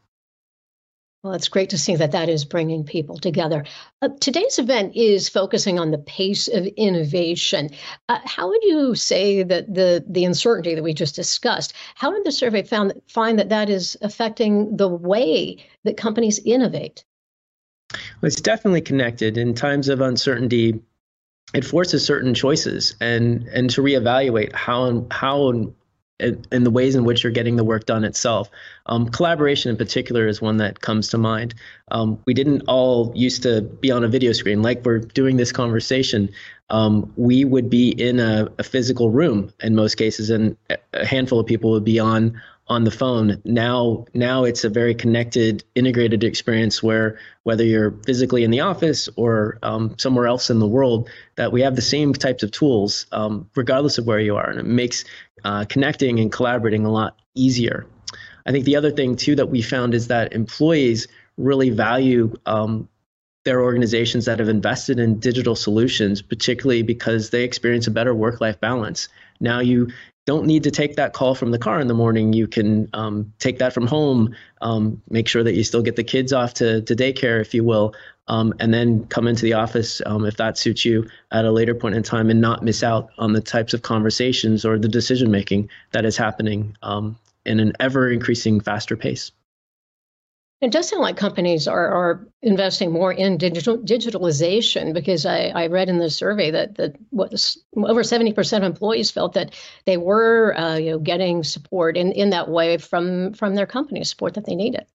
Well, 1.23 1.35
it's 1.35 1.49
great 1.49 1.71
to 1.71 1.79
see 1.79 1.95
that 1.95 2.11
that 2.13 2.29
is 2.29 2.45
bringing 2.45 2.83
people 2.83 3.17
together. 3.17 3.65
Uh, 4.01 4.09
today's 4.21 4.59
event 4.59 4.97
is 4.97 5.29
focusing 5.29 5.79
on 5.79 5.93
the 5.93 5.99
pace 5.99 6.49
of 6.49 6.67
innovation. 6.77 7.71
Uh, 8.09 8.19
how 8.25 8.49
would 8.49 8.65
you 8.65 8.97
say 8.97 9.45
that 9.45 9.73
the 9.73 10.05
the 10.09 10.25
uncertainty 10.25 10.75
that 10.75 10.83
we 10.83 10.93
just 10.93 11.15
discussed? 11.15 11.75
How 11.95 12.11
did 12.11 12.25
the 12.25 12.33
survey 12.33 12.65
found 12.65 13.01
find 13.07 13.39
that 13.39 13.51
that 13.51 13.71
is 13.71 13.97
affecting 14.03 14.77
the 14.77 14.89
way 14.89 15.65
that 15.85 15.97
companies 15.97 16.41
innovate? 16.45 17.05
Well, 17.93 18.27
it's 18.27 18.41
definitely 18.41 18.81
connected. 18.81 19.39
In 19.39 19.55
times 19.55 19.89
of 19.89 20.01
uncertainty, 20.01 20.81
it 21.55 21.65
forces 21.65 22.05
certain 22.05 22.35
choices 22.35 22.97
and 23.01 23.47
and 23.49 23.71
to 23.71 23.81
reevaluate 23.81 24.53
how 24.55 24.87
and 24.87 25.13
how 25.13 25.51
and 25.51 25.73
the 26.51 26.71
ways 26.71 26.95
in 26.95 27.05
which 27.05 27.23
you're 27.23 27.33
getting 27.33 27.57
the 27.57 27.65
work 27.65 27.87
done 27.87 28.05
itself. 28.05 28.51
Um, 28.87 29.09
collaboration, 29.09 29.71
in 29.71 29.77
particular, 29.77 30.27
is 30.27 30.41
one 30.41 30.59
that 30.59 30.81
comes 30.81 31.09
to 31.09 31.19
mind. 31.19 31.55
Um, 31.91 32.21
we 32.27 32.35
didn't 32.35 32.63
all 32.69 33.13
used 33.15 33.43
to 33.43 33.63
be 33.63 33.91
on 33.91 34.05
a 34.05 34.09
video 34.09 34.33
screen 34.33 34.63
like 34.63 34.85
we're 34.85 34.99
doing 34.99 35.37
this 35.37 35.53
conversation. 35.53 36.31
Um, 36.71 37.13
we 37.17 37.45
would 37.45 37.69
be 37.69 37.91
in 37.91 38.19
a, 38.19 38.49
a, 38.59 38.63
physical 38.63 39.11
room 39.11 39.53
in 39.63 39.75
most 39.75 39.97
cases, 39.97 40.31
and 40.31 40.57
a 40.95 41.05
handful 41.05 41.39
of 41.39 41.47
people 41.47 41.73
would 41.73 41.85
be 41.85 41.99
on 41.99 42.41
on 42.69 42.85
the 42.85 42.91
phone. 42.91 43.41
Now, 43.45 44.07
now 44.15 44.45
it's 44.45 44.65
a 44.65 44.69
very 44.69 44.95
connected, 44.95 45.65
integrated 45.75 46.25
experience 46.25 46.83
where 46.83 47.19
whether 47.43 47.65
you're 47.65 47.91
physically 48.07 48.45
in 48.45 48.51
the 48.51 48.61
office 48.61 49.09
or 49.17 49.59
um, 49.63 49.97
somewhere 49.99 50.27
else 50.27 50.49
in 50.49 50.59
the 50.59 50.67
world, 50.67 51.09
that 51.37 51.53
we 51.53 51.61
have 51.63 51.77
the 51.77 51.83
same 51.83 52.13
types 52.13 52.43
of 52.43 52.51
tools, 52.53 53.07
um, 53.13 53.51
regardless 53.57 53.99
of 53.99 54.07
where 54.07 54.21
you 54.21 54.37
are, 54.37 54.49
and 54.49 54.61
it 54.61 54.67
makes 54.67 55.05
uh, 55.45 55.65
connecting 55.69 56.21
and 56.21 56.31
collaborating 56.31 56.87
a 56.87 56.91
lot 56.91 57.19
easier. 57.35 57.87
I 58.47 58.53
think 58.53 58.65
the 58.65 58.77
other 58.77 58.91
thing 58.91 59.17
too 59.17 59.35
that 59.37 59.51
we 59.51 59.63
found 59.63 59.95
is 59.95 60.09
that 60.09 60.33
employees 60.33 61.09
really 61.37 61.71
value 61.71 62.35
um, 62.47 62.89
their 63.45 63.61
organizations 63.61 64.25
that 64.27 64.39
have 64.39 64.49
invested 64.49 64.99
in 64.99 65.19
digital 65.19 65.57
solutions, 65.57 66.23
particularly 66.23 66.83
because 66.83 67.31
they 67.31 67.43
experience 67.43 67.87
a 67.89 67.91
better 67.91 68.15
work-life 68.15 68.61
balance. 68.61 69.09
Now 69.41 69.59
you 69.59 69.89
don't 70.25 70.47
need 70.47 70.63
to 70.63 70.71
take 70.71 70.97
that 70.97 71.13
call 71.13 71.35
from 71.35 71.51
the 71.51 71.59
car 71.59 71.81
in 71.81 71.89
the 71.89 71.95
morning. 71.95 72.33
You 72.33 72.47
can 72.47 72.89
um, 72.93 73.33
take 73.39 73.59
that 73.59 73.73
from 73.73 73.87
home, 73.87 74.35
um, 74.61 75.03
make 75.11 75.27
sure 75.27 75.43
that 75.43 75.55
you 75.55 75.65
still 75.65 75.83
get 75.83 75.97
the 75.97 76.05
kids 76.05 76.33
off 76.33 76.55
to, 76.55 76.83
to 76.83 76.95
daycare, 76.95 77.41
if 77.41 77.55
you 77.55 77.65
will, 77.65 77.95
um, 78.29 78.55
and 78.61 78.73
then 78.73 79.05
come 79.07 79.27
into 79.27 79.43
the 79.43 79.55
office 79.55 80.01
um, 80.07 80.25
if 80.25 80.37
that 80.37 80.57
suits 80.57 80.85
you 80.85 81.09
at 81.33 81.45
a 81.45 81.51
later 81.51 81.75
point 81.75 81.97
in 81.97 82.03
time 82.05 82.31
and 82.31 82.41
not 82.41 82.63
miss 82.63 82.85
out 82.85 83.11
on 83.19 83.33
the 83.33 83.41
types 83.41 83.75
of 83.75 83.83
conversations 83.83 84.65
or 84.65 84.79
the 84.79 84.89
decision 84.89 85.31
making 85.31 85.69
that 85.91 86.05
is 86.05 86.17
happening 86.17 86.77
um, 86.83 87.19
in 87.45 87.59
an 87.59 87.73
ever 87.81 88.09
increasing 88.09 88.61
faster 88.61 88.97
pace. 88.97 89.33
It 90.63 90.71
does 90.71 90.89
sound 90.89 91.03
like 91.03 91.17
companies 91.17 91.67
are, 91.67 91.89
are 91.89 92.29
investing 92.41 92.93
more 92.93 93.13
in 93.13 93.37
digital 93.37 93.79
digitalization 93.79 94.95
because 94.95 95.27
I, 95.27 95.47
I 95.49 95.67
read 95.67 95.89
in 95.89 95.99
the 95.99 96.09
survey 96.09 96.53
that 96.53 96.77
that 96.77 96.95
was 97.11 97.61
over 97.77 98.05
seventy 98.05 98.33
percent 98.33 98.63
of 98.63 98.71
employees 98.71 99.11
felt 99.11 99.33
that 99.33 99.55
they 99.87 99.97
were 99.97 100.57
uh, 100.57 100.77
you 100.77 100.93
know 100.93 100.99
getting 101.01 101.43
support 101.43 101.97
in, 101.97 102.13
in 102.13 102.31
that 102.31 102.49
way 102.49 102.79
from 102.79 103.33
from 103.35 103.57
their 103.57 103.67
company 103.67 104.05
support 104.05 104.35
that 104.35 104.47
they 104.47 104.55
needed. 104.55 104.87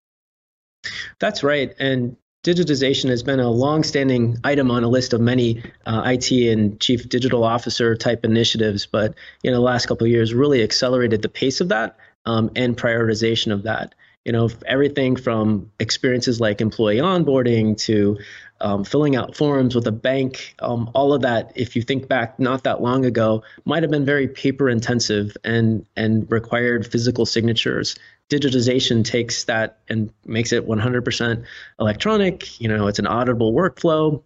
That's 1.19 1.43
right, 1.43 1.75
and 1.79 2.15
digitization 2.45 3.09
has 3.09 3.21
been 3.21 3.41
a 3.41 3.51
long-standing 3.51 4.37
item 4.45 4.71
on 4.71 4.85
a 4.85 4.87
list 4.87 5.11
of 5.11 5.19
many 5.19 5.61
uh, 5.85 6.01
IT 6.05 6.31
and 6.31 6.79
chief 6.79 7.09
digital 7.09 7.43
officer 7.43 7.93
type 7.93 8.23
initiatives, 8.23 8.85
but 8.85 9.15
in 9.43 9.51
the 9.51 9.59
last 9.59 9.87
couple 9.87 10.05
of 10.05 10.11
years 10.11 10.33
really 10.33 10.63
accelerated 10.63 11.23
the 11.23 11.29
pace 11.29 11.59
of 11.59 11.67
that 11.67 11.97
um, 12.25 12.49
and 12.55 12.77
prioritization 12.77 13.51
of 13.51 13.63
that 13.63 13.95
you 14.27 14.33
know 14.33 14.49
everything 14.65 15.15
from 15.15 15.71
experiences 15.79 16.41
like 16.41 16.59
employee 16.59 16.97
onboarding 16.97 17.77
to 17.77 18.17
um, 18.59 18.83
filling 18.83 19.15
out 19.15 19.37
forms 19.37 19.73
with 19.73 19.87
a 19.87 19.91
bank 19.91 20.53
um, 20.59 20.91
all 20.93 21.13
of 21.13 21.21
that 21.21 21.53
if 21.55 21.77
you 21.77 21.81
think 21.81 22.09
back 22.09 22.37
not 22.37 22.65
that 22.65 22.81
long 22.81 23.05
ago 23.05 23.41
might 23.63 23.83
have 23.83 23.91
been 23.91 24.05
very 24.05 24.27
paper 24.27 24.69
intensive 24.69 25.37
and 25.45 25.85
and 25.95 26.29
required 26.29 26.85
physical 26.85 27.25
signatures. 27.25 27.95
Digitization 28.29 29.05
takes 29.05 29.45
that 29.45 29.79
and 29.87 30.11
makes 30.25 30.51
it 30.51 30.67
100% 30.67 31.45
electronic. 31.79 32.59
You 32.59 32.67
know 32.67 32.87
it's 32.87 32.99
an 32.99 33.05
auditable 33.05 33.53
workflow. 33.53 34.21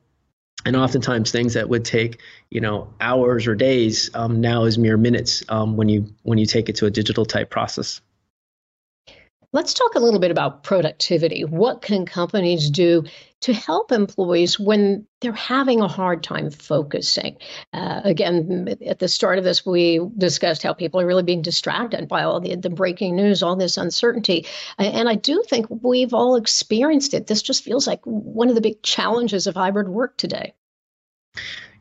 And 0.64 0.76
oftentimes 0.76 1.32
things 1.32 1.54
that 1.56 1.70
would 1.70 1.86
take 1.86 2.22
you 2.50 2.62
know 2.62 2.92
hours 3.00 3.46
or 3.46 3.54
days 3.54 4.10
um, 4.16 4.42
now 4.42 4.64
is 4.64 4.80
mere 4.80 4.98
minutes 4.98 5.44
um, 5.50 5.78
when 5.78 5.90
you 5.90 6.08
when 6.24 6.40
you 6.40 6.48
take 6.48 6.70
it 6.70 6.78
to 6.78 6.88
a 6.88 6.92
digital 6.92 7.26
type 7.26 7.52
process 7.52 8.02
Let's 9.54 9.74
talk 9.74 9.96
a 9.96 10.00
little 10.00 10.20
bit 10.22 10.32
about 10.32 10.64
productivity. 10.64 11.44
What 11.44 11.82
can 11.82 12.06
companies 12.06 12.70
do 12.70 13.04
to 13.42 13.54
help 13.54 13.92
employees 13.92 14.58
when 14.58 15.06
they're 15.20 15.34
having 15.34 15.82
a 15.82 15.90
hard 15.90 16.24
time 16.24 16.50
focusing? 16.50 17.36
Uh, 17.74 18.00
again, 18.06 18.78
at 18.86 19.00
the 19.00 19.10
start 19.10 19.38
of 19.38 19.44
this, 19.44 19.66
we 19.66 20.00
discussed 20.18 20.64
how 20.64 20.72
people 20.72 21.02
are 21.02 21.06
really 21.06 21.24
being 21.24 21.42
distracted 21.42 22.08
by 22.08 22.24
all 22.24 22.40
the, 22.40 22.56
the 22.56 22.70
breaking 22.70 23.18
news, 23.18 23.44
all 23.44 23.58
this 23.58 23.76
uncertainty. 23.76 24.46
And 24.78 25.10
I 25.10 25.16
do 25.16 25.44
think 25.46 25.66
we've 25.70 26.14
all 26.14 26.38
experienced 26.38 27.14
it. 27.14 27.28
This 27.28 27.42
just 27.42 27.64
feels 27.64 27.86
like 27.86 28.00
one 28.06 28.48
of 28.48 28.56
the 28.56 28.62
big 28.62 28.82
challenges 28.84 29.48
of 29.48 29.56
hybrid 29.56 29.90
work 29.90 30.16
today. 30.16 30.54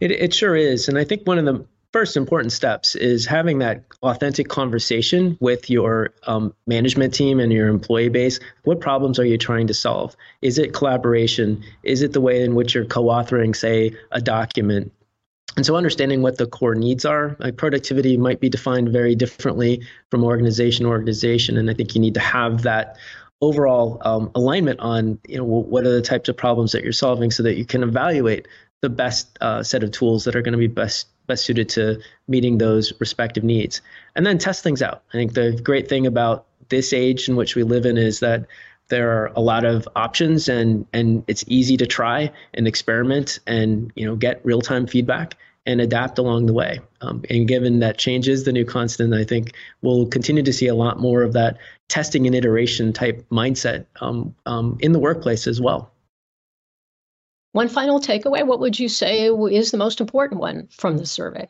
It, 0.01 0.11
it 0.11 0.35
sure 0.35 0.57
is. 0.57 0.89
And 0.89 0.99
I 0.99 1.05
think 1.05 1.25
one 1.25 1.39
of 1.39 1.45
the 1.45 1.65
first 1.92 2.16
important 2.16 2.53
steps 2.53 2.94
is 2.94 3.26
having 3.26 3.59
that 3.59 3.85
authentic 4.03 4.48
conversation 4.48 5.37
with 5.40 5.68
your 5.68 6.11
um, 6.26 6.55
management 6.66 7.12
team 7.14 7.40
and 7.40 7.53
your 7.53 7.68
employee 7.68 8.09
base. 8.09 8.38
What 8.64 8.81
problems 8.81 9.18
are 9.18 9.24
you 9.24 9.38
trying 9.38 9.66
to 9.66 9.74
solve? 9.74 10.16
Is 10.42 10.59
it 10.59 10.72
collaboration? 10.72 11.62
Is 11.83 12.03
it 12.03 12.12
the 12.12 12.20
way 12.20 12.42
in 12.42 12.55
which 12.55 12.74
you're 12.74 12.85
co 12.85 13.05
authoring, 13.05 13.55
say, 13.55 13.96
a 14.12 14.20
document? 14.20 14.92
And 15.57 15.66
so, 15.66 15.74
understanding 15.74 16.22
what 16.22 16.38
the 16.38 16.46
core 16.46 16.76
needs 16.76 17.05
are, 17.05 17.37
like 17.40 17.57
productivity 17.57 18.16
might 18.16 18.38
be 18.38 18.48
defined 18.48 18.90
very 18.90 19.16
differently 19.16 19.83
from 20.11 20.22
organization 20.22 20.85
to 20.85 20.90
organization. 20.90 21.57
And 21.57 21.68
I 21.68 21.74
think 21.74 21.94
you 21.94 22.00
need 22.00 22.14
to 22.14 22.20
have 22.20 22.62
that 22.62 22.96
overall 23.40 24.00
um, 24.05 24.31
alignment 24.35 24.79
on 24.81 25.18
you 25.26 25.38
know 25.38 25.44
what 25.44 25.85
are 25.87 25.92
the 25.92 26.03
types 26.03 26.29
of 26.29 26.37
problems 26.37 26.72
that 26.72 26.85
you're 26.85 26.92
solving 26.92 27.31
so 27.31 27.42
that 27.42 27.57
you 27.57 27.64
can 27.64 27.83
evaluate 27.83 28.46
the 28.83 28.88
best 28.88 29.37
uh, 29.40 29.62
set 29.62 29.83
of 29.83 29.90
tools 29.90 30.24
that 30.24 30.37
are 30.37 30.42
going 30.42 30.53
to 30.53 30.59
be 30.59 30.66
best 30.66 31.09
best 31.31 31.45
suited 31.45 31.69
to 31.71 32.01
meeting 32.29 32.59
those 32.59 32.93
respective 33.01 33.45
needs. 33.45 33.81
And 34.16 34.27
then 34.27 34.38
test 34.38 34.62
things 34.62 34.83
out. 34.83 35.03
I 35.11 35.12
think 35.12 35.35
the 35.35 35.59
great 35.62 35.88
thing 35.88 36.07
about 36.07 36.47
this 36.69 36.93
age 36.93 37.29
in 37.29 37.37
which 37.37 37.55
we 37.55 37.62
live 37.62 37.87
in 37.87 37.97
is 37.97 38.21
that 38.21 38.47
there 38.88 39.11
are 39.11 39.33
a 39.37 39.40
lot 39.40 39.64
of 39.64 39.88
options 39.95 40.49
and 40.49 40.85
and 40.93 41.23
it's 41.29 41.45
easy 41.47 41.77
to 41.77 41.87
try 41.87 42.33
and 42.55 42.66
experiment 42.66 43.38
and 43.47 43.93
you 43.95 44.05
know 44.05 44.16
get 44.16 44.45
real-time 44.45 44.87
feedback 44.87 45.37
and 45.66 45.81
adapt 45.81 46.19
along 46.19 46.47
the 46.47 46.53
way. 46.53 46.81
Um, 47.01 47.23
and 47.31 47.47
given 47.47 47.81
that 47.81 47.99
change 47.99 48.29
is 48.29 48.45
the 48.45 48.53
new 48.53 48.64
constant 48.64 49.14
i 49.14 49.25
think 49.25 49.53
we'll 49.83 50.07
continue 50.07 50.43
to 50.43 50.53
see 50.53 50.66
a 50.66 50.75
lot 50.75 50.99
more 50.99 51.23
of 51.23 51.33
that 51.35 51.59
testing 51.88 52.27
and 52.27 52.35
iteration 52.35 52.93
type 52.93 53.25
mindset 53.31 53.87
um, 54.01 54.35
um, 54.47 54.77
in 54.81 54.93
the 54.93 54.99
workplace 54.99 55.47
as 55.47 55.61
well 55.61 55.90
one 57.53 57.69
final 57.69 58.01
takeaway 58.01 58.47
what 58.47 58.61
would 58.61 58.79
you 58.79 58.89
say 58.89 59.27
is 59.27 59.71
the 59.71 59.77
most 59.77 60.01
important 60.01 60.41
one 60.41 60.69
from 60.71 60.99
the 60.99 61.07
survey? 61.07 61.49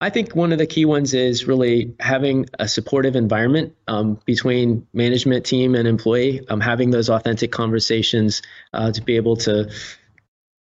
I 0.00 0.10
think 0.10 0.34
one 0.34 0.52
of 0.52 0.58
the 0.58 0.66
key 0.66 0.84
ones 0.84 1.14
is 1.14 1.46
really 1.46 1.94
having 2.00 2.46
a 2.58 2.68
supportive 2.68 3.16
environment 3.16 3.74
um, 3.88 4.18
between 4.26 4.86
management 4.92 5.46
team 5.46 5.74
and 5.74 5.86
employee, 5.88 6.46
um, 6.48 6.60
having 6.60 6.90
those 6.90 7.08
authentic 7.08 7.52
conversations 7.52 8.42
uh, 8.72 8.92
to 8.92 9.00
be 9.00 9.16
able 9.16 9.36
to 9.36 9.70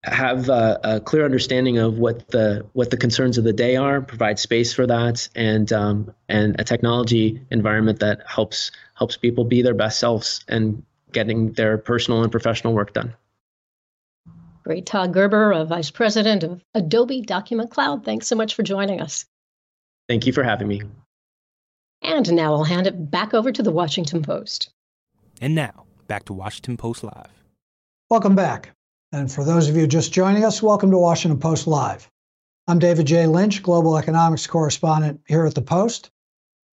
have 0.05 0.49
a, 0.49 0.81
a, 0.83 1.01
clear 1.01 1.25
understanding 1.25 1.79
of 1.79 1.97
what 1.99 2.29
the 2.29 2.67
what 2.73 2.91
the 2.91 2.97
concerns 2.97 3.39
of 3.39 3.45
the 3.45 3.53
day 3.53 3.77
are, 3.77 4.01
provide 4.01 4.39
space 4.39 4.73
for 4.73 4.87
that, 4.87 5.29
and 5.37 5.73
um, 5.73 6.13
and 6.29 6.57
a 6.59 6.65
technology 6.65 7.41
environment 7.51 8.01
that 8.01 8.23
helps 8.27 8.73
helps 8.95 9.17
people 9.17 9.45
be 9.45 9.63
their 9.63 9.75
best 9.75 10.01
selves 10.01 10.45
and 10.49 10.83
getting 11.13 11.53
their 11.53 11.79
personal 11.79 12.23
and 12.23 12.33
professional 12.33 12.75
work 12.75 12.93
done. 12.93 13.15
Great. 14.63 14.87
Todd 14.87 15.13
Gerber, 15.13 15.53
a 15.53 15.65
Vice 15.65 15.91
President 15.91 16.45
of 16.45 16.63
Adobe 16.75 17.21
Document 17.21 17.71
Cloud. 17.71 18.05
Thanks 18.05 18.27
so 18.29 18.37
much 18.37 18.55
for 18.55 18.63
joining 18.63 19.01
us. 19.01 19.25
Thank 20.09 20.27
you 20.27 20.33
for 20.33 20.43
having 20.43 20.69
me. 20.69 20.83
And 22.03 22.33
now 22.33 22.55
I'll 22.55 22.65
hand 22.65 22.87
it 22.87 23.11
back 23.11 23.35
over 23.35 23.51
to 23.51 23.63
the 23.63 23.73
Washington 23.73 24.23
Post. 24.23 24.71
And 25.41 25.55
now, 25.55 25.85
back 26.07 26.25
to 26.27 26.33
Washington 26.33 26.77
Post 26.77 27.03
Live. 27.03 27.31
Welcome 28.11 28.37
back. 28.37 28.71
And 29.13 29.31
for 29.31 29.45
those 29.45 29.69
of 29.69 29.77
you 29.77 29.87
just 29.87 30.13
joining 30.13 30.45
us, 30.45 30.63
welcome 30.63 30.91
to 30.91 30.99
Washington 30.99 31.41
Post 31.41 31.67
Live. 31.67 32.09
I'm 32.69 32.79
David 32.79 33.07
J. 33.07 33.27
Lynch, 33.27 33.63
Global 33.63 33.99
Economics 33.99 34.47
Correspondent 34.47 35.21
here 35.27 35.45
at 35.45 35.55
the 35.55 35.63
Post. 35.63 36.11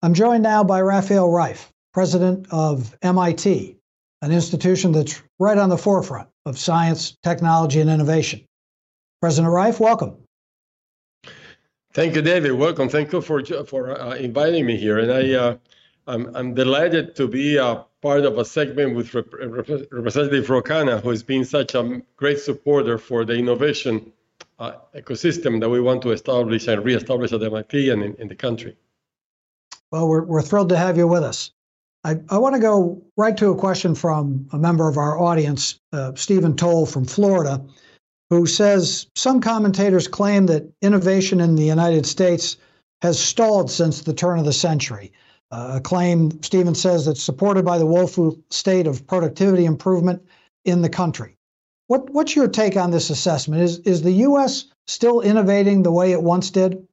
I'm 0.02 0.14
joined 0.14 0.44
now 0.44 0.62
by 0.62 0.80
Rafael 0.80 1.28
Reif, 1.28 1.72
President 1.92 2.46
of 2.50 2.96
MIT, 3.02 3.79
an 4.22 4.32
institution 4.32 4.92
that's 4.92 5.22
right 5.38 5.56
on 5.56 5.68
the 5.68 5.78
forefront 5.78 6.28
of 6.46 6.58
science, 6.58 7.16
technology, 7.22 7.80
and 7.80 7.90
innovation. 7.90 8.44
President 9.20 9.52
Reif, 9.52 9.80
welcome. 9.80 10.16
Thank 11.92 12.14
you, 12.14 12.22
David. 12.22 12.52
Welcome. 12.52 12.88
Thank 12.88 13.12
you 13.12 13.20
for 13.20 13.44
for 13.64 14.00
uh, 14.00 14.14
inviting 14.14 14.64
me 14.64 14.76
here, 14.76 14.98
and 14.98 15.12
I 15.12 15.32
uh, 15.34 15.56
I'm, 16.06 16.34
I'm 16.36 16.54
delighted 16.54 17.16
to 17.16 17.28
be 17.28 17.56
a 17.56 17.84
part 18.00 18.24
of 18.24 18.38
a 18.38 18.44
segment 18.44 18.96
with 18.96 19.12
Rep- 19.14 19.32
Rep- 19.32 19.88
Representative 19.90 20.48
Ro 20.48 20.62
who 20.62 21.10
has 21.10 21.22
been 21.22 21.44
such 21.44 21.74
a 21.74 22.02
great 22.16 22.38
supporter 22.38 22.96
for 22.96 23.24
the 23.24 23.34
innovation 23.34 24.12
uh, 24.58 24.72
ecosystem 24.94 25.60
that 25.60 25.68
we 25.68 25.80
want 25.80 26.02
to 26.02 26.12
establish 26.12 26.68
and 26.68 26.84
reestablish 26.84 27.32
at 27.32 27.42
MIT 27.42 27.90
and 27.90 28.02
in, 28.02 28.14
in 28.16 28.28
the 28.28 28.34
country. 28.34 28.76
Well, 29.90 30.08
we're 30.08 30.22
we're 30.22 30.42
thrilled 30.42 30.68
to 30.70 30.76
have 30.76 30.96
you 30.96 31.06
with 31.08 31.24
us. 31.24 31.50
I, 32.04 32.16
I 32.30 32.38
want 32.38 32.54
to 32.54 32.60
go 32.60 33.02
right 33.16 33.36
to 33.36 33.50
a 33.50 33.56
question 33.56 33.94
from 33.94 34.48
a 34.52 34.58
member 34.58 34.88
of 34.88 34.96
our 34.96 35.18
audience, 35.18 35.78
uh, 35.92 36.12
Stephen 36.14 36.56
Toll 36.56 36.86
from 36.86 37.04
Florida, 37.04 37.62
who 38.30 38.46
says 38.46 39.06
some 39.14 39.40
commentators 39.40 40.08
claim 40.08 40.46
that 40.46 40.72
innovation 40.80 41.40
in 41.40 41.56
the 41.56 41.64
United 41.64 42.06
States 42.06 42.56
has 43.02 43.18
stalled 43.18 43.70
since 43.70 44.02
the 44.02 44.14
turn 44.14 44.38
of 44.38 44.44
the 44.44 44.52
century. 44.52 45.12
Uh, 45.50 45.72
a 45.76 45.80
claim, 45.80 46.42
Stephen 46.42 46.74
says, 46.74 47.04
that's 47.04 47.22
supported 47.22 47.64
by 47.64 47.76
the 47.76 47.86
woeful 47.86 48.38
state 48.50 48.86
of 48.86 49.06
productivity 49.06 49.64
improvement 49.64 50.22
in 50.64 50.80
the 50.80 50.88
country. 50.88 51.36
What, 51.88 52.08
what's 52.10 52.36
your 52.36 52.46
take 52.46 52.76
on 52.76 52.92
this 52.92 53.10
assessment? 53.10 53.62
Is, 53.62 53.78
is 53.80 54.02
the 54.02 54.12
U.S. 54.12 54.66
still 54.86 55.20
innovating 55.20 55.82
the 55.82 55.90
way 55.90 56.12
it 56.12 56.22
once 56.22 56.50
did? 56.50 56.86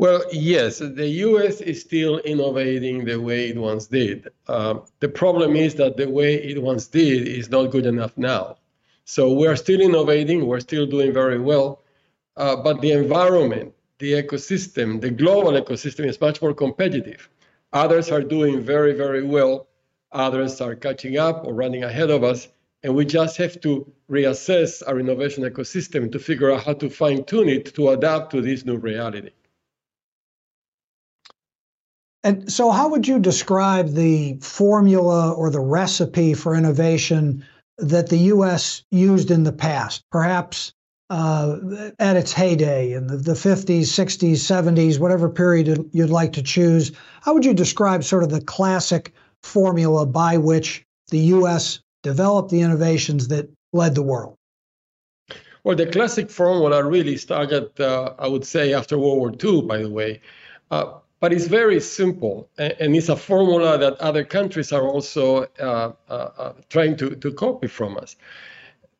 Well, 0.00 0.24
yes, 0.32 0.78
the 0.78 1.08
US 1.28 1.60
is 1.60 1.82
still 1.82 2.20
innovating 2.20 3.04
the 3.04 3.20
way 3.20 3.50
it 3.50 3.58
once 3.58 3.84
did. 3.84 4.28
Uh, 4.48 4.78
the 5.00 5.10
problem 5.10 5.56
is 5.56 5.74
that 5.74 5.98
the 5.98 6.08
way 6.08 6.36
it 6.36 6.62
once 6.62 6.86
did 6.86 7.28
is 7.28 7.50
not 7.50 7.70
good 7.70 7.84
enough 7.84 8.16
now. 8.16 8.56
So 9.04 9.30
we're 9.30 9.56
still 9.56 9.82
innovating, 9.82 10.46
we're 10.46 10.60
still 10.60 10.86
doing 10.86 11.12
very 11.12 11.38
well, 11.38 11.82
uh, 12.38 12.56
but 12.56 12.80
the 12.80 12.92
environment, 12.92 13.74
the 13.98 14.12
ecosystem, 14.12 15.02
the 15.02 15.10
global 15.10 15.52
ecosystem 15.52 16.06
is 16.06 16.18
much 16.18 16.40
more 16.40 16.54
competitive. 16.54 17.28
Others 17.74 18.10
are 18.10 18.22
doing 18.22 18.62
very, 18.62 18.94
very 18.94 19.22
well. 19.22 19.66
Others 20.12 20.62
are 20.62 20.76
catching 20.76 21.18
up 21.18 21.46
or 21.46 21.52
running 21.52 21.84
ahead 21.84 22.08
of 22.08 22.24
us. 22.24 22.48
And 22.82 22.94
we 22.94 23.04
just 23.04 23.36
have 23.36 23.60
to 23.60 23.92
reassess 24.10 24.82
our 24.86 24.98
innovation 24.98 25.44
ecosystem 25.44 26.10
to 26.10 26.18
figure 26.18 26.50
out 26.50 26.64
how 26.64 26.72
to 26.72 26.88
fine 26.88 27.22
tune 27.24 27.50
it 27.50 27.74
to 27.74 27.90
adapt 27.90 28.30
to 28.30 28.40
this 28.40 28.64
new 28.64 28.78
reality. 28.78 29.32
And 32.22 32.52
so, 32.52 32.70
how 32.70 32.88
would 32.90 33.08
you 33.08 33.18
describe 33.18 33.92
the 33.92 34.38
formula 34.40 35.32
or 35.32 35.50
the 35.50 35.60
recipe 35.60 36.34
for 36.34 36.54
innovation 36.54 37.44
that 37.78 38.10
the 38.10 38.18
U.S. 38.18 38.82
used 38.90 39.30
in 39.30 39.44
the 39.44 39.52
past? 39.52 40.04
Perhaps 40.10 40.74
uh, 41.08 41.56
at 41.98 42.16
its 42.16 42.32
heyday 42.32 42.92
in 42.92 43.06
the, 43.08 43.16
the 43.16 43.32
50s, 43.32 43.80
60s, 43.80 44.32
70s, 44.32 44.98
whatever 44.98 45.28
period 45.28 45.88
you'd 45.92 46.10
like 46.10 46.32
to 46.34 46.42
choose. 46.42 46.92
How 47.22 47.34
would 47.34 47.44
you 47.44 47.54
describe 47.54 48.04
sort 48.04 48.22
of 48.22 48.30
the 48.30 48.40
classic 48.40 49.12
formula 49.42 50.06
by 50.06 50.36
which 50.36 50.84
the 51.08 51.18
U.S. 51.18 51.80
developed 52.02 52.50
the 52.50 52.60
innovations 52.60 53.28
that 53.28 53.50
led 53.72 53.94
the 53.94 54.02
world? 54.02 54.36
Well, 55.64 55.76
the 55.76 55.86
classic 55.86 56.30
formula 56.30 56.84
really 56.84 57.16
started, 57.16 57.78
uh, 57.80 58.14
I 58.18 58.28
would 58.28 58.44
say, 58.44 58.72
after 58.72 58.98
World 58.98 59.18
War 59.18 59.32
II, 59.32 59.62
by 59.62 59.78
the 59.78 59.90
way. 59.90 60.20
Uh, 60.70 60.92
but 61.20 61.32
it's 61.32 61.46
very 61.46 61.80
simple, 61.80 62.48
and 62.58 62.96
it's 62.96 63.10
a 63.10 63.16
formula 63.16 63.78
that 63.78 63.94
other 64.00 64.24
countries 64.24 64.72
are 64.72 64.86
also 64.88 65.44
uh, 65.60 65.92
uh, 66.08 66.12
uh, 66.12 66.52
trying 66.70 66.96
to, 66.96 67.14
to 67.16 67.30
copy 67.32 67.66
from 67.66 67.98
us. 67.98 68.16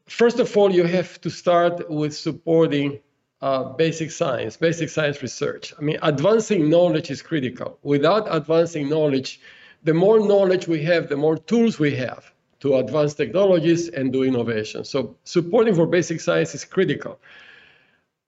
First 0.06 0.38
of 0.38 0.54
all, 0.56 0.70
you 0.70 0.84
have 0.84 1.20
to 1.22 1.30
start 1.30 1.88
with 1.88 2.14
supporting 2.14 3.00
uh, 3.40 3.64
basic 3.64 4.10
science, 4.10 4.56
basic 4.56 4.90
science 4.90 5.22
research. 5.22 5.72
I 5.78 5.82
mean, 5.82 5.98
advancing 6.02 6.68
knowledge 6.68 7.10
is 7.10 7.22
critical. 7.22 7.78
Without 7.82 8.26
advancing 8.30 8.88
knowledge, 8.90 9.40
the 9.84 9.94
more 9.94 10.20
knowledge 10.20 10.68
we 10.68 10.82
have, 10.84 11.08
the 11.08 11.16
more 11.16 11.38
tools 11.38 11.78
we 11.78 11.96
have 11.96 12.32
to 12.60 12.76
advance 12.76 13.14
technologies 13.14 13.88
and 13.88 14.12
do 14.12 14.24
innovation. 14.24 14.84
So 14.84 15.16
supporting 15.24 15.74
for 15.74 15.86
basic 15.86 16.20
science 16.20 16.54
is 16.54 16.66
critical. 16.66 17.18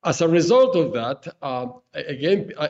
As 0.05 0.21
a 0.23 0.29
result 0.29 0.75
of 0.77 0.93
that, 0.95 1.29
uh, 1.43 1.67
again, 1.95 2.53
uh, 2.57 2.69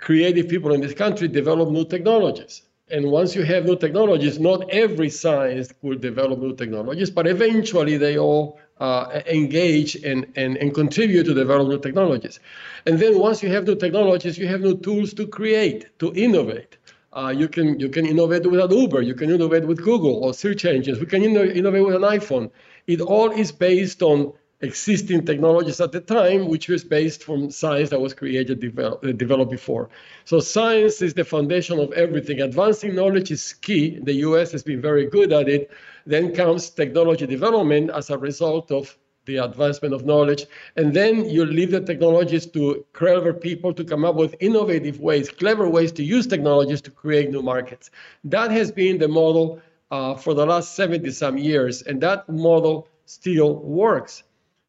creative 0.00 0.48
people 0.48 0.72
in 0.72 0.80
this 0.80 0.94
country 0.94 1.28
develop 1.28 1.70
new 1.70 1.84
technologies. 1.84 2.62
And 2.90 3.10
once 3.10 3.34
you 3.34 3.42
have 3.44 3.64
new 3.64 3.76
technologies, 3.76 4.38
not 4.38 4.68
every 4.70 5.08
science 5.08 5.72
will 5.80 5.96
develop 5.96 6.38
new 6.38 6.54
technologies, 6.54 7.10
but 7.10 7.26
eventually 7.26 7.96
they 7.96 8.18
all 8.18 8.58
uh, 8.78 9.22
engage 9.26 9.96
and, 10.04 10.26
and, 10.36 10.58
and 10.58 10.74
contribute 10.74 11.24
to 11.24 11.34
develop 11.34 11.68
new 11.68 11.78
technologies. 11.78 12.40
And 12.84 12.98
then 12.98 13.18
once 13.18 13.42
you 13.42 13.48
have 13.50 13.66
new 13.66 13.76
technologies, 13.76 14.36
you 14.36 14.46
have 14.48 14.60
new 14.60 14.76
tools 14.76 15.14
to 15.14 15.26
create, 15.26 15.98
to 16.00 16.12
innovate. 16.14 16.76
Uh, 17.14 17.32
you 17.34 17.48
can 17.48 17.78
you 17.78 17.88
can 17.88 18.04
innovate 18.04 18.44
with 18.44 18.72
Uber, 18.72 19.00
you 19.00 19.14
can 19.14 19.30
innovate 19.30 19.64
with 19.64 19.80
Google 19.82 20.16
or 20.24 20.34
search 20.34 20.64
engines, 20.64 20.98
we 20.98 21.06
can 21.06 21.22
innovate 21.22 21.86
with 21.86 21.94
an 21.94 22.02
iPhone. 22.02 22.50
It 22.88 23.00
all 23.00 23.30
is 23.30 23.52
based 23.52 24.02
on 24.02 24.32
existing 24.64 25.24
technologies 25.24 25.80
at 25.80 25.92
the 25.92 26.00
time, 26.00 26.48
which 26.48 26.68
was 26.68 26.82
based 26.82 27.22
from 27.22 27.50
science 27.50 27.90
that 27.90 28.00
was 28.00 28.14
created, 28.14 28.58
develop, 28.60 29.04
uh, 29.04 29.12
developed 29.12 29.50
before. 29.50 29.88
So 30.24 30.40
science 30.40 31.02
is 31.02 31.14
the 31.14 31.24
foundation 31.24 31.78
of 31.78 31.92
everything. 31.92 32.40
Advancing 32.40 32.94
knowledge 32.94 33.30
is 33.30 33.52
key. 33.52 34.00
The 34.00 34.14
US 34.28 34.50
has 34.52 34.62
been 34.62 34.80
very 34.80 35.06
good 35.06 35.32
at 35.32 35.48
it. 35.48 35.70
Then 36.06 36.34
comes 36.34 36.70
technology 36.70 37.26
development 37.26 37.90
as 37.90 38.10
a 38.10 38.18
result 38.18 38.72
of 38.72 38.98
the 39.26 39.36
advancement 39.38 39.94
of 39.94 40.04
knowledge. 40.04 40.46
And 40.76 40.92
then 40.92 41.28
you 41.28 41.44
leave 41.44 41.70
the 41.70 41.80
technologies 41.80 42.46
to 42.46 42.84
clever 42.92 43.32
people 43.32 43.72
to 43.74 43.84
come 43.84 44.04
up 44.04 44.16
with 44.16 44.34
innovative 44.40 45.00
ways, 45.00 45.30
clever 45.30 45.68
ways 45.68 45.92
to 45.92 46.02
use 46.02 46.26
technologies 46.26 46.80
to 46.82 46.90
create 46.90 47.30
new 47.30 47.42
markets. 47.42 47.90
That 48.24 48.50
has 48.50 48.70
been 48.70 48.98
the 48.98 49.08
model 49.08 49.60
uh, 49.90 50.14
for 50.16 50.34
the 50.34 50.44
last 50.44 50.74
70 50.74 51.10
some 51.12 51.38
years. 51.38 51.82
And 51.82 52.00
that 52.02 52.28
model 52.28 52.88
still 53.06 53.56
works. 53.56 54.23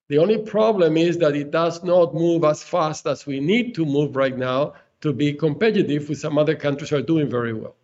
The 0.09 0.19
only 0.19 0.37
problem 0.37 0.97
is 0.97 1.17
that 1.17 1.35
it 1.35 1.51
does 1.51 1.83
not 1.83 2.13
move 2.13 2.43
as 2.43 2.61
fast 2.61 3.07
as 3.07 3.25
we 3.25 3.39
need 3.39 3.73
to 3.75 3.85
move 3.85 4.15
right 4.15 4.37
now 4.37 4.73
to 5.01 5.13
be 5.13 5.33
competitive 5.33 6.09
with 6.09 6.19
some 6.19 6.37
other 6.37 6.55
countries 6.55 6.91
are 6.91 7.01
doing 7.01 7.29
very 7.29 7.53
well. 7.53 7.75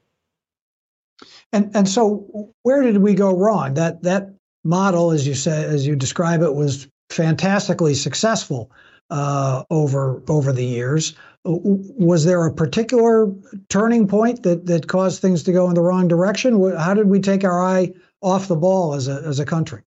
And 1.54 1.76
and 1.76 1.88
so 1.88 2.54
where 2.64 2.82
did 2.82 2.98
we 2.98 3.14
go 3.14 3.36
wrong? 3.36 3.74
That 3.74 4.04
that 4.04 4.34
model, 4.64 5.12
as 5.12 5.28
you 5.28 5.34
say, 5.34 5.64
as 5.64 5.86
you 5.86 5.96
describe 5.96 6.42
it, 6.42 6.54
was 6.54 6.88
fantastically 7.10 7.94
successful 7.94 8.72
uh, 9.10 9.64
over 9.70 10.22
over 10.30 10.54
the 10.54 10.66
years. 10.66 11.14
Was 11.44 12.24
there 12.24 12.46
a 12.46 12.54
particular 12.54 13.32
turning 13.70 14.08
point 14.08 14.44
that 14.44 14.68
that 14.68 14.88
caused 14.88 15.22
things 15.22 15.44
to 15.44 15.52
go 15.52 15.68
in 15.68 15.74
the 15.76 15.82
wrong 15.82 16.08
direction? 16.08 16.54
How 16.78 16.94
did 16.94 17.08
we 17.08 17.20
take 17.20 17.44
our 17.44 17.62
eye 17.62 17.94
off 18.22 18.48
the 18.48 18.56
ball 18.56 18.94
as 18.94 19.08
a 19.08 19.22
as 19.26 19.40
a 19.40 19.46
country? 19.46 19.82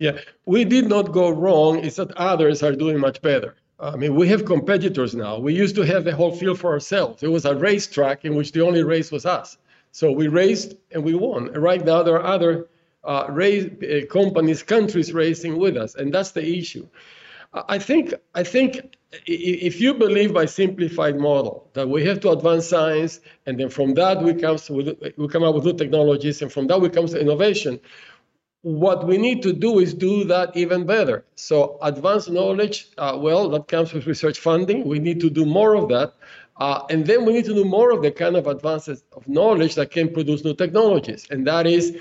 Yeah, 0.00 0.18
we 0.46 0.64
did 0.64 0.88
not 0.88 1.12
go 1.12 1.28
wrong. 1.28 1.84
It's 1.84 1.96
that 1.96 2.10
others 2.12 2.62
are 2.62 2.74
doing 2.74 2.98
much 2.98 3.20
better. 3.20 3.54
I 3.78 3.96
mean, 3.96 4.14
we 4.14 4.28
have 4.28 4.46
competitors 4.46 5.14
now. 5.14 5.38
We 5.38 5.54
used 5.54 5.74
to 5.76 5.82
have 5.82 6.04
the 6.04 6.16
whole 6.16 6.32
field 6.34 6.58
for 6.58 6.72
ourselves. 6.72 7.22
It 7.22 7.28
was 7.28 7.44
a 7.44 7.54
racetrack 7.54 8.24
in 8.24 8.34
which 8.34 8.52
the 8.52 8.62
only 8.62 8.82
race 8.82 9.12
was 9.12 9.26
us. 9.26 9.58
So 9.92 10.10
we 10.10 10.28
raced 10.28 10.74
and 10.92 11.04
we 11.04 11.14
won. 11.14 11.52
Right 11.52 11.84
now, 11.84 12.02
there 12.02 12.16
are 12.16 12.24
other 12.24 12.68
uh, 13.04 13.26
race, 13.28 13.70
uh, 13.82 14.06
companies, 14.10 14.62
countries 14.62 15.12
racing 15.12 15.58
with 15.58 15.76
us, 15.76 15.94
and 15.94 16.12
that's 16.14 16.30
the 16.32 16.46
issue. 16.46 16.86
I 17.52 17.78
think. 17.78 18.14
I 18.34 18.44
think 18.44 18.96
if 19.26 19.80
you 19.80 19.94
believe 19.94 20.32
by 20.32 20.46
simplified 20.46 21.18
model 21.18 21.68
that 21.72 21.88
we 21.88 22.04
have 22.04 22.20
to 22.20 22.30
advance 22.30 22.68
science, 22.68 23.20
and 23.46 23.58
then 23.58 23.68
from 23.68 23.94
that 23.94 24.22
we 24.22 24.34
come 24.34 24.58
with, 24.70 24.96
we 25.16 25.28
come 25.28 25.42
up 25.42 25.54
with 25.56 25.64
new 25.64 25.72
technologies, 25.72 26.40
and 26.42 26.52
from 26.52 26.68
that 26.68 26.80
we 26.80 26.88
come 26.88 27.06
to 27.08 27.20
innovation 27.20 27.80
what 28.62 29.06
we 29.06 29.16
need 29.16 29.42
to 29.42 29.52
do 29.52 29.78
is 29.78 29.94
do 29.94 30.24
that 30.24 30.54
even 30.56 30.84
better. 30.84 31.24
So 31.34 31.78
advanced 31.82 32.30
knowledge, 32.30 32.88
uh, 32.98 33.16
well, 33.18 33.48
that 33.50 33.68
comes 33.68 33.92
with 33.92 34.06
research 34.06 34.38
funding. 34.38 34.86
We 34.86 34.98
need 34.98 35.20
to 35.20 35.30
do 35.30 35.46
more 35.46 35.74
of 35.74 35.88
that. 35.88 36.12
Uh, 36.58 36.84
and 36.90 37.06
then 37.06 37.24
we 37.24 37.32
need 37.32 37.46
to 37.46 37.54
do 37.54 37.64
more 37.64 37.90
of 37.90 38.02
the 38.02 38.10
kind 38.10 38.36
of 38.36 38.46
advances 38.46 39.02
of 39.12 39.26
knowledge 39.26 39.76
that 39.76 39.90
can 39.90 40.12
produce 40.12 40.44
new 40.44 40.54
technologies. 40.54 41.26
And 41.30 41.46
that 41.46 41.66
is, 41.66 41.96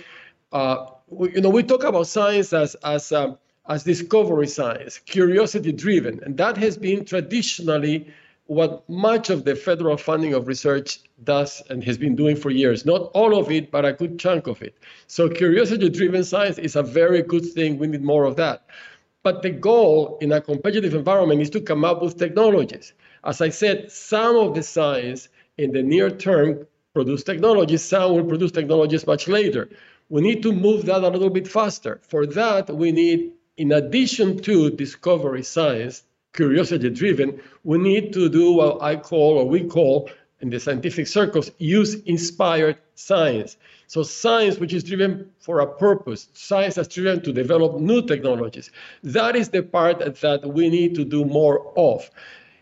uh, 0.52 0.88
we, 1.08 1.34
you 1.36 1.42
know, 1.42 1.50
we 1.50 1.64
talk 1.64 1.86
about 1.86 2.08
science 2.08 2.52
as, 2.52 2.76
as, 2.84 3.14
uh, 3.14 3.36
as 3.70 3.84
discovery 3.84 4.48
science, 4.48 4.98
curiosity 4.98 5.72
driven. 5.72 6.20
And 6.24 6.36
that 6.38 6.58
has 6.58 6.78
been 6.78 7.06
traditionally 7.06 8.12
what 8.50 8.90
much 8.90 9.30
of 9.30 9.46
the 9.46 9.56
federal 9.56 9.96
funding 9.96 10.34
of 10.34 10.48
research 10.48 11.02
does 11.24 11.62
and 11.70 11.84
has 11.84 12.00
been 12.00 12.16
doing 12.16 12.36
for 12.36 12.50
years. 12.50 12.84
Not 12.84 13.12
all 13.14 13.38
of 13.38 13.52
it, 13.52 13.70
but 13.70 13.86
a 13.86 13.94
good 13.94 14.18
chunk 14.18 14.48
of 14.48 14.64
it. 14.64 14.76
So 15.06 15.30
curiosity 15.30 15.88
driven 15.88 16.24
science 16.24 16.58
is 16.58 16.76
a 16.76 16.82
very 16.82 17.22
good 17.22 17.46
thing. 17.46 17.78
We 17.78 17.86
need 17.86 18.02
more 18.02 18.24
of 18.26 18.38
that. 18.38 18.66
But 19.22 19.44
the 19.44 19.52
goal 19.52 20.18
in 20.20 20.32
a 20.32 20.42
competitive 20.42 20.96
environment 20.96 21.44
is 21.44 21.52
to 21.52 21.62
come 21.62 21.86
up 21.86 22.02
with 22.02 22.18
technologies. 22.18 22.94
As 23.24 23.40
I 23.40 23.50
said, 23.50 23.92
some 23.92 24.36
of 24.36 24.56
the 24.56 24.64
science 24.64 25.30
in 25.60 25.72
the 25.72 25.84
near 25.84 26.10
term 26.10 26.66
produce 26.96 27.24
technologies, 27.24 27.84
some 27.84 28.14
will 28.14 28.26
produce 28.26 28.52
technologies 28.52 29.06
much 29.06 29.28
later. 29.28 29.70
We 30.10 30.22
need 30.22 30.42
to 30.42 30.52
move 30.52 30.88
that 30.88 31.04
a 31.04 31.10
little 31.10 31.30
bit 31.30 31.48
faster. 31.48 32.02
For 32.02 32.26
that, 32.26 32.76
we 32.76 32.92
need, 32.92 33.32
in 33.58 33.72
addition 33.74 34.40
to 34.40 34.72
discovery 34.72 35.44
science, 35.44 36.02
curiosity 36.40 36.90
driven, 36.90 37.42
we 37.66 37.78
need 37.78 38.14
to 38.14 38.30
do 38.30 38.54
what 38.54 38.82
I 38.82 38.96
call, 38.96 39.32
or 39.40 39.46
we 39.46 39.62
call 39.78 40.10
in 40.40 40.50
the 40.50 40.60
scientific 40.60 41.06
circles, 41.06 41.52
use 41.58 41.96
inspired 42.16 42.78
science. 42.96 43.58
So, 43.88 44.04
science 44.04 44.58
which 44.58 44.74
is 44.74 44.86
driven 44.86 45.32
for 45.40 45.60
a 45.60 45.68
purpose, 45.68 46.30
science 46.34 46.76
that's 46.76 46.88
driven 46.96 47.22
to 47.24 47.34
develop 47.34 47.82
new 47.82 48.02
technologies. 48.12 48.72
That 49.04 49.36
is 49.36 49.50
the 49.50 49.64
part 49.64 50.00
that 50.00 50.42
we 50.58 50.70
need 50.70 50.96
to 50.96 51.04
do 51.04 51.26
more 51.26 51.58
of. 51.78 52.10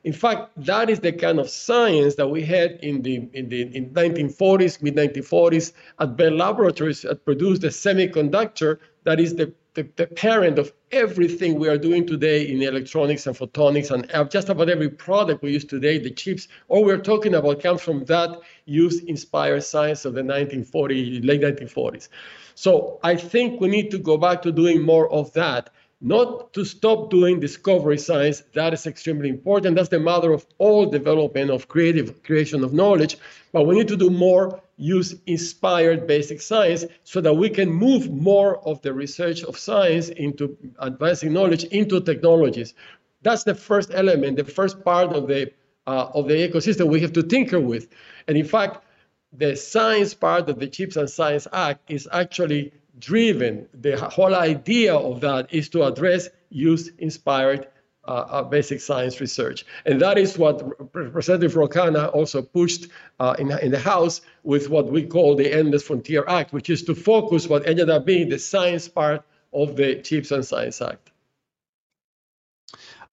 In 0.04 0.14
fact, 0.14 0.42
that 0.72 0.90
is 0.90 1.00
the 1.02 1.12
kind 1.12 1.38
of 1.38 1.48
science 1.50 2.16
that 2.16 2.30
we 2.36 2.42
had 2.42 2.80
in 2.82 3.04
the 3.04 3.16
in 3.34 3.50
the 3.50 3.62
in 3.78 3.84
1940s, 3.92 4.82
mid 4.82 4.96
1940s 4.96 5.74
at 6.00 6.18
Bell 6.18 6.32
Laboratories 6.32 7.02
that 7.04 7.26
produced 7.26 7.62
the 7.62 7.72
semiconductor 7.84 8.80
that 9.04 9.20
is 9.20 9.36
the 9.36 9.54
the, 9.78 9.88
the 9.96 10.08
parent 10.08 10.58
of 10.58 10.74
everything 10.92 11.60
we 11.60 11.70
are 11.70 11.78
doing 11.78 12.08
today 12.08 12.48
in 12.48 12.64
electronics 12.64 13.28
and 13.28 13.38
photonics 13.38 13.92
and 13.92 14.32
just 14.32 14.50
about 14.50 14.70
every 14.70 14.90
product 14.90 15.44
we 15.44 15.52
use 15.52 15.64
today, 15.64 16.00
the 16.00 16.10
chips, 16.10 16.48
all 16.68 16.84
we're 16.84 16.98
talking 16.98 17.36
about 17.36 17.62
comes 17.62 17.80
from 17.80 18.04
that 18.06 18.40
use 18.66 19.04
inspired 19.04 19.64
science 19.64 20.04
of 20.04 20.16
the 20.16 20.22
1940s, 20.22 21.24
late 21.24 21.42
1940s. 21.42 22.10
So 22.56 23.00
I 23.04 23.16
think 23.16 23.62
we 23.62 23.68
need 23.68 23.92
to 23.92 24.00
go 24.00 24.18
back 24.18 24.42
to 24.42 24.52
doing 24.52 24.82
more 24.82 25.12
of 25.12 25.32
that. 25.34 25.70
Not 26.00 26.54
to 26.54 26.64
stop 26.64 27.10
doing 27.10 27.40
discovery 27.40 27.98
science. 27.98 28.44
That 28.54 28.74
is 28.74 28.86
extremely 28.86 29.30
important. 29.30 29.76
That's 29.76 29.90
the 29.90 30.00
mother 30.00 30.32
of 30.32 30.46
all 30.60 30.86
development 30.86 31.50
of 31.50 31.68
creative 31.68 32.22
creation 32.24 32.64
of 32.64 32.74
knowledge. 32.74 33.18
But 33.52 33.66
we 33.66 33.76
need 33.76 33.88
to 33.88 33.98
do 33.98 34.10
more, 34.10 34.62
use 34.78 35.16
inspired 35.26 36.06
basic 36.06 36.42
science 36.42 36.86
so 37.04 37.20
that 37.22 37.34
we 37.34 37.50
can 37.50 37.72
move 37.72 38.12
more 38.12 38.60
of 38.68 38.82
the 38.84 38.94
research 38.94 39.44
of 39.44 39.58
science 39.58 40.10
into 40.10 40.56
advancing 40.80 41.34
knowledge 41.34 41.64
into 41.66 42.00
technologies. 42.00 42.76
That's 43.24 43.44
the 43.44 43.56
first 43.56 43.90
element, 43.94 44.38
the 44.38 44.44
first 44.44 44.84
part 44.84 45.14
of 45.14 45.28
the 45.28 45.52
uh, 45.88 46.12
of 46.14 46.28
the 46.28 46.36
ecosystem 46.36 46.90
we 46.90 47.00
have 47.00 47.14
to 47.14 47.24
tinker 47.24 47.60
with. 47.60 47.88
And 48.28 48.38
in 48.38 48.46
fact, 48.46 48.84
the 49.32 49.56
science 49.56 50.14
part 50.14 50.50
of 50.50 50.60
the 50.60 50.68
Chips 50.68 50.98
and 50.98 51.10
Science 51.10 51.48
Act 51.52 51.90
is 51.90 52.08
actually 52.12 52.74
driven. 53.00 53.68
The 53.74 53.98
whole 53.98 54.36
idea 54.36 54.96
of 54.96 55.22
that 55.22 55.54
is 55.54 55.70
to 55.70 55.84
address 55.84 56.30
use 56.50 56.90
inspired 56.98 57.68
uh, 58.08 58.26
uh, 58.30 58.44
basic 58.44 58.80
science 58.80 59.20
research. 59.20 59.66
And 59.86 60.02
that 60.02 60.18
is 60.18 60.38
what 60.38 60.64
Representative 60.94 61.56
Ro 61.58 61.68
Khanna 61.68 62.14
also 62.14 62.42
pushed 62.42 62.88
uh, 63.20 63.36
in, 63.38 63.52
in 63.60 63.72
the 63.72 63.80
House 63.80 64.22
with 64.44 64.70
what 64.70 64.90
we 64.90 65.06
call 65.06 65.36
the 65.36 65.52
Endless 65.52 65.84
Frontier 65.84 66.24
Act, 66.28 66.54
which 66.54 66.70
is 66.70 66.84
to 66.84 66.96
focus 66.96 67.48
what 67.48 67.68
ended 67.68 67.90
up 67.90 68.06
being 68.06 68.30
the 68.30 68.40
science 68.40 68.88
part 68.88 69.24
of 69.52 69.76
the 69.76 70.02
Chips 70.02 70.32
and 70.32 70.46
Science 70.46 70.82
Act. 70.82 71.12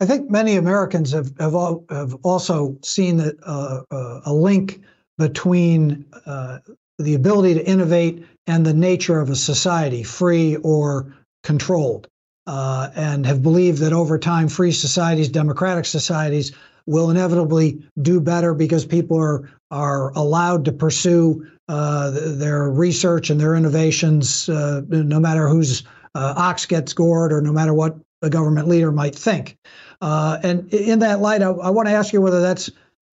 I 0.01 0.07
think 0.07 0.31
many 0.31 0.57
Americans 0.57 1.13
have 1.13 1.33
have, 1.39 1.55
have 1.89 2.15
also 2.23 2.77
seen 2.83 3.17
that, 3.19 3.37
uh, 3.43 3.83
uh, 3.91 4.21
a 4.27 4.33
link 4.33 4.83
between 5.19 6.05
uh, 6.27 6.59
the 6.99 7.15
ability 7.15 7.55
to 7.55 7.67
innovate 7.67 8.27
and 8.47 8.65
the 8.65 8.75
nature 8.75 9.21
of 9.21 9.31
a 9.31 9.37
society, 9.37 10.03
free 10.03 10.57
or 10.57 11.15
controlled, 11.43 12.09
uh, 12.47 12.91
and 12.95 13.27
have 13.27 13.43
believed 13.43 13.79
that 13.79 13.93
over 13.93 14.19
time, 14.19 14.49
free 14.49 14.73
societies, 14.73 15.29
democratic 15.29 15.85
societies, 15.85 16.53
will 16.87 17.11
inevitably 17.11 17.83
do 18.03 18.21
better 18.21 18.55
because 18.55 18.85
people 18.85 19.19
are 19.19 19.51
are 19.71 20.11
allowed 20.13 20.67
to 20.67 20.73
pursue 20.73 21.47
uh, 21.69 22.11
their 22.11 22.71
research 22.71 23.31
and 23.31 23.41
their 23.41 23.57
innovations, 23.57 24.49
uh, 24.49 24.83
no 24.89 25.19
matter 25.19 25.49
whose 25.49 25.83
uh, 26.15 26.35
ox 26.37 26.67
gets 26.67 26.93
gored 26.93 27.33
or 27.33 27.41
no 27.41 27.53
matter 27.53 27.75
what 27.75 27.97
a 28.23 28.31
government 28.31 28.69
leader 28.69 28.93
might 28.93 29.15
think. 29.15 29.57
Uh, 30.01 30.39
and 30.43 30.73
in 30.73 31.01
that 31.01 31.21
light, 31.21 31.43
I, 31.43 31.51
I 31.51 31.71
want 31.71 31.89
to 31.89 31.95
ask 31.95 32.13
you 32.13 32.21
whether 32.21 32.41
that's 32.41 32.71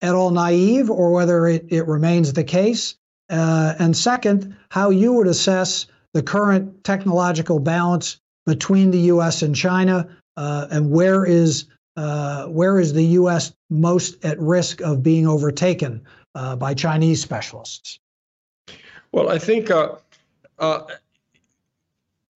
at 0.03 0.15
all 0.15 0.31
naive 0.31 0.91
or 0.91 1.13
whether 1.13 1.47
it, 1.47 1.67
it 1.71 1.87
remains 1.87 2.33
the 2.33 2.45
case. 2.45 2.97
Uh, 3.31 3.75
and 3.79 3.97
second, 3.97 4.57
how 4.69 4.91
you 4.91 5.13
would 5.15 5.27
assess 5.27 5.87
the 6.13 6.23
current 6.23 6.85
technological 6.85 7.59
balance 7.59 8.21
between 8.47 8.91
the 8.91 8.99
U.S. 8.99 9.43
and 9.43 9.55
China, 9.55 10.09
uh, 10.37 10.67
and 10.71 10.91
where 10.91 11.25
is 11.25 11.67
uh, 11.97 12.47
where 12.47 12.79
is 12.79 12.93
the 12.93 13.05
U.S. 13.05 13.55
most 13.71 14.25
at 14.25 14.39
risk 14.41 14.81
of 14.81 15.03
being 15.03 15.27
overtaken 15.27 16.03
uh, 16.35 16.57
by 16.57 16.75
Chinese 16.75 17.23
specialists? 17.23 17.99
Well, 19.13 19.29
I 19.29 19.39
think 19.39 19.71
uh, 19.71 19.95
uh, 20.59 20.83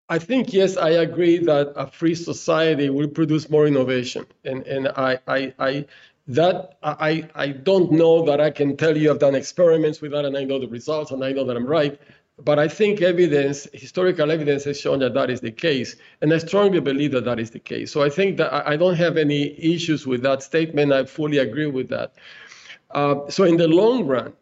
I 0.08 0.18
think 0.18 0.52
yes, 0.52 0.76
I 0.76 0.90
agree 0.90 1.38
that 1.38 1.72
a 1.76 1.86
free 1.86 2.14
society 2.14 2.88
will 2.88 3.08
produce 3.08 3.50
more 3.50 3.66
innovation, 3.66 4.26
and 4.44 4.66
and 4.66 4.88
I 4.88 5.18
I, 5.26 5.52
I 5.58 5.86
that 6.28 6.76
I, 6.82 7.28
I 7.34 7.48
don't 7.48 7.90
know 7.90 8.24
that 8.26 8.40
I 8.40 8.50
can 8.50 8.76
tell 8.76 8.96
you 8.96 9.10
I've 9.10 9.18
done 9.18 9.34
experiments 9.34 10.00
with 10.00 10.12
that 10.12 10.26
and 10.26 10.36
I 10.36 10.44
know 10.44 10.58
the 10.58 10.68
results 10.68 11.10
and 11.10 11.24
I 11.24 11.32
know 11.32 11.44
that 11.44 11.56
I'm 11.56 11.66
right. 11.66 11.98
But 12.40 12.58
I 12.58 12.68
think 12.68 13.02
evidence, 13.02 13.66
historical 13.72 14.30
evidence 14.30 14.62
has 14.64 14.78
shown 14.78 15.00
that 15.00 15.14
that 15.14 15.30
is 15.30 15.40
the 15.40 15.50
case. 15.50 15.96
And 16.20 16.32
I 16.32 16.38
strongly 16.38 16.80
believe 16.80 17.12
that 17.12 17.24
that 17.24 17.40
is 17.40 17.50
the 17.50 17.58
case. 17.58 17.90
So 17.90 18.02
I 18.02 18.10
think 18.10 18.36
that 18.36 18.52
I 18.52 18.76
don't 18.76 18.94
have 18.94 19.16
any 19.16 19.58
issues 19.58 20.06
with 20.06 20.22
that 20.22 20.42
statement. 20.42 20.92
I 20.92 21.04
fully 21.04 21.38
agree 21.38 21.66
with 21.66 21.88
that. 21.88 22.14
Uh, 22.92 23.28
so 23.28 23.44
in 23.44 23.56
the 23.56 23.66
long 23.66 24.06
run, 24.06 24.34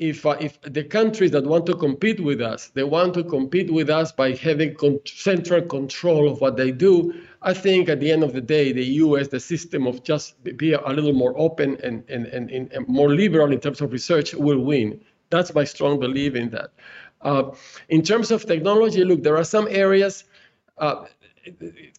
if, 0.00 0.24
uh, 0.24 0.36
if 0.40 0.58
the 0.62 0.82
countries 0.82 1.30
that 1.32 1.44
want 1.44 1.66
to 1.66 1.76
compete 1.76 2.20
with 2.20 2.40
us, 2.40 2.68
they 2.68 2.82
want 2.82 3.12
to 3.12 3.22
compete 3.22 3.70
with 3.70 3.90
us 3.90 4.10
by 4.10 4.32
having 4.32 4.74
con- 4.74 4.98
central 5.04 5.60
control 5.60 6.26
of 6.26 6.40
what 6.40 6.56
they 6.56 6.72
do, 6.72 7.12
I 7.42 7.52
think 7.52 7.90
at 7.90 8.00
the 8.00 8.10
end 8.10 8.24
of 8.24 8.32
the 8.32 8.40
day, 8.40 8.72
the 8.72 8.84
U.S., 9.04 9.28
the 9.28 9.38
system 9.38 9.86
of 9.86 10.02
just 10.02 10.42
be 10.56 10.72
a 10.72 10.88
little 10.88 11.12
more 11.12 11.38
open 11.38 11.76
and, 11.84 12.02
and, 12.08 12.26
and, 12.28 12.50
and 12.50 12.88
more 12.88 13.10
liberal 13.10 13.52
in 13.52 13.60
terms 13.60 13.82
of 13.82 13.92
research 13.92 14.32
will 14.32 14.60
win. 14.60 15.02
That's 15.28 15.54
my 15.54 15.64
strong 15.64 16.00
belief 16.00 16.34
in 16.34 16.48
that. 16.50 16.72
Uh, 17.20 17.50
in 17.90 18.00
terms 18.00 18.30
of 18.30 18.46
technology, 18.46 19.04
look, 19.04 19.22
there 19.22 19.36
are 19.36 19.44
some 19.44 19.68
areas, 19.70 20.24
uh, 20.78 21.04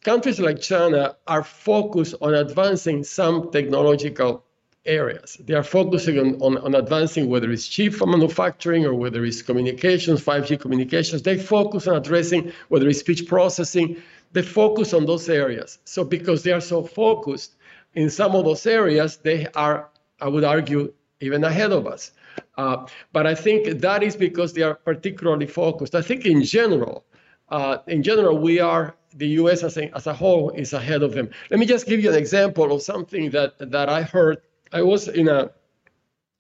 countries 0.03 0.39
like 0.39 0.59
China 0.59 1.17
are 1.27 1.43
focused 1.43 2.15
on 2.19 2.33
advancing 2.33 3.03
some 3.03 3.51
technological 3.51 4.43
areas. 4.85 5.37
They 5.39 5.53
are 5.53 5.63
focusing 5.63 6.17
on, 6.19 6.41
on, 6.41 6.57
on, 6.57 6.75
advancing 6.75 7.29
whether 7.29 7.51
it's 7.51 7.67
chip 7.67 7.93
manufacturing 8.05 8.85
or 8.85 8.93
whether 8.95 9.23
it's 9.23 9.41
communications, 9.41 10.23
5G 10.23 10.59
communications. 10.59 11.21
They 11.21 11.37
focus 11.37 11.87
on 11.87 11.95
addressing 11.95 12.51
whether 12.69 12.87
it's 12.89 12.99
speech 12.99 13.27
processing. 13.27 14.01
They 14.31 14.41
focus 14.41 14.93
on 14.93 15.05
those 15.05 15.29
areas. 15.29 15.77
So 15.85 16.03
because 16.03 16.43
they 16.43 16.51
are 16.51 16.61
so 16.61 16.83
focused 16.83 17.55
in 17.93 18.09
some 18.09 18.35
of 18.35 18.45
those 18.45 18.65
areas, 18.65 19.17
they 19.17 19.47
are, 19.55 19.89
I 20.19 20.27
would 20.27 20.43
argue, 20.43 20.93
even 21.19 21.43
ahead 21.43 21.71
of 21.71 21.85
us. 21.85 22.11
Uh, 22.57 22.87
but 23.11 23.27
I 23.27 23.35
think 23.35 23.81
that 23.81 24.01
is 24.01 24.15
because 24.15 24.53
they 24.53 24.63
are 24.63 24.75
particularly 24.75 25.45
focused. 25.45 25.93
I 25.93 26.01
think 26.01 26.25
in 26.25 26.43
general, 26.43 27.05
uh, 27.49 27.79
in 27.87 28.01
general, 28.01 28.37
we 28.37 28.59
are 28.59 28.95
the 29.13 29.27
U.S. 29.27 29.63
As 29.63 29.77
a, 29.77 29.93
as 29.95 30.07
a 30.07 30.13
whole 30.13 30.49
is 30.51 30.73
ahead 30.73 31.03
of 31.03 31.13
them. 31.13 31.29
Let 31.49 31.59
me 31.59 31.65
just 31.65 31.85
give 31.85 31.99
you 31.99 32.09
an 32.09 32.15
example 32.15 32.71
of 32.71 32.81
something 32.81 33.29
that 33.31 33.59
that 33.59 33.89
I 33.89 34.03
heard 34.03 34.41
I 34.71 34.81
was 34.81 35.07
in 35.07 35.27
a 35.27 35.51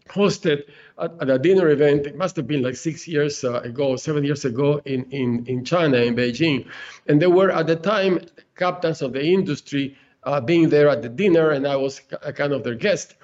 hosted 0.09 0.63
at, 0.99 1.13
at, 1.21 1.29
a 1.29 1.39
dinner 1.39 1.69
event. 1.69 2.05
It 2.05 2.15
must 2.15 2.35
have 2.35 2.47
been 2.47 2.61
like 2.61 2.75
six 2.75 3.07
years 3.07 3.43
uh, 3.43 3.61
ago, 3.61 3.95
seven 3.95 4.23
years 4.23 4.45
ago 4.45 4.81
in, 4.85 5.05
in, 5.11 5.45
in 5.47 5.63
China, 5.63 5.97
in 5.97 6.15
Beijing. 6.15 6.67
And 7.07 7.21
there 7.21 7.29
were 7.29 7.51
at 7.51 7.67
the 7.67 7.75
time 7.75 8.19
captains 8.55 9.01
of 9.01 9.13
the 9.13 9.23
industry 9.23 9.97
uh, 10.23 10.41
being 10.41 10.69
there 10.69 10.89
at 10.89 11.01
the 11.01 11.09
dinner, 11.09 11.51
and 11.51 11.67
I 11.67 11.75
was 11.75 12.01
kind 12.35 12.53
of 12.53 12.63
their 12.63 12.75
guest. 12.75 13.15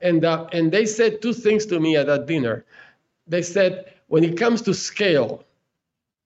And, 0.00 0.24
uh, 0.24 0.46
and 0.52 0.72
they 0.72 0.86
said 0.86 1.22
two 1.22 1.32
things 1.32 1.64
to 1.66 1.78
me 1.78 1.96
at 1.96 2.06
that 2.06 2.26
dinner. 2.26 2.64
They 3.26 3.42
said, 3.42 3.94
when 4.08 4.24
it 4.24 4.36
comes 4.36 4.62
to 4.62 4.74
scale, 4.74 5.44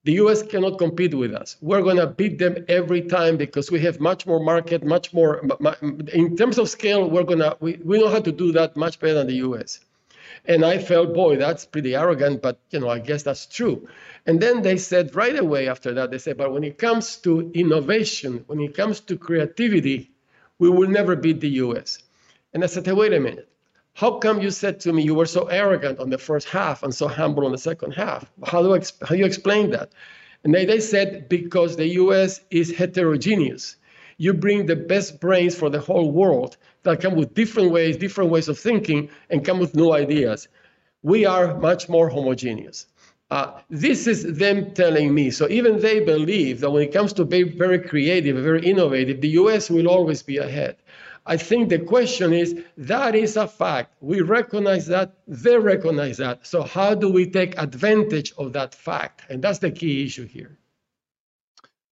the 0.07 0.13
US 0.25 0.41
cannot 0.41 0.79
compete 0.79 1.15
with 1.15 1.35
us. 1.35 1.57
We're 1.61 1.83
going 1.83 1.97
to 1.97 2.07
beat 2.07 2.39
them 2.39 2.65
every 2.69 3.03
time 3.03 3.37
because 3.37 3.73
we 3.73 3.81
have 3.81 3.99
much 3.99 4.25
more 4.25 4.39
market, 4.39 4.85
much 4.85 5.13
more. 5.13 5.43
In 6.13 6.37
terms 6.37 6.59
of 6.59 6.69
scale, 6.69 7.11
we're 7.11 7.25
going 7.25 7.41
to, 7.41 7.57
we, 7.59 7.81
we 7.85 7.99
know 7.99 8.09
how 8.09 8.21
to 8.21 8.31
do 8.31 8.53
that 8.53 8.77
much 8.77 9.01
better 9.01 9.15
than 9.15 9.27
the 9.27 9.39
US. 9.49 9.81
And 10.45 10.65
I 10.65 10.79
felt, 10.79 11.13
boy, 11.13 11.37
that's 11.37 11.67
pretty 11.67 11.97
arrogant, 11.97 12.41
but 12.41 12.61
you 12.71 12.79
know, 12.79 12.89
I 12.89 13.01
guess 13.01 13.25
that's 13.25 13.47
true. 13.47 13.89
And 14.27 14.41
then 14.41 14.63
they 14.63 14.77
said 14.77 15.17
right 15.17 15.37
away 15.37 15.69
after 15.69 15.93
that, 15.95 16.13
they 16.13 16.19
said, 16.19 16.37
but 16.37 16.53
when 16.53 16.63
it 16.63 16.79
comes 16.79 17.17
to 17.27 17.51
innovation, 17.53 18.45
when 18.47 18.61
it 18.61 18.77
comes 18.77 19.01
to 19.01 19.19
creativity, 19.19 20.13
we 20.61 20.71
will 20.71 20.89
never 20.89 21.17
beat 21.17 21.41
the 21.41 21.51
US. 21.65 21.99
And 22.55 22.63
I 22.63 22.69
said, 22.69 22.87
hey, 22.87 22.93
wait 22.93 23.13
a 23.13 23.19
minute. 23.19 23.49
How 23.97 24.19
come 24.19 24.43
you 24.43 24.51
said 24.51 24.79
to 24.81 24.93
me 24.93 25.03
you 25.03 25.15
were 25.15 25.25
so 25.25 25.47
arrogant 25.47 26.01
on 26.01 26.11
the 26.11 26.19
first 26.19 26.51
half 26.51 26.83
and 26.83 26.95
so 26.95 27.09
humble 27.09 27.47
on 27.47 27.53
the 27.53 27.57
second 27.57 27.93
half? 27.93 28.31
How 28.45 28.61
do, 28.63 28.75
I, 28.75 28.81
how 29.01 29.15
do 29.15 29.17
you 29.17 29.25
explain 29.25 29.71
that? 29.71 29.91
And 30.45 30.55
they, 30.55 30.67
they 30.67 30.81
said, 30.81 31.31
because 31.31 31.77
the 31.77 31.89
US 32.03 32.43
is 32.51 32.77
heterogeneous. 32.77 33.77
You 34.19 34.35
bring 34.35 34.67
the 34.67 34.77
best 34.77 35.19
brains 35.19 35.55
for 35.55 35.71
the 35.71 35.81
whole 35.81 36.13
world 36.13 36.59
that 36.83 37.01
come 37.01 37.15
with 37.15 37.33
different 37.33 37.71
ways, 37.71 37.97
different 37.97 38.31
ways 38.31 38.49
of 38.49 38.59
thinking, 38.59 39.09
and 39.31 39.47
come 39.47 39.59
with 39.59 39.75
new 39.75 39.93
ideas. 39.93 40.47
We 41.03 41.25
are 41.25 41.57
much 41.57 41.89
more 41.89 42.11
homogeneous. 42.11 42.85
Uh, 43.31 43.53
this 43.71 44.07
is 44.07 44.37
them 44.37 44.75
telling 44.75 45.15
me. 45.15 45.31
So 45.31 45.49
even 45.49 45.81
they 45.81 46.01
believe 46.01 46.61
that 46.61 46.71
when 46.71 46.83
it 46.83 46.93
comes 46.93 47.15
to 47.15 47.25
being 47.25 47.57
very 47.57 47.79
creative, 47.79 48.37
very 48.37 48.63
innovative, 48.63 49.23
the 49.23 49.31
US 49.41 49.71
will 49.71 49.89
always 49.89 50.23
be 50.23 50.37
ahead. 50.37 50.77
I 51.27 51.37
think 51.37 51.69
the 51.69 51.81
question 51.81 52.33
is 52.33 52.55
that 52.77 53.15
is 53.17 53.37
a 53.37 53.49
fact. 53.49 53.95
We 54.01 54.21
recognize 54.21 54.87
that, 54.87 55.15
they 55.27 55.59
recognize 55.59 56.19
that. 56.19 56.47
So, 56.47 56.63
how 56.63 56.95
do 56.95 57.11
we 57.11 57.29
take 57.29 57.61
advantage 57.61 58.33
of 58.39 58.53
that 58.53 58.75
fact? 58.75 59.23
And 59.29 59.43
that's 59.43 59.59
the 59.59 59.73
key 59.73 60.05
issue 60.05 60.27
here. 60.27 60.57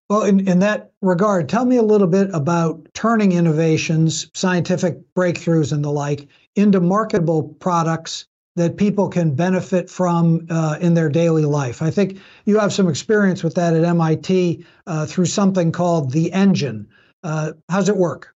Well, 0.09 0.24
in, 0.24 0.49
in 0.49 0.59
that 0.59 0.91
regard, 1.01 1.49
tell 1.49 1.64
me 1.64 1.76
a 1.76 1.83
little 1.83 2.09
bit 2.09 2.31
about 2.35 2.89
turning 2.95 3.31
innovations, 3.31 4.26
scientific 4.35 4.99
breakthroughs, 5.14 5.72
and 5.72 5.85
the 5.85 5.93
like 5.93 6.26
into 6.57 6.81
marketable 6.81 7.45
products 7.61 8.26
that 8.57 8.76
people 8.76 9.09
can 9.09 9.37
benefit 9.37 9.89
from 9.89 10.47
uh, 10.51 10.78
in 10.81 10.95
their 10.95 11.09
daily 11.09 11.45
life. 11.45 11.81
I 11.81 11.93
think 11.93 12.18
you 12.45 12.59
have 12.59 12.72
some 12.72 12.89
experience 12.89 13.45
with 13.45 13.55
that 13.55 13.74
at 13.74 13.85
MIT 13.85 14.64
uh, 14.89 15.07
through 15.07 15.26
something 15.26 15.70
called 15.70 16.11
the 16.11 16.33
Engine. 16.33 16.89
Uh, 17.22 17.53
how's 17.68 17.89
it 17.89 17.97
work? 17.97 18.35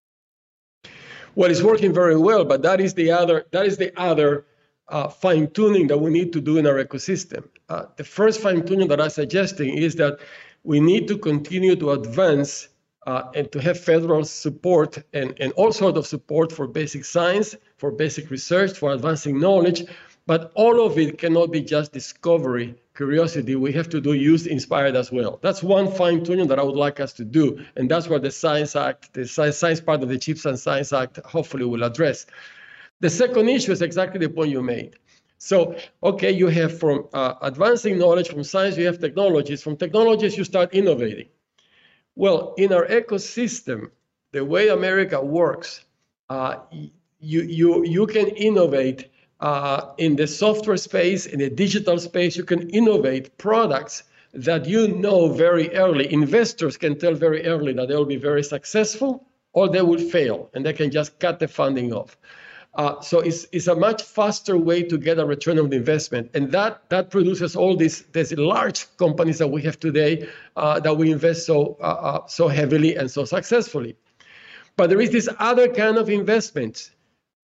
Well, 1.35 1.51
it's 1.51 1.63
working 1.63 1.93
very 1.93 2.17
well, 2.17 2.45
but 2.45 2.63
that 2.63 2.81
is 2.81 2.95
the 2.95 3.11
other 3.11 3.47
that 3.53 3.67
is 3.67 3.77
the 3.77 3.93
other 3.99 4.47
uh, 4.89 5.09
fine 5.09 5.51
tuning 5.51 5.87
that 5.87 5.99
we 5.99 6.11
need 6.11 6.33
to 6.33 6.41
do 6.41 6.59
in 6.59 6.67
our 6.67 6.83
ecosystem. 6.85 7.49
Uh, 7.69 7.87
the 7.97 8.05
first 8.05 8.41
fine 8.41 8.65
tuning 8.67 8.89
that 8.89 9.01
I'm 9.01 9.11
suggesting 9.11 9.77
is 9.77 9.95
that 9.97 10.19
we 10.65 10.81
need 10.81 11.09
to 11.09 11.17
continue 11.17 11.77
to 11.77 11.93
advance 11.93 12.69
uh, 13.07 13.31
and 13.35 13.51
to 13.53 13.61
have 13.61 13.79
federal 13.79 14.25
support 14.25 14.99
and, 15.15 15.35
and 15.41 15.53
all 15.53 15.73
sort 15.73 15.97
of 15.97 16.07
support 16.07 16.53
for 16.53 16.67
basic 16.67 17.05
science, 17.05 17.57
for 17.79 17.91
basic 17.91 18.31
research, 18.31 18.77
for 18.77 18.93
advancing 18.93 19.41
knowledge. 19.41 19.85
But 20.27 20.53
all 20.55 20.85
of 20.85 20.99
it 20.99 21.19
cannot 21.19 21.51
be 21.51 21.63
just 21.63 21.93
discovery, 21.93 22.75
curiosity. 23.01 23.57
We 23.57 23.73
have 23.73 23.89
to 23.95 23.99
do 23.99 24.13
use 24.13 24.47
inspired 24.47 24.95
as 24.95 25.11
well. 25.11 25.39
That's 25.41 25.63
one 25.63 25.91
fine 25.91 26.23
tuning 26.23 26.49
that 26.49 26.59
I 26.59 26.63
would 26.63 26.77
like 26.87 27.01
us 27.01 27.15
to 27.15 27.25
do. 27.25 27.45
And 27.77 27.91
that's 27.91 28.09
what 28.11 28.21
the 28.21 28.31
Science 28.31 28.77
Act, 28.77 29.15
the 29.15 29.27
science 29.27 29.81
part 29.81 30.03
of 30.03 30.11
the 30.11 30.19
Chips 30.19 30.45
and 30.45 30.59
Science 30.59 30.93
Act, 30.93 31.17
hopefully 31.25 31.65
will 31.65 31.83
address. 31.83 32.27
The 33.01 33.09
second 33.09 33.49
issue 33.49 33.73
is 33.73 33.81
exactly 33.81 34.21
the 34.21 34.29
point 34.29 34.51
you 34.51 34.63
made. 34.63 34.97
So, 35.39 35.77
okay, 36.03 36.31
you 36.31 36.49
have 36.49 36.79
from 36.79 37.09
uh, 37.15 37.37
advancing 37.41 37.97
knowledge, 37.97 38.29
from 38.29 38.45
science, 38.45 38.77
you 38.77 38.85
have 38.85 38.99
technologies. 38.99 39.63
From 39.63 39.79
technologies, 39.79 40.37
you 40.37 40.45
start 40.45 40.75
innovating. 40.75 41.29
Well, 42.17 42.53
in 42.59 42.71
our 42.75 42.87
ecosystem, 42.87 43.93
the 44.33 44.45
way 44.45 44.69
America 44.69 45.19
works, 45.25 45.87
uh, 46.29 46.57
you, 46.71 47.41
you, 47.61 47.83
you 47.97 48.07
can 48.07 48.29
innovate 48.29 49.10
uh, 49.41 49.93
in 49.99 50.17
the 50.17 50.27
software 50.27 50.77
space, 50.77 51.27
in 51.27 51.39
the 51.39 51.51
digital 51.51 51.99
space, 51.99 52.37
you 52.37 52.45
can 52.45 52.69
innovate 52.71 53.37
products 53.39 54.05
that 54.33 54.67
you 54.67 54.89
know 54.89 55.29
very 55.29 55.75
early. 55.75 56.13
Investors 56.13 56.77
can 56.77 56.99
tell 56.99 57.15
very 57.15 57.47
early 57.47 57.73
that 57.73 57.89
they'll 57.89 58.05
be 58.05 58.17
very 58.17 58.43
successful 58.43 59.27
or 59.53 59.69
they 59.69 59.83
will 59.83 59.99
fail, 59.99 60.49
and 60.55 60.65
they 60.65 60.73
can 60.73 60.91
just 60.91 61.19
cut 61.19 61.41
the 61.41 61.49
funding 61.49 61.93
off. 61.93 62.17
Uh, 62.75 63.01
so 63.01 63.19
it's, 63.19 63.47
it's 63.51 63.67
a 63.67 63.75
much 63.75 64.03
faster 64.03 64.57
way 64.57 64.83
to 64.83 64.97
get 64.97 65.19
a 65.19 65.27
return 65.27 65.59
on 65.59 65.73
investment. 65.73 66.31
And 66.35 66.53
that, 66.53 66.89
that 66.91 67.11
produces 67.11 67.57
all 67.57 67.77
these, 67.77 68.03
these 68.13 68.33
large 68.35 68.87
companies 68.97 69.39
that 69.39 69.49
we 69.49 69.63
have 69.63 69.81
today 69.81 70.29
uh, 70.57 70.79
that 70.79 70.97
we 70.97 71.11
invest 71.11 71.47
so, 71.47 71.77
uh, 71.81 71.85
uh, 71.85 72.27
so 72.29 72.47
heavily 72.47 72.95
and 72.95 73.11
so 73.11 73.25
successfully. 73.25 73.97
But 74.77 74.89
there 74.89 75.01
is 75.01 75.11
this 75.11 75.29
other 75.41 75.67
kind 75.67 75.99
of 75.99 76.09
investment 76.09 76.93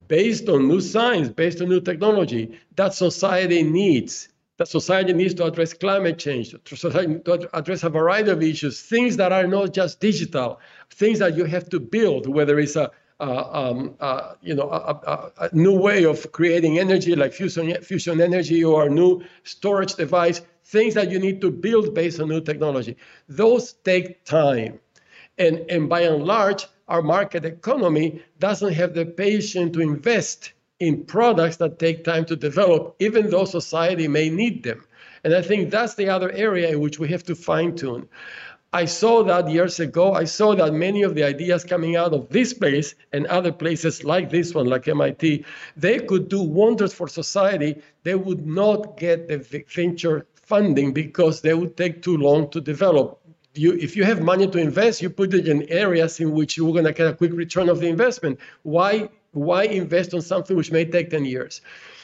based 0.09 0.49
on 0.49 0.69
new 0.69 0.81
science, 0.81 1.29
based 1.29 1.61
on 1.61 1.69
new 1.69 1.81
technology 1.81 2.59
that 2.77 2.95
society 2.95 3.63
needs. 3.63 4.29
That 4.59 4.69
society 4.69 5.13
needs 5.13 5.35
to 5.35 5.45
address 5.45 5.75
climate 5.75 6.19
change, 6.19 6.55
to 6.65 7.49
address 7.53 7.83
a 7.85 7.91
variety 7.91 8.31
of 8.31 8.43
issues, 8.43 8.81
things 8.81 9.19
that 9.19 9.31
are 9.31 9.47
not 9.47 9.75
just 9.75 10.01
digital, 10.01 10.61
things 10.91 11.19
that 11.19 11.37
you 11.37 11.45
have 11.45 11.69
to 11.69 11.79
build, 11.79 12.27
whether 12.27 12.59
it's 12.59 12.75
a 12.75 12.91
uh, 13.19 13.71
um, 13.71 13.95
uh, 14.01 14.35
you 14.43 14.55
know, 14.55 14.69
a, 14.71 14.93
a, 15.07 15.47
a, 15.47 15.57
new 15.57 15.75
way 15.75 16.05
of 16.05 16.31
creating 16.33 16.79
energy 16.79 17.17
like 17.17 17.33
fusion, 17.33 17.75
fusion 17.83 18.21
energy 18.21 18.63
or 18.63 18.91
new 18.91 19.23
storage 19.43 19.95
device, 19.95 20.43
things 20.65 20.93
that 20.93 21.11
you 21.11 21.19
need 21.19 21.41
to 21.41 21.51
build 21.51 21.95
based 21.95 22.21
on 22.21 22.29
new 22.29 22.43
technology. 22.43 22.95
Those 23.27 23.73
take 23.73 24.23
time. 24.27 24.79
And, 25.39 25.65
and 25.71 25.89
by 25.89 26.01
and 26.03 26.25
large, 26.25 26.67
our 26.89 27.03
market 27.03 27.45
economy 27.45 28.23
doesn't 28.39 28.73
have 28.73 28.95
the 28.95 29.07
patience 29.07 29.75
to 29.75 29.81
invest 29.81 30.53
in 30.79 31.05
products 31.05 31.57
that 31.57 31.79
take 31.79 32.05
time 32.05 32.25
to 32.27 32.37
develop, 32.37 32.95
even 32.99 33.31
though 33.31 33.45
society 33.45 34.09
may 34.09 34.29
need 34.29 34.63
them. 34.63 34.85
And 35.25 35.35
I 35.35 35.43
think 35.43 35.71
that's 35.71 35.95
the 35.95 36.09
other 36.09 36.31
area 36.33 36.71
in 36.71 36.81
which 36.81 36.99
we 36.99 37.09
have 37.09 37.25
to 37.25 37.35
fine 37.35 37.75
tune. 37.75 38.09
I 38.73 38.85
saw 38.85 39.23
that 39.25 39.49
years 39.51 39.81
ago. 39.81 40.13
I 40.13 40.25
saw 40.25 40.55
that 40.55 40.75
many 40.75 41.03
of 41.03 41.15
the 41.15 41.25
ideas 41.25 41.65
coming 41.65 41.97
out 41.97 42.13
of 42.13 42.29
this 42.29 42.53
place 42.53 42.95
and 43.13 43.27
other 43.27 43.51
places 43.51 44.05
like 44.05 44.29
this 44.29 44.55
one, 44.55 44.67
like 44.67 44.87
MIT, 44.87 45.45
they 45.77 45.99
could 46.01 46.29
do 46.29 46.43
wonders 46.43 46.93
for 46.93 47.09
society. 47.09 47.81
They 48.03 48.17
would 48.17 48.47
not 48.47 48.99
get 48.99 49.29
the 49.29 49.39
venture 49.39 50.27
funding 50.35 50.93
because 50.93 51.41
they 51.41 51.55
would 51.55 51.77
take 51.77 52.03
too 52.03 52.17
long 52.19 52.51
to 52.51 52.61
develop. 52.61 53.21
You, 53.59 53.73
if 53.73 53.97
you 53.97 54.05
have 54.05 54.21
money 54.21 54.47
to 54.47 54.59
invest, 54.59 55.03
you 55.03 55.11
put 55.11 55.35
it 55.35 55.49
in 55.49 55.63
areas 55.71 56.21
in 56.21 56.33
which 56.33 56.57
you're 56.57 56.73
going 56.73 56.85
to 56.85 56.93
get 56.93 57.07
a 57.07 57.15
quick 57.15 57.33
return 57.33 57.69
of 57.69 57.81
the 57.81 57.89
investment. 57.89 58.39
Why, 58.63 59.09
why 59.33 59.65
invest 59.65 60.15
on 60.15 60.23
something 60.23 60.57
which 60.57 60.73
may 60.73 60.85
take 60.85 61.11
10 61.11 61.25
years? 61.25 61.61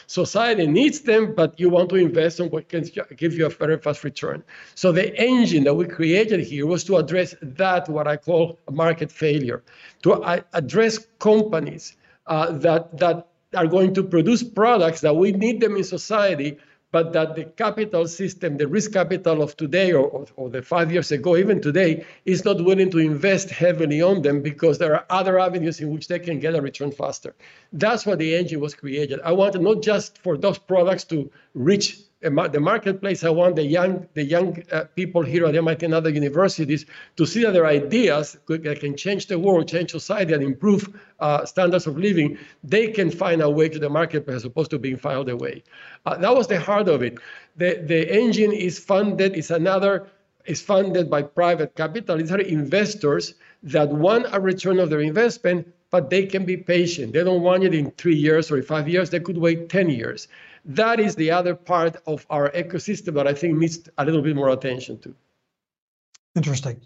Society 0.07 0.67
needs 0.67 1.01
them, 1.01 1.35
but 1.35 1.59
you 1.59 1.71
want 1.71 1.89
to 1.91 1.97
invest 1.97 2.41
in 2.41 2.51
what 2.51 2.69
can 2.69 2.85
give 3.17 3.35
you 3.35 3.47
a 3.47 3.49
very 3.49 3.79
fast 3.79 4.05
return. 4.05 4.43
So 4.75 4.93
the 4.93 5.17
engine 5.19 5.65
that 5.65 5.75
we 5.75 5.87
created 5.87 6.41
here 6.41 6.67
was 6.67 6.85
to 6.85 6.97
address 6.97 7.35
that, 7.41 7.89
what 7.89 8.07
I 8.07 8.17
call 8.19 8.59
market 8.71 9.11
failure, 9.11 9.63
to 10.03 10.45
address 10.53 11.07
companies 11.19 11.97
uh, 12.27 12.53
that, 12.59 12.99
that 12.99 13.27
are 13.55 13.67
going 13.67 13.95
to 13.95 14.03
produce 14.03 14.43
products 14.43 15.01
that 15.01 15.17
we 15.17 15.33
need 15.33 15.61
them 15.61 15.77
in 15.77 15.85
society, 15.85 16.59
but 16.93 17.13
that 17.15 17.35
the 17.35 17.45
capital 17.45 18.07
system, 18.07 18.59
the 18.59 18.69
risk 18.69 18.93
capital 18.93 19.43
of 19.43 19.57
today 19.57 19.93
or, 19.93 20.07
or, 20.07 20.27
or, 20.37 20.51
the 20.51 20.63
five 20.63 20.93
years 20.93 21.11
ago, 21.11 21.37
even 21.37 21.61
today, 21.61 22.05
is 22.27 22.45
not 22.45 22.63
willing 22.63 22.91
to 22.91 22.99
invest 22.99 23.51
heavily 23.51 24.03
on 24.03 24.23
them 24.23 24.43
because 24.43 24.79
there 24.79 24.95
are 24.95 25.07
other 25.11 25.39
avenues 25.41 25.81
in 25.81 25.91
which 25.91 26.07
they 26.07 26.19
can 26.19 26.39
get 26.39 26.55
a 26.55 26.61
return 26.61 26.93
faster. 26.93 27.35
That's 27.73 28.07
why 28.07 28.15
the 28.15 28.37
engine 28.37 28.61
was 28.61 28.75
created. 28.75 29.21
I 29.25 29.33
wanted 29.33 29.63
not 29.63 29.83
just 29.83 30.19
for 30.19 30.37
those 30.37 30.59
products 30.59 31.05
to 31.05 31.31
reach 31.55 31.99
the 32.23 32.61
marketplace. 32.61 33.25
I 33.25 33.31
want 33.31 33.57
the 33.57 33.65
young, 33.65 34.07
the 34.15 34.23
young 34.23 34.63
uh, 34.71 34.85
people 34.95 35.23
here 35.23 35.45
at 35.47 35.57
MIT 35.57 35.85
and 35.85 35.95
other 35.95 36.11
universities 36.11 36.87
to 37.17 37.27
see 37.27 37.43
that 37.43 37.53
their 37.53 37.67
ideas 37.67 38.39
could, 38.47 38.63
can 38.81 38.97
change 38.97 39.27
the 39.27 39.39
world, 39.39 39.69
change 39.69 39.91
society, 39.91 40.33
and 40.33 40.43
improve 40.43 40.89
uh, 41.21 41.45
standards 41.45 41.87
of 41.87 41.99
living. 41.99 42.39
They 42.63 42.89
can 42.89 43.11
find 43.11 43.43
a 43.43 43.51
way 43.51 43.69
to 43.69 43.79
the 43.79 43.89
marketplace 43.89 44.37
as 44.37 44.45
opposed 44.45 44.71
to 44.71 44.79
being 44.79 44.97
filed 44.97 45.29
away. 45.29 45.65
Uh, 46.07 46.17
that 46.17 46.35
was 46.35 46.47
the 46.47 46.61
heart 46.61 46.89
of 46.89 47.03
it. 47.03 47.19
The, 47.57 47.83
the 47.85 48.13
engine 48.13 48.53
is 48.53 48.79
funded, 48.79 49.37
is 49.37 49.51
another, 49.51 50.07
is 50.47 50.63
funded 50.63 51.11
by 51.11 51.23
private 51.23 51.75
capital. 51.75 52.17
These 52.17 52.33
are 52.33 52.41
investors 52.41 53.35
that 53.65 53.89
want 53.89 54.27
a 54.33 54.41
return 54.41 54.79
of 54.79 54.91
their 54.91 55.01
investment, 55.01 55.73
but 55.91 56.09
they 56.09 56.27
can 56.27 56.45
be 56.45 56.57
patient. 56.57 57.13
They 57.13 57.23
don't 57.23 57.43
want 57.43 57.65
it 57.65 57.75
in 57.75 57.91
three 57.93 58.17
years 58.17 58.51
or 58.51 58.63
five 58.63 58.89
years. 58.89 59.11
They 59.11 59.21
could 59.21 59.39
wait 59.39 59.69
10 59.69 59.91
years. 59.91 60.29
That 60.65 61.01
is 61.01 61.17
the 61.17 61.31
other 61.31 61.55
part 61.55 61.97
of 62.07 62.27
our 62.31 62.51
ecosystem 62.51 63.15
that 63.15 63.27
I 63.27 63.35
think 63.35 63.59
needs 63.59 63.89
a 63.99 64.05
little 64.05 64.23
bit 64.23 64.37
more 64.37 64.51
attention 64.51 64.99
to. 65.01 65.15
Interesting. 66.35 66.81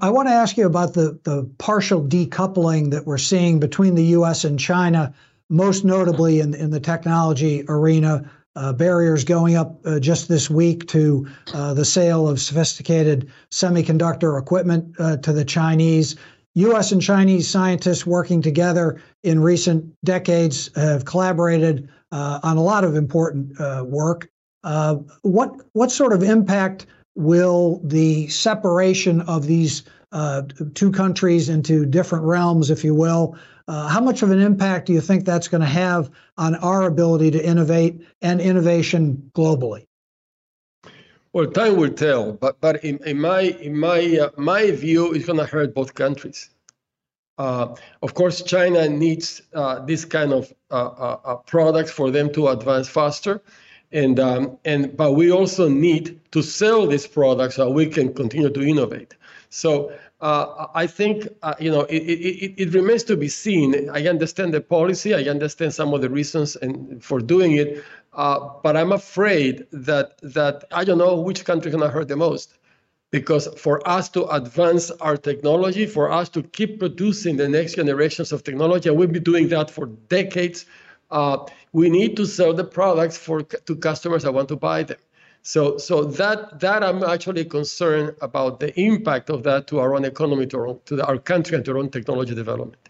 I 0.00 0.10
want 0.10 0.28
to 0.28 0.34
ask 0.34 0.56
you 0.56 0.66
about 0.66 0.94
the, 0.94 1.18
the 1.22 1.48
partial 1.58 2.02
decoupling 2.02 2.90
that 2.90 3.06
we're 3.06 3.18
seeing 3.18 3.60
between 3.60 3.94
the 3.94 4.04
US 4.16 4.44
and 4.44 4.58
China, 4.58 5.14
most 5.48 5.84
notably 5.84 6.40
in, 6.40 6.54
in 6.54 6.70
the 6.70 6.80
technology 6.80 7.64
arena. 7.68 8.30
Uh, 8.56 8.72
barriers 8.72 9.22
going 9.22 9.54
up 9.54 9.78
uh, 9.86 10.00
just 10.00 10.26
this 10.26 10.50
week 10.50 10.88
to 10.88 11.24
uh, 11.54 11.72
the 11.74 11.84
sale 11.84 12.26
of 12.26 12.40
sophisticated 12.40 13.30
semiconductor 13.52 14.36
equipment 14.36 14.92
uh, 14.98 15.16
to 15.18 15.32
the 15.32 15.44
Chinese. 15.44 16.16
US 16.54 16.90
and 16.90 17.00
Chinese 17.00 17.48
scientists 17.48 18.04
working 18.04 18.42
together 18.42 19.00
in 19.22 19.38
recent 19.38 19.94
decades 20.04 20.70
have 20.74 21.04
collaborated 21.04 21.88
uh, 21.88 21.92
on 22.12 22.56
a 22.56 22.62
lot 22.62 22.84
of 22.84 22.94
important 22.94 23.60
uh, 23.60 23.84
work. 23.86 24.28
Uh, 24.64 24.96
what 25.22 25.54
what 25.72 25.90
sort 25.90 26.12
of 26.12 26.22
impact 26.22 26.86
will 27.14 27.80
the 27.84 28.28
separation 28.28 29.20
of 29.22 29.46
these 29.46 29.84
uh, 30.12 30.42
two 30.74 30.90
countries 30.90 31.48
into 31.48 31.84
different 31.84 32.24
realms, 32.24 32.70
if 32.70 32.84
you 32.84 32.94
will, 32.94 33.36
uh, 33.68 33.86
how 33.86 34.00
much 34.00 34.22
of 34.22 34.30
an 34.30 34.40
impact 34.40 34.86
do 34.86 34.94
you 34.94 35.00
think 35.00 35.24
that's 35.24 35.48
going 35.48 35.60
to 35.60 35.66
have 35.66 36.10
on 36.38 36.54
our 36.56 36.86
ability 36.86 37.30
to 37.30 37.44
innovate 37.44 38.00
and 38.22 38.40
innovation 38.40 39.30
globally? 39.34 39.84
Well, 41.34 41.46
time 41.50 41.76
will 41.76 41.90
tell, 41.92 42.32
but 42.32 42.58
but 42.60 42.82
in, 42.82 42.98
in 43.04 43.20
my 43.20 43.42
in 43.42 43.76
my 43.76 44.18
uh, 44.18 44.30
my 44.38 44.70
view, 44.70 45.12
it's 45.12 45.26
going 45.26 45.38
to 45.38 45.44
hurt 45.44 45.74
both 45.74 45.94
countries. 45.94 46.48
Uh, 47.38 47.74
of 48.02 48.14
course, 48.14 48.42
China 48.42 48.88
needs 48.88 49.42
uh, 49.54 49.78
this 49.84 50.04
kind 50.04 50.32
of 50.32 50.52
uh, 50.70 50.74
uh, 50.74 51.20
uh, 51.24 51.36
products 51.36 51.90
for 51.90 52.10
them 52.10 52.32
to 52.32 52.48
advance 52.48 52.88
faster, 52.88 53.40
and 53.92 54.18
um, 54.18 54.58
and 54.64 54.96
but 54.96 55.12
we 55.12 55.30
also 55.30 55.68
need 55.68 56.20
to 56.32 56.42
sell 56.42 56.86
these 56.86 57.06
products 57.06 57.54
so 57.54 57.70
we 57.70 57.86
can 57.86 58.12
continue 58.12 58.50
to 58.50 58.62
innovate. 58.62 59.14
So 59.50 59.92
I 60.20 60.88
think 60.88 61.28
you 61.60 61.70
know 61.70 61.82
it, 61.82 62.02
it, 62.02 62.54
it, 62.58 62.74
remains 62.74 63.04
to 63.04 63.16
be 63.16 63.28
seen. 63.28 63.88
I 63.88 64.08
understand 64.08 64.52
the 64.52 64.60
policy. 64.60 65.14
I 65.14 65.22
understand 65.30 65.72
some 65.72 65.94
of 65.94 66.02
the 66.02 66.10
reasons 66.10 66.56
and 66.56 67.02
for 67.02 67.20
doing 67.20 67.52
it, 67.52 67.84
but 68.12 68.76
I'm 68.76 68.90
afraid 68.90 69.64
that 69.70 70.18
that 70.22 70.64
I 70.72 70.84
don't 70.84 70.98
know 70.98 71.20
which 71.20 71.44
country 71.44 71.70
is 71.70 71.76
going 71.76 71.88
to 71.88 71.94
hurt 71.94 72.08
the 72.08 72.16
most 72.16 72.57
because 73.10 73.48
for 73.58 73.86
us 73.88 74.08
to 74.10 74.26
advance 74.26 74.90
our 75.00 75.16
technology, 75.16 75.86
for 75.86 76.10
us 76.10 76.28
to 76.30 76.42
keep 76.42 76.78
producing 76.78 77.36
the 77.36 77.48
next 77.48 77.74
generations 77.76 78.32
of 78.32 78.44
technology, 78.44 78.88
and 78.88 78.98
we've 78.98 79.12
been 79.12 79.22
doing 79.22 79.48
that 79.48 79.70
for 79.70 79.86
decades, 80.08 80.66
uh, 81.10 81.38
we 81.72 81.88
need 81.88 82.16
to 82.16 82.26
sell 82.26 82.52
the 82.52 82.64
products 82.64 83.16
for 83.16 83.42
to 83.42 83.76
customers 83.76 84.22
that 84.24 84.32
want 84.32 84.48
to 84.48 84.56
buy 84.56 84.82
them. 84.82 84.98
So, 85.42 85.78
so 85.78 86.04
that 86.04 86.60
that 86.60 86.82
I'm 86.82 87.02
actually 87.02 87.44
concerned 87.44 88.16
about 88.20 88.60
the 88.60 88.78
impact 88.78 89.30
of 89.30 89.42
that 89.44 89.66
to 89.68 89.78
our 89.78 89.94
own 89.94 90.04
economy, 90.04 90.46
to 90.48 90.58
our, 90.58 90.74
to 90.86 91.06
our 91.06 91.18
country, 91.18 91.56
and 91.56 91.64
to 91.64 91.72
our 91.72 91.78
own 91.78 91.90
technology 91.90 92.34
development. 92.34 92.88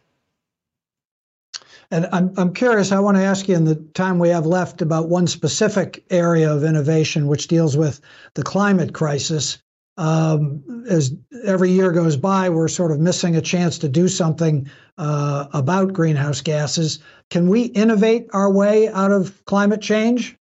And 1.91 2.07
I'm, 2.13 2.35
I'm 2.37 2.53
curious, 2.53 2.93
I 2.93 3.01
want 3.01 3.17
to 3.17 3.23
ask 3.23 3.49
you 3.49 3.55
in 3.55 3.65
the 3.65 3.77
time 3.77 4.19
we 4.19 4.29
have 4.29 4.45
left 4.45 4.83
about 4.83 5.09
one 5.09 5.27
specific 5.27 6.05
area 6.11 6.53
of 6.53 6.63
innovation 6.63 7.29
which 7.29 7.49
deals 7.49 7.77
with 7.77 8.01
the 8.35 8.43
climate 8.43 8.93
crisis. 8.93 9.59
Um, 9.99 10.85
as 10.89 11.13
every 11.45 11.71
year 11.71 11.93
goes 11.93 12.17
by, 12.17 12.49
we're 12.49 12.69
sort 12.69 12.93
of 12.93 13.01
missing 13.01 13.37
a 13.37 13.41
chance 13.41 13.79
to 13.79 13.89
do 13.89 14.09
something 14.09 14.71
uh, 14.97 15.47
about 15.53 15.93
greenhouse 15.93 16.41
gases. 16.41 17.01
Can 17.31 17.49
we 17.49 17.63
innovate 17.63 18.29
our 18.33 18.51
way 18.51 18.89
out 18.89 19.11
of 19.11 19.45
climate 19.45 19.83
change? 19.83 20.37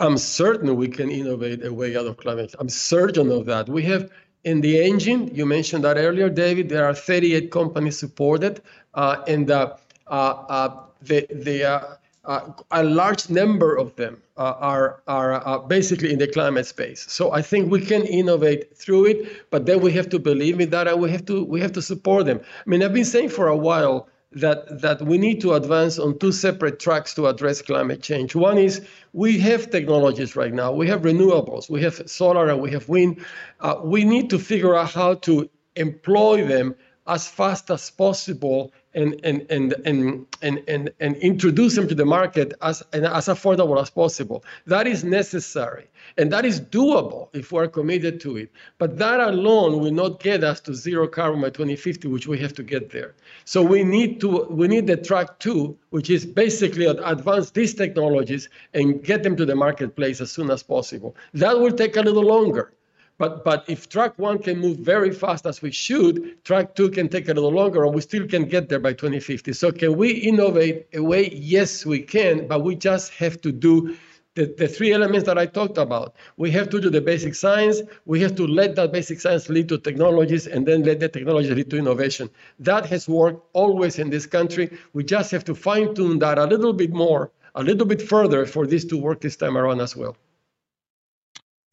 I'm 0.00 0.18
certain 0.18 0.74
we 0.76 0.88
can 0.88 1.10
innovate 1.10 1.64
a 1.64 1.72
way 1.72 1.96
out 1.96 2.06
of 2.06 2.16
climate. 2.16 2.54
I'm 2.58 2.68
certain 2.68 3.30
of 3.30 3.46
that. 3.46 3.68
We 3.68 3.84
have 3.84 4.10
in 4.42 4.60
the 4.60 4.82
engine, 4.82 5.34
you 5.34 5.46
mentioned 5.46 5.84
that 5.84 5.96
earlier, 5.96 6.28
David. 6.28 6.68
There 6.68 6.84
are 6.84 6.94
38 6.94 7.50
companies 7.50 7.98
supported, 7.98 8.60
uh, 8.92 9.22
and 9.26 9.50
uh, 9.50 9.76
uh, 10.08 10.10
uh 10.10 10.80
the 11.00 11.26
the 11.30 11.98
uh, 12.24 12.52
a 12.70 12.82
large 12.82 13.28
number 13.28 13.76
of 13.76 13.94
them 13.96 14.22
uh, 14.36 14.54
are 14.58 15.02
are 15.06 15.46
uh, 15.46 15.58
basically 15.58 16.12
in 16.12 16.18
the 16.18 16.26
climate 16.26 16.66
space. 16.66 17.06
So 17.08 17.32
I 17.32 17.42
think 17.42 17.70
we 17.70 17.80
can 17.80 18.02
innovate 18.04 18.76
through 18.76 19.06
it, 19.06 19.50
but 19.50 19.66
then 19.66 19.80
we 19.80 19.92
have 19.92 20.08
to 20.10 20.18
believe 20.18 20.60
in 20.60 20.70
that, 20.70 20.88
and 20.88 21.00
we 21.00 21.10
have 21.10 21.24
to 21.26 21.44
we 21.44 21.60
have 21.60 21.72
to 21.72 21.82
support 21.82 22.26
them. 22.26 22.40
I 22.66 22.70
mean, 22.70 22.82
I've 22.82 22.94
been 22.94 23.04
saying 23.04 23.28
for 23.28 23.48
a 23.48 23.56
while 23.56 24.08
that 24.32 24.80
that 24.80 25.02
we 25.02 25.18
need 25.18 25.40
to 25.42 25.52
advance 25.52 25.98
on 25.98 26.18
two 26.18 26.32
separate 26.32 26.80
tracks 26.80 27.14
to 27.14 27.26
address 27.26 27.62
climate 27.62 28.02
change. 28.02 28.34
One 28.34 28.58
is 28.58 28.80
we 29.12 29.38
have 29.40 29.70
technologies 29.70 30.34
right 30.34 30.52
now. 30.52 30.72
We 30.72 30.88
have 30.88 31.02
renewables, 31.02 31.70
we 31.70 31.82
have 31.82 32.02
solar, 32.06 32.48
and 32.48 32.60
we 32.60 32.70
have 32.72 32.88
wind. 32.88 33.24
Uh, 33.60 33.76
we 33.82 34.04
need 34.04 34.30
to 34.30 34.38
figure 34.38 34.74
out 34.74 34.90
how 34.90 35.14
to 35.14 35.48
employ 35.76 36.46
them 36.46 36.74
as 37.06 37.28
fast 37.28 37.70
as 37.70 37.90
possible 37.90 38.72
and 38.94 39.20
and 39.24 39.46
and 39.50 39.74
and 39.84 40.26
and, 40.42 40.62
and, 40.68 40.90
and 41.00 41.16
introduce 41.16 41.74
them 41.76 41.88
to 41.88 41.94
the 41.94 42.04
market 42.04 42.54
as 42.62 42.82
as 42.92 43.26
affordable 43.26 43.80
as 43.80 43.90
possible. 43.90 44.44
That 44.66 44.86
is 44.86 45.04
necessary 45.04 45.88
and 46.16 46.32
that 46.32 46.44
is 46.44 46.60
doable 46.60 47.28
if 47.32 47.52
we're 47.52 47.68
committed 47.68 48.20
to 48.20 48.36
it. 48.36 48.50
But 48.78 48.98
that 48.98 49.20
alone 49.20 49.80
will 49.80 49.92
not 49.92 50.20
get 50.20 50.44
us 50.44 50.60
to 50.60 50.74
zero 50.74 51.08
carbon 51.08 51.40
by 51.40 51.50
2050, 51.50 52.08
which 52.08 52.26
we 52.26 52.38
have 52.38 52.54
to 52.54 52.62
get 52.62 52.90
there. 52.90 53.14
So 53.44 53.62
we 53.62 53.84
need 53.84 54.20
to 54.20 54.46
we 54.50 54.68
need 54.68 54.86
the 54.86 54.96
track 54.96 55.38
two, 55.38 55.76
which 55.90 56.10
is 56.10 56.24
basically 56.26 56.86
advance 56.86 57.50
these 57.50 57.74
technologies 57.74 58.48
and 58.74 59.02
get 59.02 59.22
them 59.22 59.36
to 59.36 59.44
the 59.44 59.56
marketplace 59.56 60.20
as 60.20 60.30
soon 60.30 60.50
as 60.50 60.62
possible. 60.62 61.16
That 61.32 61.58
will 61.58 61.72
take 61.72 61.96
a 61.96 62.02
little 62.02 62.24
longer 62.24 62.72
but, 63.18 63.44
but 63.44 63.64
if 63.68 63.88
track 63.88 64.18
one 64.18 64.38
can 64.38 64.58
move 64.58 64.78
very 64.78 65.12
fast 65.12 65.46
as 65.46 65.62
we 65.62 65.70
should, 65.70 66.44
track 66.44 66.74
two 66.74 66.90
can 66.90 67.08
take 67.08 67.28
a 67.28 67.34
little 67.34 67.52
longer 67.52 67.84
and 67.84 67.94
we 67.94 68.00
still 68.00 68.26
can 68.26 68.44
get 68.44 68.68
there 68.68 68.80
by 68.80 68.92
2050. 68.92 69.52
So 69.52 69.70
can 69.70 69.96
we 69.96 70.10
innovate 70.10 70.88
a 70.92 71.02
way? 71.02 71.30
Yes, 71.32 71.86
we 71.86 72.00
can, 72.00 72.48
but 72.48 72.64
we 72.64 72.74
just 72.74 73.12
have 73.14 73.40
to 73.42 73.52
do 73.52 73.96
the, 74.34 74.52
the 74.58 74.66
three 74.66 74.92
elements 74.92 75.26
that 75.26 75.38
I 75.38 75.46
talked 75.46 75.78
about. 75.78 76.16
We 76.36 76.50
have 76.50 76.68
to 76.70 76.80
do 76.80 76.90
the 76.90 77.00
basic 77.00 77.36
science, 77.36 77.80
we 78.04 78.20
have 78.20 78.34
to 78.34 78.46
let 78.46 78.74
that 78.76 78.92
basic 78.92 79.20
science 79.20 79.48
lead 79.48 79.68
to 79.68 79.78
technologies, 79.78 80.48
and 80.48 80.66
then 80.66 80.82
let 80.82 80.98
the 80.98 81.08
technology 81.08 81.54
lead 81.54 81.70
to 81.70 81.78
innovation. 81.78 82.28
That 82.58 82.86
has 82.86 83.08
worked 83.08 83.46
always 83.52 83.98
in 84.00 84.10
this 84.10 84.26
country. 84.26 84.76
We 84.92 85.04
just 85.04 85.30
have 85.30 85.44
to 85.44 85.54
fine 85.54 85.94
tune 85.94 86.18
that 86.18 86.38
a 86.38 86.46
little 86.46 86.72
bit 86.72 86.92
more, 86.92 87.30
a 87.54 87.62
little 87.62 87.86
bit 87.86 88.02
further 88.02 88.44
for 88.44 88.66
this 88.66 88.84
to 88.86 88.96
work 88.96 89.20
this 89.20 89.36
time 89.36 89.56
around 89.56 89.80
as 89.80 89.94
well. 89.94 90.16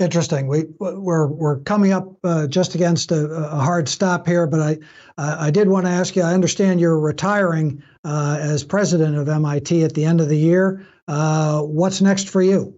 Interesting. 0.01 0.47
We 0.47 0.65
we're 0.79 1.27
we're 1.27 1.59
coming 1.59 1.91
up 1.91 2.17
uh, 2.23 2.47
just 2.47 2.73
against 2.73 3.11
a, 3.11 3.27
a, 3.27 3.59
hard 3.59 3.87
stop 3.87 4.25
here, 4.25 4.47
but 4.47 4.59
I 4.59 4.77
I 5.17 5.51
did 5.51 5.69
want 5.69 5.85
to 5.85 5.91
ask 5.91 6.15
you. 6.15 6.23
I 6.23 6.33
understand 6.33 6.79
you're 6.79 6.99
retiring 6.99 7.83
uh, 8.03 8.39
as 8.41 8.63
president 8.63 9.15
of 9.15 9.29
MIT 9.29 9.83
at 9.83 9.93
the 9.93 10.03
end 10.05 10.19
of 10.19 10.27
the 10.27 10.37
year. 10.37 10.83
Uh, 11.07 11.61
what's 11.61 12.01
next 12.01 12.29
for 12.29 12.41
you? 12.41 12.73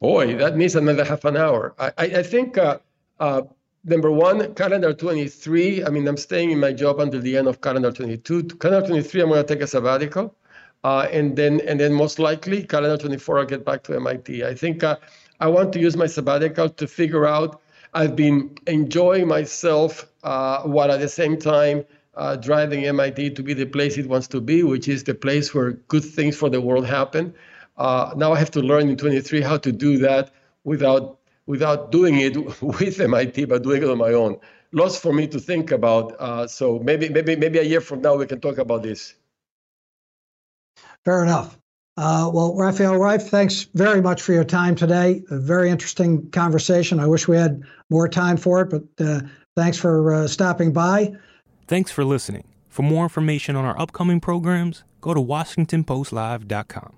Boy, 0.00 0.36
that 0.36 0.56
needs 0.56 0.74
another 0.74 1.04
half 1.04 1.26
an 1.26 1.36
hour. 1.36 1.74
I 1.78 1.92
I, 1.98 2.04
I 2.04 2.22
think 2.22 2.56
uh, 2.56 2.78
uh, 3.20 3.42
number 3.84 4.10
one, 4.10 4.54
calendar 4.54 4.94
23. 4.94 5.84
I 5.84 5.90
mean, 5.90 6.08
I'm 6.08 6.16
staying 6.16 6.50
in 6.50 6.60
my 6.60 6.72
job 6.72 6.98
until 6.98 7.20
the 7.20 7.36
end 7.36 7.46
of 7.46 7.60
calendar 7.60 7.92
22. 7.92 8.44
Calendar 8.58 8.86
23, 8.86 9.20
I'm 9.20 9.28
going 9.28 9.44
to 9.44 9.54
take 9.54 9.62
a 9.62 9.66
sabbatical. 9.66 10.34
Uh, 10.84 11.08
and 11.10 11.34
then 11.34 11.60
and 11.66 11.80
then 11.80 11.92
most 11.92 12.18
likely 12.18 12.62
calendar 12.62 12.98
24 12.98 13.38
I'll 13.38 13.46
get 13.46 13.64
back 13.64 13.82
to 13.84 13.96
MIT. 13.96 14.44
I 14.44 14.54
think 14.54 14.84
uh, 14.84 14.96
I 15.40 15.48
want 15.48 15.72
to 15.72 15.80
use 15.80 15.96
my 15.96 16.06
sabbatical 16.06 16.68
to 16.68 16.86
figure 16.86 17.26
out. 17.26 17.62
I've 17.94 18.14
been 18.14 18.50
enjoying 18.66 19.26
myself 19.26 20.06
uh, 20.24 20.62
while 20.62 20.90
at 20.92 21.00
the 21.00 21.08
same 21.08 21.38
time 21.38 21.84
uh, 22.16 22.36
driving 22.36 22.84
MIT 22.84 23.30
to 23.30 23.42
be 23.42 23.54
the 23.54 23.66
place 23.66 23.96
it 23.96 24.08
wants 24.08 24.28
to 24.28 24.40
be, 24.40 24.62
which 24.62 24.88
is 24.88 25.04
the 25.04 25.14
place 25.14 25.54
where 25.54 25.72
good 25.88 26.04
things 26.04 26.36
for 26.36 26.50
the 26.50 26.60
world 26.60 26.86
happen. 26.86 27.34
Uh, 27.76 28.12
now 28.16 28.32
I 28.32 28.38
have 28.38 28.50
to 28.52 28.60
learn 28.60 28.88
in 28.88 28.96
23 28.96 29.40
how 29.40 29.56
to 29.58 29.72
do 29.72 29.98
that 29.98 30.32
without 30.64 31.18
without 31.46 31.92
doing 31.92 32.20
it 32.20 32.36
with 32.62 33.00
MIT, 33.00 33.46
but 33.46 33.62
doing 33.62 33.82
it 33.82 33.88
on 33.88 33.98
my 33.98 34.12
own. 34.12 34.38
Lots 34.72 34.98
for 34.98 35.12
me 35.12 35.26
to 35.28 35.38
think 35.40 35.70
about. 35.70 36.14
Uh, 36.18 36.46
so 36.46 36.78
maybe 36.80 37.08
maybe 37.08 37.36
maybe 37.36 37.58
a 37.58 37.62
year 37.62 37.80
from 37.80 38.02
now 38.02 38.16
we 38.16 38.26
can 38.26 38.40
talk 38.40 38.58
about 38.58 38.82
this. 38.82 39.14
Fair 41.04 41.22
enough. 41.22 41.58
Uh, 41.96 42.28
well, 42.32 42.56
Rafael 42.56 42.96
Reif, 42.96 43.28
thanks 43.28 43.68
very 43.74 44.00
much 44.00 44.20
for 44.20 44.32
your 44.32 44.44
time 44.44 44.74
today. 44.74 45.22
A 45.30 45.38
very 45.38 45.70
interesting 45.70 46.28
conversation. 46.30 46.98
I 46.98 47.06
wish 47.06 47.28
we 47.28 47.36
had 47.36 47.62
more 47.88 48.08
time 48.08 48.36
for 48.36 48.62
it, 48.62 48.70
but 48.70 48.82
uh, 49.06 49.20
thanks 49.56 49.78
for 49.78 50.12
uh, 50.12 50.26
stopping 50.26 50.72
by. 50.72 51.14
Thanks 51.68 51.92
for 51.92 52.04
listening. 52.04 52.48
For 52.68 52.82
more 52.82 53.04
information 53.04 53.54
on 53.54 53.64
our 53.64 53.78
upcoming 53.80 54.20
programs, 54.20 54.82
go 55.00 55.14
to 55.14 55.20
WashingtonPostLive.com. 55.20 56.96